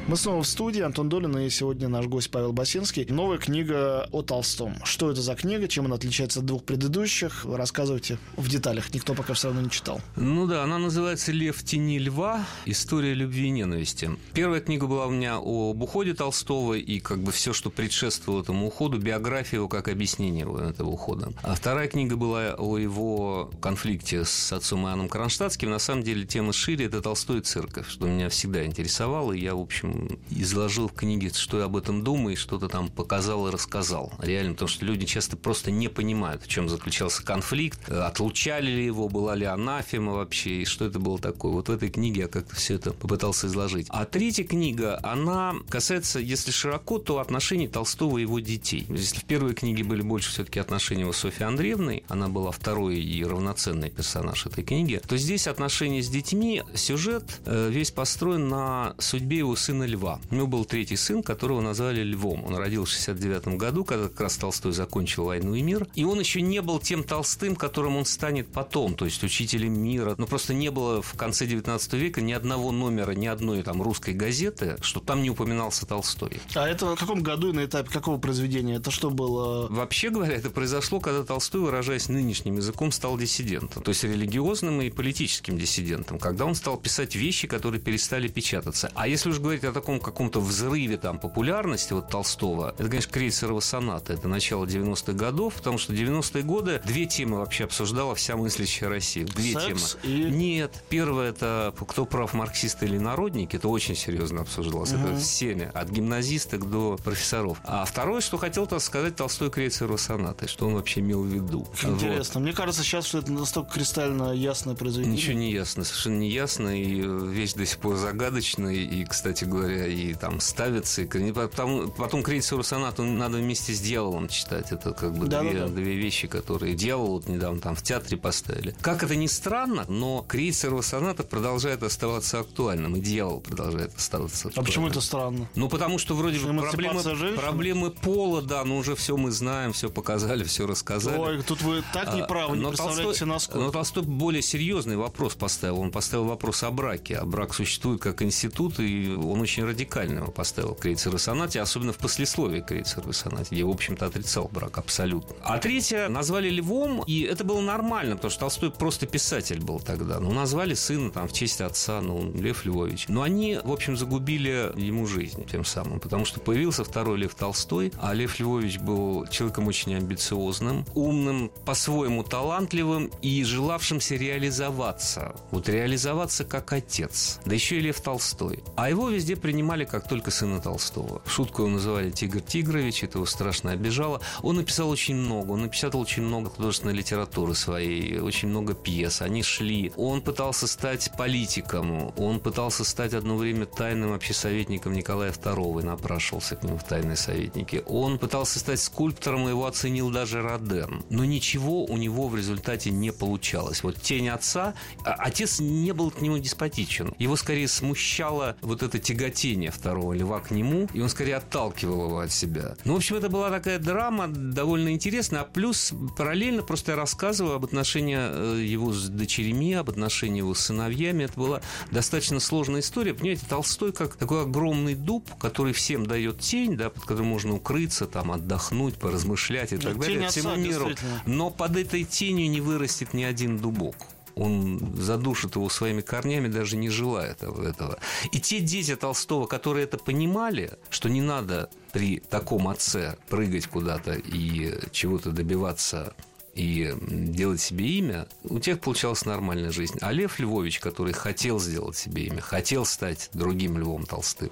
Мы 0.08 0.16
снова 0.16 0.42
в 0.42 0.48
студии. 0.48 0.80
Антон 0.82 1.10
Долин 1.10 1.38
и 1.38 1.50
сегодня 1.50 1.90
наш 1.90 2.06
гость 2.06 2.32
Павел 2.32 2.54
Басинский. 2.54 3.06
Новая 3.10 3.38
книга 3.38 4.08
о 4.14 4.22
Толстом. 4.22 4.76
Что 4.86 5.12
это 5.12 5.22
за 5.22 5.36
книга? 5.36 5.68
Чем 5.68 5.84
она 5.88 5.96
отличается 5.96 6.40
от 6.40 6.46
двух 6.46 6.64
предыдущих? 6.64 7.44
Рассказывайте 7.44 8.18
в 8.38 8.48
деталях. 8.48 8.94
Никто 8.94 9.14
пока 9.16 9.34
все 9.34 9.50
равно 9.50 9.64
не 9.64 9.70
читал. 9.70 10.00
Ну 10.16 10.48
да, 10.48 10.64
она 10.64 10.78
называется 10.78 11.34
«Лев 11.34 11.58
в 11.58 11.66
тени 11.66 12.00
льва. 12.00 12.46
История 12.66 13.14
любви 13.14 13.48
и 13.48 13.50
ненависти». 13.50 14.12
Первая 14.32 14.62
книга 14.62 14.88
была 14.88 15.08
у 15.08 15.12
меня 15.12 15.40
об 15.44 15.82
уходе 15.84 16.14
Толстого 16.14 16.76
и 16.76 17.02
как 17.02 17.22
бы 17.22 17.34
все, 17.34 17.52
что 17.52 17.70
предшествовало 17.70 18.44
этому 18.44 18.68
уходу, 18.68 19.00
биография 19.00 19.60
его 19.60 19.68
как 19.68 19.90
объяснение 19.90 20.48
этого 20.70 20.88
ухода. 20.88 21.34
А 21.44 21.54
вторая 21.54 21.90
книга 21.90 22.16
была 22.16 22.54
о 22.58 22.78
его 22.78 23.52
конфликте 23.60 24.24
с 24.24 24.54
отцом 24.54 24.86
Иоанном 24.86 25.10
Кронштадтским. 25.10 25.70
На 25.70 25.80
самом 25.80 26.04
деле 26.04 26.26
тема 26.26 26.54
шире– 26.54 26.86
это 26.88 27.02
Толстой 27.02 27.40
и 27.40 27.42
церковь, 27.42 27.90
что 27.90 28.08
меня 28.08 28.30
всегда 28.30 28.66
интересовало. 28.66 29.34
И 29.34 29.42
я, 29.42 29.54
в 29.54 29.60
общем, 29.60 29.97
изложил 30.30 30.88
в 30.88 30.94
книге, 30.94 31.32
что 31.34 31.60
я 31.60 31.66
об 31.66 31.76
этом 31.76 32.04
думаю, 32.04 32.34
и 32.34 32.38
что-то 32.38 32.68
там 32.68 32.90
показал 32.90 33.48
и 33.48 33.52
рассказал. 33.52 34.14
Реально, 34.20 34.54
потому 34.54 34.70
что 34.70 34.86
люди 34.86 35.06
часто 35.06 35.38
просто 35.38 35.72
не 35.72 35.88
понимают, 35.88 36.44
в 36.44 36.48
чем 36.48 36.70
заключался 36.70 37.24
конфликт, 37.24 37.90
отлучали 37.90 38.70
ли 38.70 38.86
его, 38.86 39.10
была 39.10 39.36
ли 39.36 39.46
анафема 39.46 40.14
вообще, 40.14 40.62
и 40.62 40.66
что 40.66 40.86
это 40.86 41.00
было 41.00 41.20
такое. 41.20 41.52
Вот 41.52 41.70
в 41.70 41.72
этой 41.72 41.90
книге 41.90 42.22
я 42.22 42.28
как-то 42.28 42.56
все 42.56 42.76
это 42.76 42.92
попытался 42.92 43.48
изложить. 43.48 43.88
А 43.90 44.06
третья 44.06 44.44
книга, 44.44 45.00
она 45.04 45.56
касается, 45.70 46.20
если 46.20 46.52
широко, 46.52 47.00
то 47.00 47.20
отношений 47.20 47.68
Толстого 47.68 48.18
и 48.18 48.22
его 48.22 48.40
детей. 48.40 48.86
Если 48.90 49.20
в 49.20 49.26
первой 49.26 49.54
книге 49.54 49.84
были 49.84 50.02
больше 50.02 50.30
все-таки 50.32 50.60
отношения 50.60 51.02
его 51.02 51.14
с 51.14 51.18
Софьей 51.18 51.48
Андреевной, 51.48 52.04
она 52.08 52.28
была 52.28 52.52
второй 52.52 53.00
и 53.00 53.24
равноценный 53.24 53.90
персонаж 53.90 54.46
этой 54.46 54.64
книги, 54.64 55.02
то 55.08 55.18
здесь 55.18 55.48
отношения 55.48 56.02
с 56.02 56.10
детьми, 56.10 56.64
сюжет 56.76 57.24
э, 57.46 57.70
весь 57.70 57.92
построен 57.92 58.50
на 58.50 58.96
судьбе 59.00 59.40
его 59.40 59.56
сына 59.56 59.87
Льва. 59.88 60.20
У 60.30 60.36
него 60.36 60.48
был 60.48 60.66
третий 60.66 60.96
сын, 60.96 61.24
которого 61.24 61.62
назвали 61.62 62.04
Львом. 62.04 62.44
Он 62.46 62.56
родился 62.56 62.94
в 62.94 62.98
69 62.98 63.58
году, 63.58 63.84
когда 63.84 64.08
как 64.08 64.22
раз 64.22 64.38
Толстой 64.38 64.74
закончил 64.74 65.26
«Войну 65.26 65.56
и 65.56 65.62
мир». 65.62 65.88
И 65.96 66.04
он 66.04 66.20
еще 66.20 66.42
не 66.42 66.62
был 66.62 66.80
тем 66.80 67.04
Толстым, 67.04 67.56
которым 67.56 67.98
он 67.98 68.06
станет 68.06 68.48
потом, 68.48 68.96
то 68.96 69.06
есть 69.06 69.24
учителем 69.24 69.80
мира. 69.80 70.16
Но 70.18 70.28
просто 70.28 70.54
не 70.54 70.70
было 70.70 71.02
в 71.02 71.14
конце 71.14 71.46
19 71.46 71.94
века 71.94 72.22
ни 72.22 72.34
одного 72.34 72.72
номера, 72.72 73.12
ни 73.12 73.28
одной 73.28 73.64
там 73.64 73.82
русской 73.82 74.14
газеты, 74.14 74.78
что 74.82 75.00
там 75.00 75.22
не 75.22 75.30
упоминался 75.30 75.86
Толстой. 75.86 76.40
А 76.56 76.68
это 76.68 76.96
в 76.96 77.00
каком 77.00 77.24
году 77.24 77.50
и 77.50 77.54
на 77.54 77.66
этапе 77.66 77.90
какого 77.90 78.18
произведения? 78.18 78.76
Это 78.76 78.92
что 78.92 79.10
было? 79.10 79.68
Вообще 79.70 80.10
говоря, 80.10 80.36
это 80.36 80.50
произошло, 80.50 81.00
когда 81.00 81.24
Толстой, 81.24 81.62
выражаясь 81.62 82.10
нынешним 82.10 82.58
языком, 82.58 82.92
стал 82.92 83.18
диссидентом. 83.18 83.84
То 83.84 83.90
есть 83.90 84.04
религиозным 84.04 84.82
и 84.82 84.90
политическим 84.90 85.58
диссидентом. 85.58 86.20
Когда 86.20 86.46
он 86.46 86.56
стал 86.56 86.78
писать 86.78 87.16
вещи, 87.16 87.48
которые 87.48 87.82
перестали 87.82 88.28
печататься. 88.28 88.92
А 88.96 89.08
если 89.08 89.30
уж 89.30 89.40
говорить 89.40 89.64
о 89.64 89.72
таком 89.80 90.00
каком-то 90.00 90.40
взрыве 90.40 90.98
там 90.98 91.20
популярности 91.20 91.94
вот 91.94 92.10
Толстого, 92.10 92.74
это, 92.78 92.90
конечно, 92.90 93.12
крейсерова 93.12 93.60
соната. 93.60 94.14
Это 94.14 94.28
начало 94.28 94.66
90-х 94.66 95.14
годов, 95.14 95.56
потому 95.56 95.78
что 95.78 95.94
90-е 95.94 96.44
годы 96.44 96.82
две 96.86 97.06
темы 97.06 97.38
вообще 97.38 97.66
обсуждала 97.66 98.16
вся 98.16 98.36
мыслящая 98.36 98.90
Россия. 98.90 99.26
Две 99.26 99.54
Секс 99.54 99.98
темы. 100.02 100.14
И... 100.14 100.32
Нет. 100.32 100.84
Первое 100.90 101.30
это 101.30 101.74
кто 101.88 102.06
прав, 102.06 102.34
марксисты 102.34 102.86
или 102.86 102.98
народники. 102.98 103.56
Это 103.56 103.68
очень 103.68 103.96
серьезно 103.96 104.42
обсуждалось. 104.42 104.92
Угу. 104.94 105.02
Это 105.02 105.20
всеми. 105.20 105.72
От 105.74 105.90
гимназисток 105.90 106.70
до 106.70 106.98
профессоров. 107.04 107.60
А 107.64 107.86
второе, 107.86 108.22
что 108.22 108.38
хотел 108.38 108.68
сказать 108.80 109.16
Толстой 109.16 109.50
крейсерова 109.50 109.98
соната, 109.98 110.48
что 110.48 110.68
он 110.68 110.74
вообще 110.74 111.02
имел 111.02 111.24
в 111.24 111.28
виду. 111.28 111.68
Интересно. 111.84 112.40
Вот. 112.40 112.44
Мне 112.44 112.54
кажется 112.54 112.84
сейчас, 112.84 113.06
что 113.06 113.20
это 113.20 113.32
настолько 113.32 113.74
кристально 113.74 114.32
ясное 114.34 114.76
произведение. 114.76 115.18
Ничего 115.18 115.38
не 115.38 115.52
ясно. 115.52 115.84
Совершенно 115.84 116.20
не 116.20 116.30
ясно. 116.30 116.70
И 116.82 117.02
вещь 117.02 117.54
до 117.54 117.66
сих 117.66 117.78
пор 117.78 117.96
загадочная. 117.96 118.74
И, 118.74 119.06
кстати 119.06 119.44
говоря, 119.44 119.67
и 119.70 120.14
там 120.14 120.40
ставится. 120.40 121.02
И 121.02 121.32
потом, 121.32 121.92
потом 121.92 122.24
крейсеру 122.24 122.64
сонату 122.64 123.04
надо 123.04 123.38
вместе 123.38 123.74
с 123.74 123.80
дьяволом 123.80 124.28
читать. 124.28 124.72
Это 124.72 124.94
как 124.94 125.16
бы 125.16 125.28
да, 125.28 125.42
две, 125.42 125.54
да, 125.54 125.68
да. 125.68 125.68
две 125.68 125.96
вещи, 125.96 126.28
которые 126.28 126.76
дьявол 126.76 127.14
вот 127.14 127.28
недавно 127.28 127.60
там 127.60 127.76
в 127.76 127.82
театре 127.82 128.18
поставили. 128.18 128.76
Как 128.82 129.04
это 129.04 129.16
ни 129.16 129.28
странно, 129.28 129.86
но 129.88 130.24
крейсерова 130.28 130.82
соната 130.82 131.24
продолжает 131.24 131.84
оставаться 131.84 132.40
актуальным, 132.40 132.96
и 132.96 133.00
дьявол 133.00 133.42
продолжает 133.42 133.96
оставаться 133.96 134.48
актуальным. 134.48 134.64
А 134.64 134.66
почему 134.66 134.88
это 134.88 135.02
странно? 135.02 135.50
Ну, 135.56 135.70
потому 135.70 135.98
что 135.98 136.16
вроде 136.16 136.40
бы 136.40 136.54
проблемы, 136.60 137.02
проблемы 137.36 137.92
пола, 137.92 138.42
да, 138.42 138.64
ну 138.64 138.78
уже 138.78 138.96
все 138.96 139.18
мы 139.18 139.32
знаем, 139.32 139.74
все 139.74 139.90
показали, 139.90 140.44
все 140.44 140.68
рассказали. 140.68 141.18
Ой, 141.18 141.44
тут 141.44 141.62
вы 141.62 141.84
так 141.94 142.14
неправы, 142.14 142.54
а, 142.54 142.58
не 142.58 142.68
представляете, 142.68 143.04
Толстой, 143.04 143.28
насколько. 143.28 143.60
Но 143.60 143.72
Толстой 143.72 144.04
более 144.04 144.42
серьезный 144.42 144.98
вопрос 144.98 145.36
поставил. 145.36 145.80
Он 145.80 145.92
поставил 145.92 146.26
вопрос 146.26 146.64
о 146.64 146.72
браке. 146.72 147.16
А 147.18 147.26
брак 147.26 147.54
существует 147.54 148.02
как 148.02 148.22
институт, 148.22 148.80
и 148.80 149.16
он 149.16 149.42
очень 149.48 149.64
радикальный 149.64 150.18
его 150.18 150.30
поставил 150.30 150.76
Крейцер 150.76 151.16
и 151.16 151.18
Сонате, 151.18 151.62
особенно 151.62 151.94
в 151.94 151.98
послесловии 151.98 152.60
Крейцер 152.60 153.08
и 153.08 153.14
Сонате, 153.14 153.48
где, 153.52 153.64
в 153.64 153.70
общем-то, 153.70 154.06
отрицал 154.06 154.50
брак 154.52 154.78
абсолютно. 154.78 155.38
А 155.42 155.58
третье 155.58 156.10
назвали 156.10 156.50
Львом, 156.50 157.02
и 157.08 157.22
это 157.22 157.46
было 157.46 157.62
нормально, 157.62 158.18
потому 158.18 158.30
что 158.30 158.42
Толстой 158.42 158.72
просто 158.72 159.08
писатель 159.08 159.62
был 159.62 159.80
тогда. 159.80 160.20
Ну, 160.20 160.34
назвали 160.34 160.74
сына 160.74 161.12
там 161.12 161.30
в 161.30 161.34
честь 161.34 161.62
отца, 161.62 162.02
ну, 162.02 162.30
Лев 162.34 162.66
Львович. 162.66 163.06
Но 163.08 163.22
они, 163.22 163.58
в 163.64 163.72
общем, 163.72 163.96
загубили 163.96 164.74
ему 164.76 165.08
жизнь 165.08 165.46
тем 165.50 165.64
самым, 165.64 166.02
потому 166.02 166.26
что 166.26 166.42
появился 166.42 166.84
второй 166.84 167.18
Лев 167.18 167.34
Толстой, 167.34 167.94
а 168.02 168.14
Лев 168.14 168.42
Львович 168.42 168.80
был 168.80 169.28
человеком 169.28 169.68
очень 169.68 169.96
амбициозным, 169.96 170.86
умным, 170.94 171.52
по-своему 171.64 172.24
талантливым 172.24 173.12
и 173.22 173.46
желавшимся 173.46 174.16
реализоваться. 174.16 175.38
Вот 175.52 175.70
реализоваться 175.70 176.44
как 176.44 176.74
отец. 176.74 177.40
Да 177.46 177.56
еще 177.56 177.78
и 177.78 177.80
Лев 177.80 178.02
Толстой. 178.02 178.62
А 178.76 178.90
его 178.90 179.08
везде 179.08 179.37
принимали 179.38 179.86
как 179.86 180.08
только 180.08 180.32
сына 180.32 180.60
Толстого. 180.62 181.22
Шутку 181.26 181.64
его 181.64 181.72
называли 181.72 182.12
Тигр 182.12 182.42
Тигрович, 182.42 183.04
это 183.04 183.20
его 183.20 183.26
страшно 183.26 183.72
обижало. 183.72 184.22
Он 184.42 184.58
написал 184.58 184.90
очень 184.90 185.16
много, 185.16 185.52
он 185.52 185.62
написал 185.62 185.98
очень 185.98 186.24
много 186.24 186.50
художественной 186.50 186.94
литературы 186.94 187.56
своей, 187.56 188.20
очень 188.20 188.50
много 188.50 188.74
пьес, 188.74 189.22
они 189.22 189.44
шли. 189.44 189.92
Он 189.96 190.22
пытался 190.22 190.68
стать 190.68 191.12
политиком, 191.18 192.14
он 192.18 192.40
пытался 192.40 192.84
стать 192.84 193.14
одно 193.14 193.38
время 193.38 193.66
тайным 193.66 194.10
вообще 194.10 194.34
советником 194.34 194.94
Николая 194.94 195.32
II 195.32 195.84
напрашивался 195.84 196.56
к 196.56 196.64
нему 196.64 196.78
в 196.78 196.84
тайные 196.84 197.16
советники. 197.16 197.84
Он 197.86 198.18
пытался 198.18 198.60
стать 198.60 198.80
скульптором, 198.80 199.48
и 199.48 199.50
его 199.50 199.66
оценил 199.66 200.10
даже 200.10 200.42
Роден. 200.42 201.04
Но 201.10 201.26
ничего 201.26 201.86
у 201.86 201.98
него 201.98 202.28
в 202.28 202.36
результате 202.36 202.92
не 202.92 203.12
получалось. 203.12 203.84
Вот 203.84 204.02
тень 204.02 204.30
отца, 204.30 204.74
а 205.06 205.14
отец 205.14 205.60
не 205.60 205.92
был 205.94 206.12
к 206.12 206.22
нему 206.22 206.38
деспотичен. 206.38 207.14
Его 207.18 207.36
скорее 207.36 207.68
смущало 207.68 208.56
вот 208.62 208.84
это 208.84 209.00
тяготение 209.28 209.72
второго 209.72 210.14
льва 210.14 210.40
к 210.40 210.52
нему, 210.52 210.88
и 210.94 211.02
он 211.02 211.10
скорее 211.10 211.36
отталкивал 211.36 212.08
его 212.08 212.20
от 212.20 212.32
себя. 212.32 212.76
Ну, 212.86 212.94
в 212.94 212.98
общем, 212.98 213.18
это 213.18 213.30
была 213.30 213.50
такая 213.50 213.80
драма 213.80 214.28
довольно 214.28 214.94
интересная, 214.94 215.42
а 215.42 215.44
плюс 215.44 215.94
параллельно 216.18 216.64
просто 216.64 216.92
я 216.92 216.98
рассказываю 216.98 217.56
об 217.56 217.66
отношении 217.66 218.18
э, 218.18 218.64
его 218.64 218.94
с 218.94 219.10
дочерьми, 219.10 219.74
об 219.74 219.90
отношении 219.90 220.40
его 220.40 220.54
с 220.54 220.60
сыновьями. 220.60 221.26
Это 221.26 221.34
была 221.40 221.62
достаточно 221.92 222.40
сложная 222.40 222.82
история. 222.82 223.14
Понимаете, 223.14 223.46
Толстой 223.48 223.92
как 223.92 224.16
такой 224.16 224.44
огромный 224.44 224.96
дуб, 224.96 225.30
который 225.40 225.74
всем 225.74 226.06
дает 226.06 226.40
тень, 226.40 226.78
да, 226.78 226.90
под 226.90 227.04
которым 227.04 227.28
можно 227.28 227.56
укрыться, 227.56 228.06
там, 228.08 228.32
отдохнуть, 228.32 228.96
поразмышлять 228.96 229.74
и 229.74 229.78
так 229.78 230.00
далее, 230.00 230.30
всему 230.30 230.56
миру. 230.56 230.90
Но 231.26 231.50
под 231.50 231.78
этой 231.78 232.04
тенью 232.04 232.50
не 232.50 232.62
вырастет 232.62 233.14
ни 233.14 233.24
один 233.24 233.58
дубок. 233.58 233.96
Он 234.38 234.94
задушит 234.96 235.56
его 235.56 235.68
своими 235.70 236.02
корнями, 236.02 236.48
даже 236.48 236.78
не 236.78 236.90
желая 236.90 237.32
этого. 237.34 238.00
И 238.32 238.40
те 238.40 238.60
дети 238.60 238.96
Толстого, 238.96 239.48
которые 239.48 239.86
это 239.86 239.98
понимали, 239.98 240.72
что 240.90 241.10
не 241.10 241.22
надо 241.22 241.70
при 241.92 242.20
таком 242.20 242.68
отце 242.68 243.18
прыгать 243.30 243.68
куда-то 243.68 244.14
и 244.14 244.78
чего-то 244.92 245.32
добиваться 245.32 246.14
и 246.54 246.94
делать 247.00 247.62
себе 247.62 247.86
имя, 247.86 248.28
у 248.44 248.60
тех 248.60 248.80
получалась 248.80 249.26
нормальная 249.26 249.72
жизнь. 249.72 249.98
А 250.02 250.12
Лев 250.12 250.40
Львович, 250.40 250.80
который 250.80 251.14
хотел 251.14 251.60
сделать 251.60 251.98
себе 251.98 252.26
имя, 252.26 252.42
хотел 252.42 252.86
стать 252.86 253.30
другим 253.34 253.78
Львом 253.78 254.06
Толстым, 254.06 254.52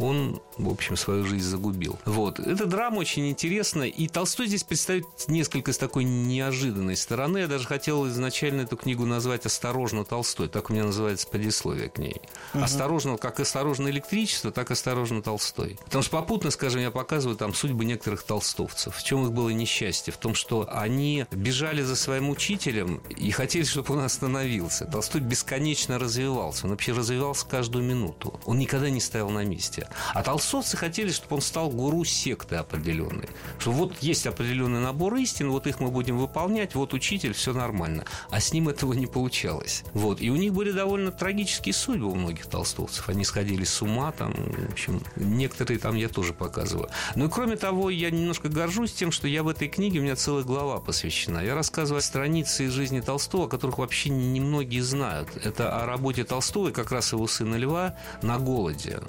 он, 0.00 0.40
в 0.58 0.68
общем, 0.68 0.96
свою 0.96 1.24
жизнь 1.24 1.46
загубил. 1.46 1.98
Вот. 2.04 2.38
Эта 2.40 2.66
драма 2.66 2.98
очень 2.98 3.28
интересная, 3.28 3.88
и 3.88 4.08
Толстой 4.08 4.46
здесь 4.46 4.64
представит 4.64 5.04
несколько 5.28 5.72
с 5.72 5.78
такой 5.78 6.04
неожиданной 6.04 6.96
стороны. 6.96 7.38
Я 7.38 7.46
даже 7.46 7.66
хотел 7.66 8.06
изначально 8.08 8.62
эту 8.62 8.76
книгу 8.76 9.06
назвать 9.06 9.46
«Осторожно, 9.46 10.04
Толстой». 10.04 10.48
Так 10.48 10.70
у 10.70 10.72
меня 10.72 10.84
называется 10.84 11.26
предисловие 11.28 11.88
к 11.88 11.98
ней. 11.98 12.20
Угу. 12.54 12.62
Осторожно, 12.62 13.16
как 13.16 13.40
осторожно 13.40 13.88
электричество, 13.88 14.50
так 14.50 14.70
осторожно 14.70 15.22
Толстой. 15.22 15.78
Потому 15.84 16.02
что 16.02 16.12
попутно, 16.12 16.50
скажем, 16.50 16.80
я 16.80 16.90
показываю 16.90 17.36
там 17.36 17.54
судьбы 17.54 17.84
некоторых 17.84 18.22
толстовцев. 18.22 18.96
В 18.96 19.04
чем 19.04 19.24
их 19.24 19.32
было 19.32 19.50
несчастье? 19.50 20.12
В 20.12 20.16
том, 20.16 20.34
что 20.34 20.68
они 20.70 21.26
бежали 21.30 21.82
за 21.82 21.96
своим 21.96 22.30
учителем 22.30 23.02
и 23.08 23.30
хотели, 23.30 23.64
чтобы 23.64 23.94
он 23.94 24.00
остановился. 24.00 24.86
Толстой 24.86 25.20
бесконечно 25.20 25.98
развивался. 25.98 26.66
Он 26.66 26.70
вообще 26.70 26.92
развивался 26.92 27.46
каждую 27.46 27.84
минуту. 27.84 28.40
Он 28.44 28.58
никогда 28.58 28.90
не 28.90 29.00
стоял 29.00 29.30
на 29.30 29.44
месте 29.44 29.73
месте. 29.74 29.88
А 30.14 30.22
толстовцы 30.22 30.76
хотели, 30.76 31.10
чтобы 31.10 31.36
он 31.36 31.42
стал 31.42 31.70
гуру 31.70 32.04
секты 32.04 32.56
определенной. 32.56 33.28
Что 33.58 33.72
вот 33.72 33.96
есть 34.00 34.26
определенный 34.26 34.80
набор 34.80 35.14
истин, 35.16 35.50
вот 35.50 35.66
их 35.66 35.80
мы 35.80 35.90
будем 35.90 36.18
выполнять, 36.18 36.74
вот 36.74 36.94
учитель, 36.94 37.32
все 37.32 37.52
нормально. 37.52 38.04
А 38.30 38.40
с 38.40 38.52
ним 38.52 38.68
этого 38.68 38.92
не 38.92 39.06
получалось. 39.06 39.84
Вот. 39.92 40.20
И 40.20 40.30
у 40.30 40.36
них 40.36 40.52
были 40.52 40.72
довольно 40.72 41.10
трагические 41.10 41.74
судьбы 41.74 42.06
у 42.06 42.14
многих 42.14 42.46
толстовцев. 42.46 43.08
Они 43.08 43.24
сходили 43.24 43.64
с 43.64 43.82
ума, 43.82 44.12
там, 44.12 44.32
в 44.32 44.72
общем, 44.72 45.02
некоторые 45.16 45.78
там 45.78 45.96
я 45.96 46.08
тоже 46.08 46.32
показываю. 46.32 46.88
Ну 47.14 47.26
и 47.26 47.30
кроме 47.30 47.56
того, 47.56 47.90
я 47.90 48.10
немножко 48.10 48.48
горжусь 48.48 48.92
тем, 48.92 49.12
что 49.12 49.28
я 49.28 49.42
в 49.42 49.48
этой 49.48 49.68
книге, 49.68 50.00
у 50.00 50.02
меня 50.02 50.16
целая 50.16 50.44
глава 50.44 50.80
посвящена. 50.80 51.38
Я 51.38 51.54
рассказываю 51.54 52.02
страницы 52.02 52.64
из 52.64 52.72
жизни 52.72 53.00
Толстого, 53.00 53.44
о 53.44 53.48
которых 53.48 53.78
вообще 53.78 54.10
немногие 54.10 54.82
знают. 54.82 55.28
Это 55.44 55.82
о 55.82 55.86
работе 55.86 56.24
Толстого 56.24 56.68
и 56.68 56.72
как 56.72 56.90
раз 56.90 57.12
его 57.12 57.26
сына 57.26 57.56
Льва 57.56 57.96
на 58.22 58.38
голоде. 58.38 59.00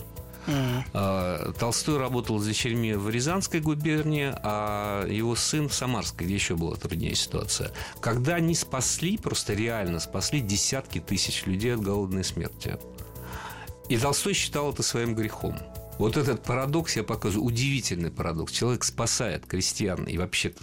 Mm. 0.47 1.57
Толстой 1.57 1.97
работал 1.97 2.39
с 2.39 2.45
дочерьми 2.45 2.93
в 2.93 3.09
Рязанской 3.09 3.59
губернии, 3.59 4.33
а 4.43 5.05
его 5.07 5.35
сын 5.35 5.69
в 5.69 5.73
Самарской, 5.73 6.25
где 6.25 6.35
еще 6.35 6.55
была 6.55 6.75
труднее 6.75 7.15
ситуация. 7.15 7.71
Когда 7.99 8.35
они 8.35 8.55
спасли, 8.55 9.17
просто 9.17 9.53
реально 9.53 9.99
спасли 9.99 10.41
десятки 10.41 10.99
тысяч 10.99 11.45
людей 11.45 11.73
от 11.73 11.81
голодной 11.81 12.23
смерти. 12.23 12.77
И 13.89 13.97
Толстой 13.97 14.33
считал 14.33 14.71
это 14.71 14.83
своим 14.83 15.15
грехом. 15.15 15.57
Вот 15.97 16.17
этот 16.17 16.43
парадокс 16.43 16.97
я 16.97 17.03
показываю, 17.03 17.45
удивительный 17.45 18.11
парадокс. 18.11 18.51
Человек 18.51 18.83
спасает 18.83 19.45
крестьян 19.45 20.03
и 20.03 20.17
вообще 20.17 20.53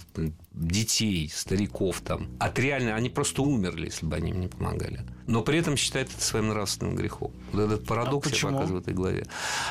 детей, 0.53 1.31
стариков 1.33 2.01
там 2.01 2.27
от 2.39 2.57
реально, 2.59 2.95
они 2.95 3.09
просто 3.09 3.41
умерли, 3.41 3.85
если 3.85 4.05
бы 4.05 4.15
они 4.15 4.31
им 4.31 4.41
не 4.41 4.47
помогали. 4.47 5.01
Но 5.25 5.41
при 5.41 5.59
этом 5.59 5.77
считает 5.77 6.09
это 6.13 6.23
своим 6.23 6.49
нравственным 6.49 6.95
грехом. 6.95 7.31
Вот 7.53 7.61
этот 7.61 7.85
парадокс 7.85 8.27
а 8.27 8.35
я 8.35 8.51
показываю 8.51 8.79
в 8.79 8.83
этой 8.83 8.93
главе. 8.93 9.25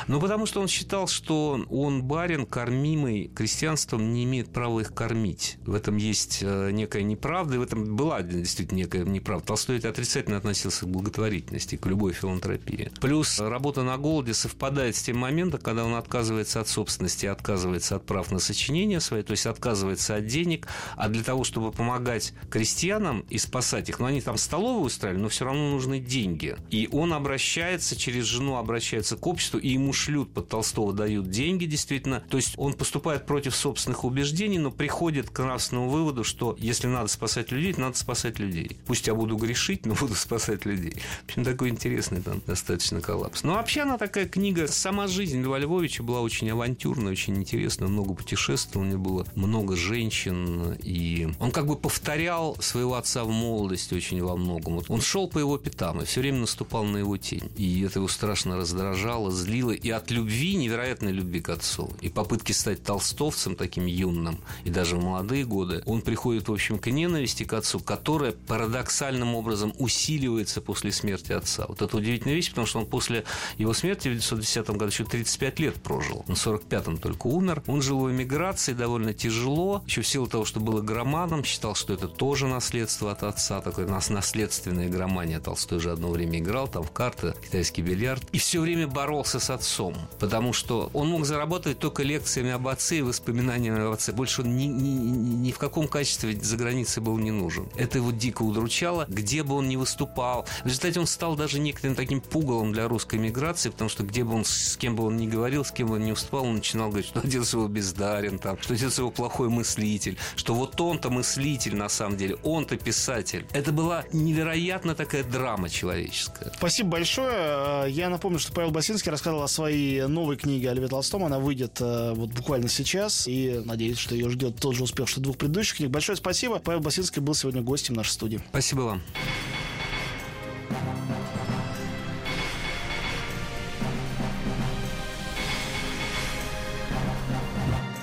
Ну, 0.07 0.19
потому 0.19 0.45
что 0.45 0.61
он 0.61 0.67
считал, 0.67 1.07
что 1.07 1.63
он 1.69 2.03
барин, 2.03 2.45
кормимый 2.45 3.29
крестьянством, 3.35 4.13
не 4.13 4.23
имеет 4.23 4.51
права 4.51 4.79
их 4.79 4.93
кормить. 4.93 5.57
В 5.65 5.75
этом 5.75 5.97
есть 5.97 6.39
э, 6.41 6.71
некая 6.71 7.03
неправда, 7.03 7.55
и 7.55 7.57
в 7.59 7.61
этом 7.61 7.95
была 7.95 8.23
действительно 8.23 8.79
некая 8.79 9.03
неправда. 9.05 9.45
Толстой 9.47 9.77
отрицательно 9.77 10.37
относился 10.37 10.85
к 10.85 10.89
благотворительности, 10.89 11.75
к 11.75 11.85
любой 11.85 12.13
филантропии. 12.13 12.91
Плюс 12.99 13.39
работа 13.39 13.83
на 13.83 13.97
голоде 13.97 14.33
совпадает 14.33 14.95
с 14.95 15.03
тем 15.03 15.17
моментом, 15.17 15.61
когда 15.61 15.85
он 15.85 15.93
отказывается 15.93 16.61
от 16.61 16.67
собственности, 16.67 17.27
отказывается 17.27 17.97
от 17.97 18.05
прав 18.05 18.31
на 18.31 18.39
сочинение 18.39 18.99
свои, 18.99 19.21
то 19.21 19.31
есть 19.31 19.45
отказывается 19.45 20.15
от 20.15 20.25
денег, 20.25 20.67
а 20.95 21.09
для 21.09 21.23
того, 21.23 21.43
чтобы 21.43 21.71
помогать 21.71 22.33
крестьянам 22.49 23.25
и 23.29 23.37
спасать 23.37 23.89
их, 23.89 23.99
ну, 23.99 24.05
они 24.05 24.21
там 24.21 24.37
столовую 24.37 24.85
устраивали, 24.85 25.21
но 25.21 25.29
все 25.29 25.45
равно 25.45 25.71
нужны 25.71 25.99
деньги. 25.99 26.55
И 26.69 26.89
он 26.91 27.13
обращается, 27.13 27.95
через 27.95 28.25
жену 28.25 28.57
обращается 28.57 29.17
к 29.17 29.25
обществу, 29.27 29.59
и 29.59 29.69
ему 29.69 29.93
шлют 29.93 30.33
под 30.33 30.49
Толстого, 30.49 30.93
дают 30.93 31.29
деньги, 31.29 31.65
действительно. 31.65 32.23
То 32.29 32.37
есть 32.37 32.53
он 32.57 32.73
поступает 32.73 33.25
против 33.25 33.55
собственных 33.55 34.03
убеждений, 34.03 34.59
но 34.59 34.71
приходит 34.71 35.29
к 35.29 35.39
нравственному 35.39 35.89
выводу, 35.89 36.23
что 36.23 36.55
если 36.59 36.87
надо 36.87 37.07
спасать 37.07 37.51
людей, 37.51 37.73
надо 37.77 37.97
спасать 37.97 38.39
людей. 38.39 38.77
Пусть 38.85 39.07
я 39.07 39.15
буду 39.15 39.35
грешить, 39.35 39.85
но 39.85 39.93
буду 39.99 40.15
спасать 40.15 40.65
людей. 40.65 40.95
В 41.21 41.29
общем, 41.29 41.43
такой 41.43 41.69
интересный 41.69 42.21
там 42.21 42.41
достаточно 42.45 43.01
коллапс. 43.01 43.43
Но 43.43 43.55
вообще 43.55 43.81
она 43.81 43.97
такая 43.97 44.27
книга, 44.27 44.67
сама 44.67 45.07
жизнь 45.07 45.41
Льва 45.41 45.59
Львовича 45.59 46.03
была 46.03 46.21
очень 46.21 46.49
авантюрная, 46.49 47.11
очень 47.11 47.35
интересная, 47.37 47.87
много 47.87 48.13
путешествовал, 48.13 48.85
у 48.85 48.89
него 48.89 49.03
было 49.03 49.27
много 49.35 49.75
женщин, 49.75 50.62
и 50.71 51.29
он 51.39 51.51
как 51.51 51.67
бы 51.67 51.75
повторял 51.75 52.55
своего 52.59 52.95
отца 52.95 53.23
в 53.23 53.29
молодости 53.29 53.93
очень 53.93 54.23
во 54.23 54.35
многом. 54.35 54.81
Он 54.87 55.01
шел 55.01 55.27
по 55.27 55.39
его 55.39 55.57
пятам 55.57 56.01
и 56.01 56.05
все 56.05 56.21
время 56.21 56.39
наступал 56.39 56.83
на 56.83 56.97
его 56.97 57.17
тень. 57.17 57.51
И 57.57 57.81
это 57.81 57.99
его 57.99 58.07
страшно 58.07 58.57
раздражало, 58.57 59.31
злило. 59.31 59.71
И 59.71 59.89
от 59.89 60.11
любви, 60.11 60.55
невероятной 60.55 61.11
любви 61.11 61.41
к 61.41 61.49
отцу, 61.49 61.91
и 62.01 62.09
попытки 62.09 62.51
стать 62.51 62.83
толстовцем 62.83 63.55
таким 63.55 63.85
юным, 63.85 64.39
и 64.63 64.69
даже 64.69 64.97
в 64.97 65.03
молодые 65.03 65.45
годы, 65.45 65.83
он 65.85 66.01
приходит, 66.01 66.47
в 66.47 66.53
общем, 66.53 66.79
к 66.79 66.87
ненависти 66.87 67.43
к 67.43 67.53
отцу, 67.53 67.79
которая 67.79 68.31
парадоксальным 68.31 69.35
образом 69.35 69.73
усиливается 69.79 70.61
после 70.61 70.91
смерти 70.91 71.31
отца. 71.31 71.65
Вот 71.67 71.81
это 71.81 71.97
удивительная 71.97 72.35
вещь, 72.35 72.49
потому 72.49 72.67
что 72.67 72.79
он 72.79 72.85
после 72.85 73.25
его 73.57 73.73
смерти 73.73 74.07
в 74.07 74.11
1910 74.11 74.69
году 74.71 74.85
еще 74.85 75.05
35 75.05 75.59
лет 75.59 75.75
прожил. 75.75 76.25
Он 76.27 76.35
в 76.35 76.47
45-м 76.47 76.97
только 76.97 77.27
умер. 77.27 77.63
Он 77.67 77.81
жил 77.81 77.99
в 77.99 78.11
эмиграции 78.11 78.73
довольно 78.73 79.13
тяжело, 79.13 79.83
еще 79.85 80.01
в 80.01 80.07
силу 80.07 80.27
того, 80.27 80.45
что 80.45 80.52
был 80.59 80.83
игроманом, 80.83 81.43
считал, 81.43 81.75
что 81.75 81.93
это 81.93 82.07
тоже 82.07 82.47
наследство 82.47 83.11
от 83.11 83.23
отца, 83.23 83.61
такое 83.61 83.87
нас 83.87 84.09
наследственное 84.09 84.87
игромания. 84.87 85.39
Толстой 85.39 85.79
же 85.79 85.91
одно 85.91 86.09
время 86.09 86.39
играл 86.39 86.67
там 86.67 86.83
в 86.83 86.91
карты, 86.91 87.33
китайский 87.43 87.81
бильярд, 87.81 88.23
и 88.31 88.37
все 88.37 88.61
время 88.61 88.87
боролся 88.87 89.39
с 89.39 89.49
отцом, 89.49 89.95
потому 90.19 90.53
что 90.53 90.89
он 90.93 91.09
мог 91.09 91.25
заработать 91.25 91.79
только 91.79 92.03
лекциями 92.03 92.51
об 92.51 92.67
отце 92.67 92.97
и 92.97 93.01
воспоминаниями 93.01 93.85
об 93.85 93.93
отце. 93.93 94.11
Больше 94.11 94.41
он 94.41 94.55
ни, 94.55 94.65
ни, 94.65 94.89
ни 94.89 95.51
в 95.51 95.57
каком 95.57 95.87
качестве 95.87 96.39
за 96.39 96.57
границей 96.57 97.01
был 97.01 97.17
не 97.17 97.31
нужен. 97.31 97.67
Это 97.75 97.97
его 97.97 98.11
дико 98.11 98.43
удручало, 98.43 99.05
где 99.07 99.43
бы 99.43 99.55
он 99.55 99.67
ни 99.67 99.75
выступал. 99.75 100.45
В 100.63 100.67
результате 100.67 100.99
он 100.99 101.07
стал 101.07 101.35
даже 101.35 101.59
некоторым 101.59 101.95
таким 101.95 102.21
пугалом 102.21 102.73
для 102.73 102.87
русской 102.87 103.19
миграции, 103.19 103.69
потому 103.69 103.89
что 103.89 104.03
где 104.03 104.23
бы 104.23 104.35
он, 104.35 104.45
с 104.45 104.77
кем 104.77 104.95
бы 104.95 105.05
он 105.05 105.17
ни 105.17 105.27
говорил, 105.27 105.65
с 105.65 105.71
кем 105.71 105.87
бы 105.87 105.95
он 105.95 106.05
ни 106.05 106.11
выступал, 106.11 106.45
он 106.45 106.55
начинал 106.55 106.89
говорить, 106.89 107.07
что 107.07 107.19
отец 107.19 107.53
его 107.53 107.67
бездарен, 107.67 108.39
там, 108.39 108.57
что 108.61 108.73
отец 108.73 108.97
его 108.97 109.11
плохой 109.11 109.49
мыслитель, 109.49 110.17
что 110.43 110.55
вот 110.55 110.81
он-то 110.81 111.09
мыслитель 111.09 111.73
на 111.77 111.87
самом 111.87 112.17
деле, 112.17 112.35
он-то 112.43 112.75
писатель. 112.75 113.45
Это 113.53 113.71
была 113.71 114.03
невероятно 114.11 114.93
такая 114.93 115.23
драма 115.23 115.69
человеческая. 115.69 116.51
Спасибо 116.57 116.89
большое. 116.89 117.89
Я 117.89 118.09
напомню, 118.09 118.39
что 118.39 118.51
Павел 118.51 118.71
Басинский 118.71 119.09
рассказывал 119.09 119.43
о 119.43 119.47
своей 119.47 120.05
новой 120.05 120.35
книге 120.35 120.71
о 120.71 120.73
Льве 120.73 120.89
Толстом. 120.89 121.23
Она 121.23 121.39
выйдет 121.39 121.79
э, 121.79 122.11
вот 122.13 122.31
буквально 122.31 122.67
сейчас. 122.67 123.25
И 123.25 123.61
надеюсь, 123.63 123.97
что 123.97 124.15
ее 124.15 124.29
ждет 124.29 124.57
тот 124.57 124.75
же 124.75 124.83
успех, 124.83 125.07
что 125.07 125.21
двух 125.21 125.37
предыдущих 125.37 125.77
книг. 125.77 125.91
Большое 125.91 126.17
спасибо. 126.17 126.59
Павел 126.59 126.81
Басинский 126.81 127.21
был 127.21 127.35
сегодня 127.35 127.61
гостем 127.61 127.93
нашей 127.93 128.11
студии. 128.11 128.41
Спасибо 128.49 128.81
вам. 128.81 129.01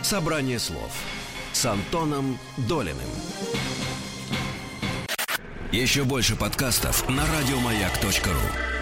Собрание 0.02 0.58
слов 0.58 0.90
с 1.60 1.66
Антоном 1.66 2.38
Долиным. 2.56 2.96
Еще 5.70 6.04
больше 6.04 6.34
подкастов 6.34 7.06
на 7.10 7.22
радиомаяк.ру 7.26 8.79